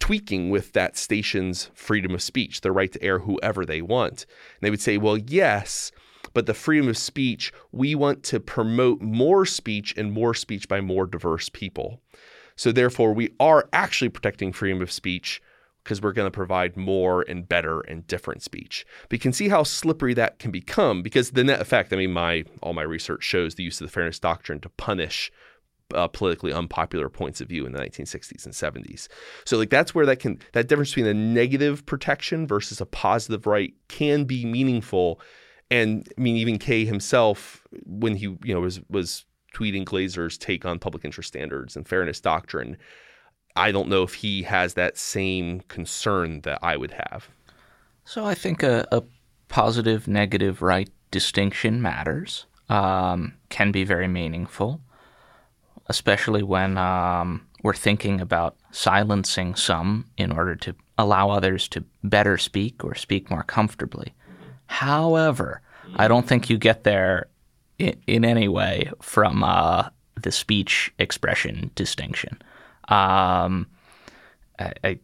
tweaking 0.00 0.50
with 0.50 0.72
that 0.72 0.96
station's 0.96 1.70
freedom 1.74 2.14
of 2.14 2.22
speech, 2.22 2.62
the 2.62 2.72
right 2.72 2.90
to 2.92 3.02
air 3.02 3.20
whoever 3.20 3.64
they 3.64 3.80
want. 3.80 4.26
And 4.54 4.62
they 4.62 4.70
would 4.70 4.80
say, 4.80 4.98
well, 4.98 5.16
yes, 5.16 5.92
but 6.32 6.46
the 6.46 6.54
freedom 6.54 6.88
of 6.88 6.98
speech, 6.98 7.52
we 7.70 7.94
want 7.94 8.22
to 8.24 8.40
promote 8.40 9.00
more 9.00 9.46
speech 9.46 9.94
and 9.96 10.12
more 10.12 10.34
speech 10.34 10.68
by 10.68 10.80
more 10.80 11.06
diverse 11.06 11.48
people. 11.48 12.00
So 12.60 12.72
therefore, 12.72 13.14
we 13.14 13.30
are 13.40 13.66
actually 13.72 14.10
protecting 14.10 14.52
freedom 14.52 14.82
of 14.82 14.92
speech 14.92 15.40
because 15.82 16.02
we're 16.02 16.12
going 16.12 16.26
to 16.26 16.30
provide 16.30 16.76
more 16.76 17.22
and 17.22 17.48
better 17.48 17.80
and 17.80 18.06
different 18.06 18.42
speech. 18.42 18.84
But 19.08 19.14
you 19.14 19.18
can 19.18 19.32
see 19.32 19.48
how 19.48 19.62
slippery 19.62 20.12
that 20.12 20.38
can 20.38 20.50
become 20.50 21.00
because 21.00 21.30
the 21.30 21.42
net 21.42 21.62
effect, 21.62 21.90
I 21.90 21.96
mean, 21.96 22.12
my 22.12 22.44
all 22.62 22.74
my 22.74 22.82
research 22.82 23.24
shows 23.24 23.54
the 23.54 23.62
use 23.62 23.80
of 23.80 23.86
the 23.86 23.90
fairness 23.90 24.18
doctrine 24.18 24.60
to 24.60 24.68
punish 24.68 25.32
uh, 25.94 26.06
politically 26.08 26.52
unpopular 26.52 27.08
points 27.08 27.40
of 27.40 27.48
view 27.48 27.64
in 27.64 27.72
the 27.72 27.78
1960s 27.78 28.44
and 28.44 28.52
70s. 28.52 29.08
So 29.46 29.56
like 29.56 29.70
that's 29.70 29.94
where 29.94 30.04
that 30.04 30.18
can 30.18 30.38
that 30.52 30.68
difference 30.68 30.90
between 30.90 31.06
a 31.06 31.14
negative 31.14 31.86
protection 31.86 32.46
versus 32.46 32.78
a 32.78 32.84
positive 32.84 33.46
right 33.46 33.72
can 33.88 34.24
be 34.24 34.44
meaningful. 34.44 35.18
And 35.70 36.06
I 36.18 36.20
mean, 36.20 36.36
even 36.36 36.58
Kaye 36.58 36.84
himself, 36.84 37.66
when 37.86 38.16
he 38.16 38.36
you 38.44 38.52
know 38.52 38.60
was 38.60 38.82
was 38.90 39.24
tweeting 39.60 39.84
Glaser's 39.84 40.38
take 40.38 40.64
on 40.64 40.78
public 40.78 41.04
interest 41.04 41.28
standards 41.28 41.76
and 41.76 41.86
fairness 41.86 42.20
doctrine. 42.20 42.76
I 43.56 43.72
don't 43.72 43.88
know 43.88 44.02
if 44.02 44.14
he 44.14 44.42
has 44.44 44.74
that 44.74 44.96
same 44.96 45.60
concern 45.62 46.40
that 46.42 46.60
I 46.62 46.76
would 46.76 46.92
have. 46.92 47.28
So 48.04 48.24
I 48.24 48.34
think 48.34 48.62
a, 48.62 48.86
a 48.90 49.02
positive 49.48 50.08
negative 50.08 50.62
right 50.62 50.88
distinction 51.10 51.82
matters, 51.82 52.46
um, 52.68 53.34
can 53.48 53.72
be 53.72 53.84
very 53.84 54.08
meaningful, 54.08 54.80
especially 55.88 56.42
when 56.42 56.78
um, 56.78 57.46
we're 57.62 57.74
thinking 57.74 58.20
about 58.20 58.56
silencing 58.70 59.54
some 59.56 60.06
in 60.16 60.30
order 60.30 60.54
to 60.54 60.74
allow 60.96 61.30
others 61.30 61.68
to 61.68 61.84
better 62.04 62.38
speak 62.38 62.84
or 62.84 62.94
speak 62.94 63.28
more 63.30 63.42
comfortably. 63.42 64.14
However, 64.66 65.62
I 65.96 66.06
don't 66.06 66.28
think 66.28 66.48
you 66.48 66.58
get 66.58 66.84
there 66.84 67.26
in, 67.80 68.00
in 68.06 68.24
any 68.24 68.48
way 68.48 68.90
from 69.00 69.42
uh, 69.42 69.88
the 70.22 70.30
speech 70.30 70.92
expression 70.98 71.70
distinction. 71.74 72.40
Um, 72.88 73.66
I, 74.58 74.72
I, 74.84 74.98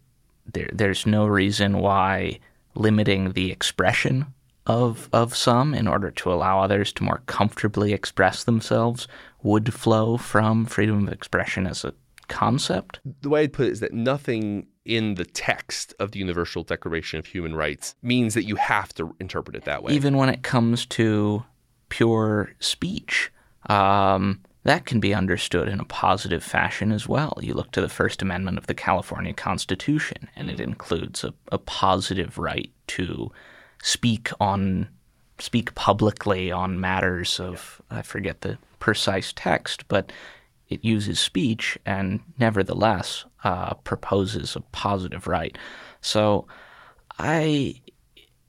there, 0.53 0.71
there's 0.73 1.07
no 1.07 1.27
reason 1.27 1.79
why 1.79 2.39
limiting 2.75 3.33
the 3.33 3.51
expression 3.51 4.27
of 4.67 5.09
of 5.13 5.37
some 5.37 5.75
in 5.75 5.87
order 5.87 6.11
to 6.11 6.33
allow 6.33 6.61
others 6.61 6.93
to 6.93 7.05
more 7.05 7.23
comfortably 7.27 7.93
express 7.93 8.43
themselves 8.45 9.07
would 9.43 9.73
flow 9.73 10.17
from 10.17 10.67
freedom 10.67 11.07
of 11.07 11.13
expression 11.13 11.67
as 11.69 11.85
a 11.85 11.95
concept. 12.29 12.99
The 13.23 13.29
way 13.29 13.43
I'd 13.43 13.53
put 13.53 13.67
it 13.67 13.73
is 13.73 13.81
that 13.81 13.93
nothing 13.93 14.67
in 14.85 15.15
the 15.15 15.25
text 15.25 15.95
of 16.01 16.11
the 16.11 16.19
Universal 16.19 16.65
Declaration 16.65 17.21
of 17.21 17.27
Human 17.27 17.55
Rights 17.55 17.95
means 18.03 18.35
that 18.35 18.45
you 18.45 18.57
have 18.57 18.93
to 18.95 19.15
interpret 19.21 19.57
it 19.57 19.65
that 19.65 19.85
way. 19.85 19.93
Even 19.93 20.17
when 20.17 20.29
it 20.29 20.43
comes 20.43 20.85
to 20.87 21.45
pure 21.89 22.53
speech. 22.61 23.31
Um, 23.69 24.43
that 24.65 24.85
can 24.85 24.99
be 24.99 25.15
understood 25.15 25.69
in 25.69 25.79
a 25.79 25.85
positive 25.85 26.43
fashion 26.43 26.91
as 26.91 27.09
well. 27.09 27.39
You 27.41 27.55
look 27.55 27.71
to 27.73 27.81
the 27.81 27.89
First 27.89 28.21
Amendment 28.21 28.59
of 28.59 28.67
the 28.67 28.75
California 28.75 29.33
Constitution, 29.33 30.29
and 30.35 30.51
it 30.51 30.61
includes 30.61 31.23
a, 31.23 31.33
a 31.53 31.59
positive 31.59 32.37
right 32.37 32.71
to 32.89 33.31
speak 33.83 34.31
on 34.41 34.89
speak 35.39 35.75
publicly 35.75 36.51
on 36.51 36.81
matters 36.81 37.39
of, 37.41 37.83
I 37.91 38.03
forget 38.03 38.41
the 38.41 38.59
precise 38.79 39.33
text, 39.37 39.87
but 39.89 40.11
it 40.69 40.85
uses 40.85 41.21
speech 41.21 41.79
and 41.87 42.21
nevertheless 42.39 43.25
uh, 43.45 43.75
proposes 43.75 44.57
a 44.57 44.61
positive 44.73 45.27
right. 45.27 45.57
So 46.01 46.47
I 47.19 47.81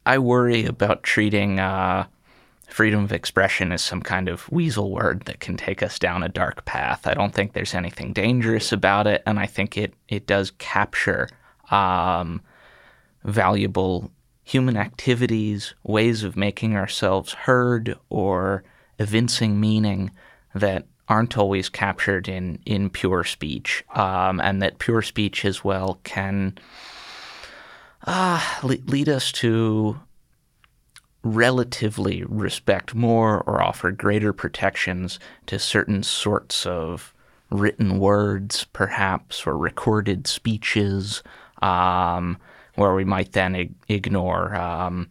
I 0.06 0.20
worry 0.20 0.66
about 0.66 1.04
treating 1.04 1.60
uh, 1.60 2.08
freedom 2.68 3.04
of 3.04 3.14
expression 3.14 3.72
is 3.72 3.82
some 3.82 4.02
kind 4.02 4.28
of 4.28 4.50
weasel 4.52 4.92
word 4.92 5.22
that 5.22 5.40
can 5.40 5.58
take 5.58 5.82
us 5.82 5.98
down 5.98 6.22
a 6.22 6.30
dark 6.30 6.66
path. 6.66 7.08
I 7.08 7.14
don't 7.14 7.34
think 7.34 7.54
there's 7.54 7.74
anything 7.74 8.14
dangerous 8.14 8.72
about 8.72 9.08
it, 9.08 9.24
and 9.26 9.40
I 9.40 9.46
think 9.46 9.78
it 9.78 9.94
it 10.08 10.28
does 10.28 10.52
capture 10.60 11.30
um, 11.72 12.42
valuable 13.24 14.12
human 14.44 14.78
activities, 14.78 15.74
ways 15.84 16.24
of 16.24 16.38
making 16.38 16.76
ourselves 16.76 17.34
heard, 17.34 17.98
or 18.10 18.64
evincing 19.00 19.60
meaning 19.60 20.12
that 20.54 20.86
aren't 21.10 21.38
always 21.38 21.70
captured 21.70 22.28
in 22.28 22.60
in 22.66 22.90
pure 22.90 23.24
speech, 23.24 23.84
um, 23.96 24.42
and 24.42 24.62
that 24.62 24.80
pure 24.80 25.02
speech 25.02 25.46
as 25.46 25.64
well 25.64 26.00
can 26.04 26.58
uh, 28.06 28.42
lead 28.64 29.10
us 29.10 29.32
to 29.32 30.00
relatively 31.24 32.24
respect 32.24 32.94
more 32.96 33.42
or 33.42 33.62
offer 33.62 33.92
greater 33.92 34.34
protections 34.34 35.20
to 35.46 35.60
certain 35.60 36.04
sorts 36.04 36.66
of 36.66 37.14
written 37.50 38.00
words, 38.00 38.66
perhaps, 38.74 39.46
or 39.48 39.58
recorded 39.58 40.28
speeches, 40.28 41.24
um, 41.62 42.38
where 42.76 42.94
we 42.94 43.04
might 43.04 43.32
then 43.32 43.76
ignore 43.88 44.56
um, 44.56 45.10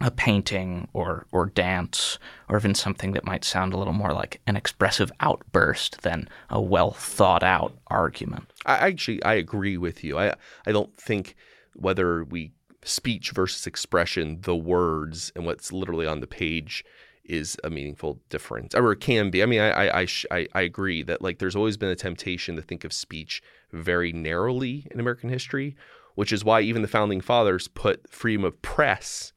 a 0.00 0.10
painting 0.10 0.88
or 0.92 1.26
or 1.32 1.46
dance 1.46 2.18
or 2.48 2.58
even 2.58 2.74
something 2.74 3.12
that 3.12 3.24
might 3.24 3.44
sound 3.44 3.72
a 3.72 3.78
little 3.78 3.94
more 3.94 4.12
like 4.12 4.40
an 4.46 4.56
expressive 4.56 5.10
outburst 5.20 6.02
than 6.02 6.28
a 6.50 6.60
well 6.60 6.92
thought 6.92 7.42
out 7.42 7.74
argument. 7.86 8.44
I 8.66 8.88
actually 8.88 9.22
I 9.22 9.34
agree 9.34 9.76
with 9.76 10.04
you. 10.04 10.18
I 10.18 10.34
I 10.66 10.72
don't 10.72 10.94
think 10.96 11.34
whether 11.74 12.24
we 12.24 12.52
speech 12.86 13.32
versus 13.32 13.66
expression, 13.66 14.40
the 14.42 14.56
words 14.56 15.32
and 15.34 15.44
what's 15.44 15.72
literally 15.72 16.06
on 16.06 16.20
the 16.20 16.26
page 16.26 16.84
is 17.24 17.56
a 17.64 17.70
meaningful 17.70 18.20
difference, 18.28 18.74
or 18.74 18.92
it 18.92 19.00
can 19.00 19.30
be. 19.30 19.42
I 19.42 19.46
mean, 19.46 19.60
I 19.60 20.02
I, 20.02 20.06
I 20.30 20.46
I 20.54 20.60
agree 20.62 21.02
that 21.02 21.20
like 21.20 21.38
there's 21.38 21.56
always 21.56 21.76
been 21.76 21.88
a 21.88 21.96
temptation 21.96 22.56
to 22.56 22.62
think 22.62 22.84
of 22.84 22.92
speech 22.92 23.42
very 23.72 24.12
narrowly 24.12 24.86
in 24.90 25.00
American 25.00 25.28
history, 25.28 25.76
which 26.14 26.32
is 26.32 26.44
why 26.44 26.60
even 26.60 26.82
the 26.82 26.88
founding 26.88 27.20
fathers 27.20 27.68
put 27.68 28.08
freedom 28.10 28.44
of 28.44 28.62
press 28.62 29.32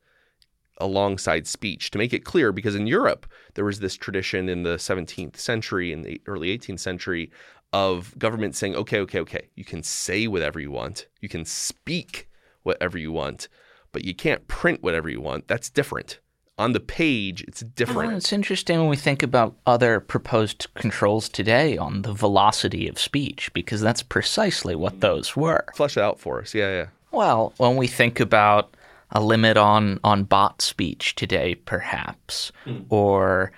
alongside 0.77 1.45
speech 1.45 1.91
to 1.91 1.97
make 1.97 2.13
it 2.13 2.23
clear 2.23 2.51
because 2.51 2.75
in 2.75 2.87
Europe 2.87 3.25
there 3.55 3.65
was 3.65 3.79
this 3.79 3.95
tradition 3.95 4.47
in 4.47 4.63
the 4.63 4.77
17th 4.77 5.35
century 5.35 5.91
and 5.91 6.05
the 6.05 6.21
early 6.25 6.57
18th 6.57 6.79
century 6.79 7.29
of 7.73 8.17
government 8.17 8.55
saying 8.55 8.75
okay 8.75 8.99
okay 8.99 9.19
okay 9.19 9.49
you 9.55 9.65
can 9.65 9.83
say 9.83 10.25
whatever 10.25 10.57
you 10.57 10.71
want 10.71 11.07
you 11.19 11.27
can 11.27 11.43
speak 11.43 12.28
whatever 12.69 12.97
you 12.97 13.11
want 13.11 13.47
but 13.91 14.05
you 14.05 14.13
can't 14.13 14.47
print 14.47 14.81
whatever 14.83 15.09
you 15.09 15.21
want 15.21 15.47
that's 15.47 15.69
different 15.69 16.19
on 16.59 16.73
the 16.73 16.79
page 16.79 17.41
it's 17.47 17.61
different. 17.61 18.13
it's 18.13 18.33
interesting 18.33 18.77
when 18.79 18.89
we 18.89 18.97
think 18.97 19.23
about 19.23 19.55
other 19.65 19.99
proposed 19.99 20.67
controls 20.75 21.29
today 21.29 21.77
on 21.77 22.01
the 22.01 22.13
velocity 22.13 22.87
of 22.87 22.99
speech 22.99 23.51
because 23.53 23.79
that's 23.79 24.03
precisely 24.03 24.75
what 24.75 24.99
those 24.99 25.37
were. 25.37 25.63
Flesh 25.73 25.95
it 25.95 26.03
out 26.03 26.19
for 26.19 26.41
us. 26.41 26.53
Yeah, 26.53 26.69
yeah. 26.69 26.85
Well, 27.11 27.53
when 27.57 27.77
we 27.77 27.87
think 27.87 28.19
about 28.19 28.75
a 29.11 29.21
limit 29.21 29.55
on 29.57 29.99
on 30.03 30.25
bot 30.25 30.61
speech 30.61 31.15
today, 31.15 31.55
perhaps, 31.55 32.51
mm. 32.65 32.85
or 32.89 33.51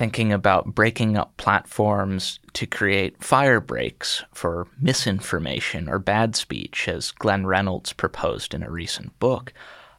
thinking 0.00 0.32
about 0.32 0.74
breaking 0.74 1.18
up 1.18 1.36
platforms 1.36 2.40
to 2.54 2.66
create 2.66 3.22
fire 3.22 3.60
breaks 3.60 4.24
for 4.32 4.66
misinformation 4.80 5.90
or 5.90 5.98
bad 5.98 6.34
speech, 6.34 6.88
as 6.88 7.10
Glenn 7.10 7.44
Reynolds 7.44 7.92
proposed 7.92 8.54
in 8.54 8.62
a 8.62 8.70
recent 8.70 9.18
book. 9.18 9.52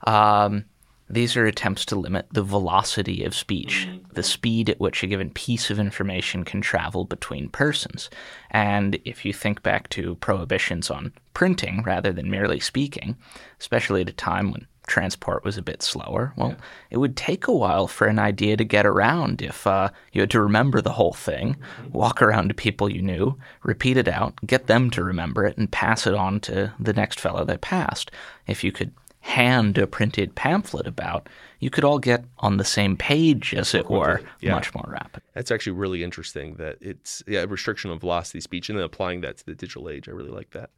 Um, 0.08 0.66
these 1.08 1.38
are 1.38 1.45
attempts 1.45 1.86
to 1.86 1.95
limit 1.95 2.26
the 2.32 2.41
velocity 2.41 3.24
of 3.24 3.36
speech, 3.36 3.86
mm-hmm. 3.88 4.12
the 4.14 4.24
speed 4.24 4.72
at 4.72 4.80
which 4.80 5.04
a 5.04 5.08
given 5.08 5.30
piece 5.30 5.70
of 5.70 5.78
information 5.78 6.45
can 6.45 6.62
travel 6.62 7.06
between 7.06 7.49
persons. 7.49 8.10
And 8.49 8.97
if 9.06 9.24
you 9.24 9.34
think 9.34 9.62
back 9.62 9.88
to 9.89 10.16
prohibitions 10.16 10.89
on 10.89 11.14
printing 11.36 11.84
rather 11.84 12.12
than 12.12 12.32
merely 12.32 12.60
speaking, 12.60 13.18
especially 13.60 14.02
at 14.02 14.10
a 14.10 14.14
time 14.14 14.52
when 14.52 14.66
transport 14.92 15.46
was 15.46 15.58
a 15.58 15.62
bit 15.62 15.82
slower, 15.82 16.34
well, 16.36 16.50
yeah. 16.50 16.66
it 16.92 16.98
would 16.98 17.16
take 17.16 17.48
a 17.48 17.54
while 17.54 17.88
for 17.88 18.08
an 18.08 18.20
idea 18.20 18.58
to 18.58 18.66
get 18.66 18.86
around 18.86 19.42
if 19.42 19.66
uh, 19.66 19.89
you 20.12 20.22
had 20.22 20.30
to 20.30 20.42
remember 20.42 20.82
the 20.82 20.92
whole 20.92 21.14
thing, 21.14 21.56
mm-hmm. 21.56 21.92
walk 21.92 22.22
around 22.22 22.50
to 22.50 22.54
people 22.54 22.92
you 22.92 23.02
knew, 23.02 23.38
repeat 23.64 23.96
it 23.96 24.10
out, 24.10 24.36
get 24.46 24.68
them 24.68 24.89
to 24.92 25.02
remember 25.02 25.46
it, 25.46 25.58
and 25.58 25.72
pass 25.72 26.06
it 26.06 26.14
on 26.14 26.39
to 26.42 26.74
the 26.78 26.94
next 26.94 27.20
fellow 27.20 27.46
that 27.46 27.62
passed. 27.62 28.12
If 28.48 28.64
you 28.64 28.74
could 28.74 28.92
hand 29.22 29.78
a 29.78 29.88
printed 29.88 30.36
pamphlet 30.36 30.88
about, 30.88 31.30
you 31.60 31.70
could 31.70 31.86
all 31.86 32.00
get 32.00 32.26
on 32.39 32.58
the 32.58 32.66
same 32.66 32.98
page, 32.98 33.54
as 33.54 33.74
it 33.74 33.89
were, 33.89 34.20
yeah. 34.42 34.52
much 34.52 34.74
more 34.74 34.86
rapid. 34.88 35.22
That's 35.34 35.52
actually 35.52 35.74
really 35.74 36.04
interesting 36.04 36.56
that 36.56 36.78
it's 36.82 37.24
yeah, 37.28 37.42
a 37.42 37.48
restriction 37.48 37.92
of 37.92 38.02
velocity 38.02 38.42
speech 38.42 38.70
and 38.70 38.78
then 38.78 38.84
applying 38.84 39.22
that 39.22 39.38
to 39.38 39.46
the 39.46 39.56
digital 39.56 39.89
age. 39.89 40.10
I 40.10 40.12
really 40.12 40.32
like 40.32 40.50
that. 40.52 40.72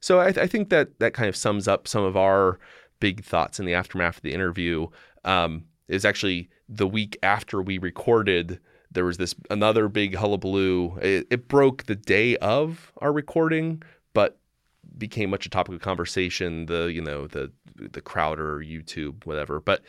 So 0.00 0.20
I, 0.20 0.28
I 0.28 0.46
think 0.46 0.68
that 0.68 0.98
that 0.98 1.14
kind 1.14 1.28
of 1.28 1.34
sums 1.34 1.66
up 1.66 1.88
some 1.88 2.04
of 2.04 2.16
our 2.16 2.58
big 3.00 3.24
thoughts 3.24 3.58
in 3.58 3.66
the 3.66 3.74
aftermath 3.74 4.16
of 4.16 4.22
the 4.22 4.32
interview. 4.32 4.88
Um, 5.24 5.64
is 5.88 6.04
actually 6.04 6.50
the 6.68 6.86
week 6.86 7.16
after 7.22 7.62
we 7.62 7.78
recorded 7.78 8.60
there 8.90 9.04
was 9.04 9.18
this 9.18 9.34
another 9.50 9.88
big 9.88 10.14
hullabaloo. 10.14 10.96
It, 10.98 11.26
it, 11.30 11.48
broke 11.48 11.84
the 11.84 11.94
day 11.94 12.36
of 12.38 12.92
our 12.98 13.12
recording, 13.12 13.82
but 14.14 14.38
became 14.96 15.30
much 15.30 15.44
a 15.44 15.50
topic 15.50 15.74
of 15.74 15.80
conversation. 15.80 16.66
The 16.66 16.90
you 16.92 17.02
know 17.02 17.26
the 17.26 17.52
the 17.76 18.00
Crowder 18.00 18.58
YouTube 18.60 19.26
whatever, 19.26 19.60
but 19.60 19.82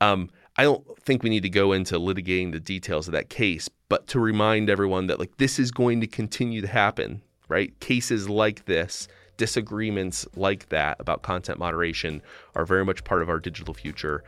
um, 0.00 0.30
I 0.56 0.64
don't 0.64 0.84
think 1.00 1.22
we 1.22 1.30
need 1.30 1.42
to 1.42 1.48
go 1.48 1.72
into 1.72 1.98
litigating 1.98 2.52
the 2.52 2.60
details 2.60 3.08
of 3.08 3.12
that 3.12 3.30
case, 3.30 3.68
but 3.88 4.06
to 4.08 4.20
remind 4.20 4.70
everyone 4.70 5.06
that 5.08 5.18
like 5.18 5.36
this 5.38 5.58
is 5.58 5.70
going 5.70 6.00
to 6.00 6.06
continue 6.06 6.60
to 6.60 6.68
happen, 6.68 7.22
right? 7.48 7.78
Cases 7.80 8.28
like 8.28 8.66
this, 8.66 9.08
disagreements 9.42 10.24
like 10.36 10.68
that 10.68 11.00
about 11.00 11.24
content 11.24 11.58
moderation 11.58 12.22
are 12.54 12.64
very 12.64 12.84
much 12.84 13.02
part 13.02 13.22
of 13.22 13.28
our 13.28 13.40
digital 13.40 13.74
future. 13.74 14.22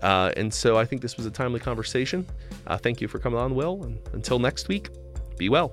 Uh, 0.00 0.30
and 0.36 0.54
so 0.54 0.78
I 0.78 0.84
think 0.84 1.02
this 1.02 1.16
was 1.16 1.26
a 1.26 1.30
timely 1.32 1.58
conversation. 1.58 2.24
Uh, 2.68 2.78
thank 2.78 3.00
you 3.00 3.08
for 3.08 3.18
coming 3.18 3.40
on, 3.40 3.56
Will. 3.56 3.82
And 3.82 3.98
until 4.12 4.38
next 4.38 4.68
week, 4.68 4.90
be 5.38 5.48
well. 5.48 5.72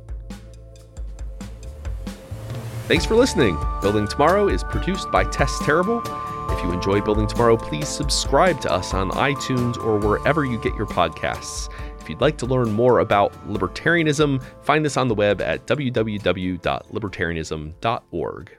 Thanks 2.87 3.05
for 3.05 3.13
listening. 3.13 3.55
Building 3.83 4.07
Tomorrow 4.07 4.47
is 4.47 4.63
produced 4.63 5.11
by 5.11 5.25
Tess 5.25 5.55
Terrible. 5.61 6.01
If 6.49 6.63
you 6.63 6.71
enjoy 6.71 7.01
Building 7.01 7.27
Tomorrow, 7.27 7.57
please 7.57 7.87
subscribe 7.87 8.59
to 8.61 8.71
us 8.71 8.95
on 8.95 9.11
iTunes 9.11 9.77
or 9.77 9.99
wherever 9.99 10.43
you 10.43 10.59
get 10.59 10.73
your 10.73 10.87
podcasts. 10.87 11.71
If 11.99 12.09
you'd 12.09 12.19
like 12.19 12.39
to 12.39 12.47
learn 12.47 12.71
more 12.71 12.97
about 12.97 13.31
libertarianism, 13.47 14.41
find 14.63 14.87
us 14.87 14.97
on 14.97 15.07
the 15.07 15.13
web 15.13 15.39
at 15.39 15.67
www.libertarianism.org. 15.67 18.57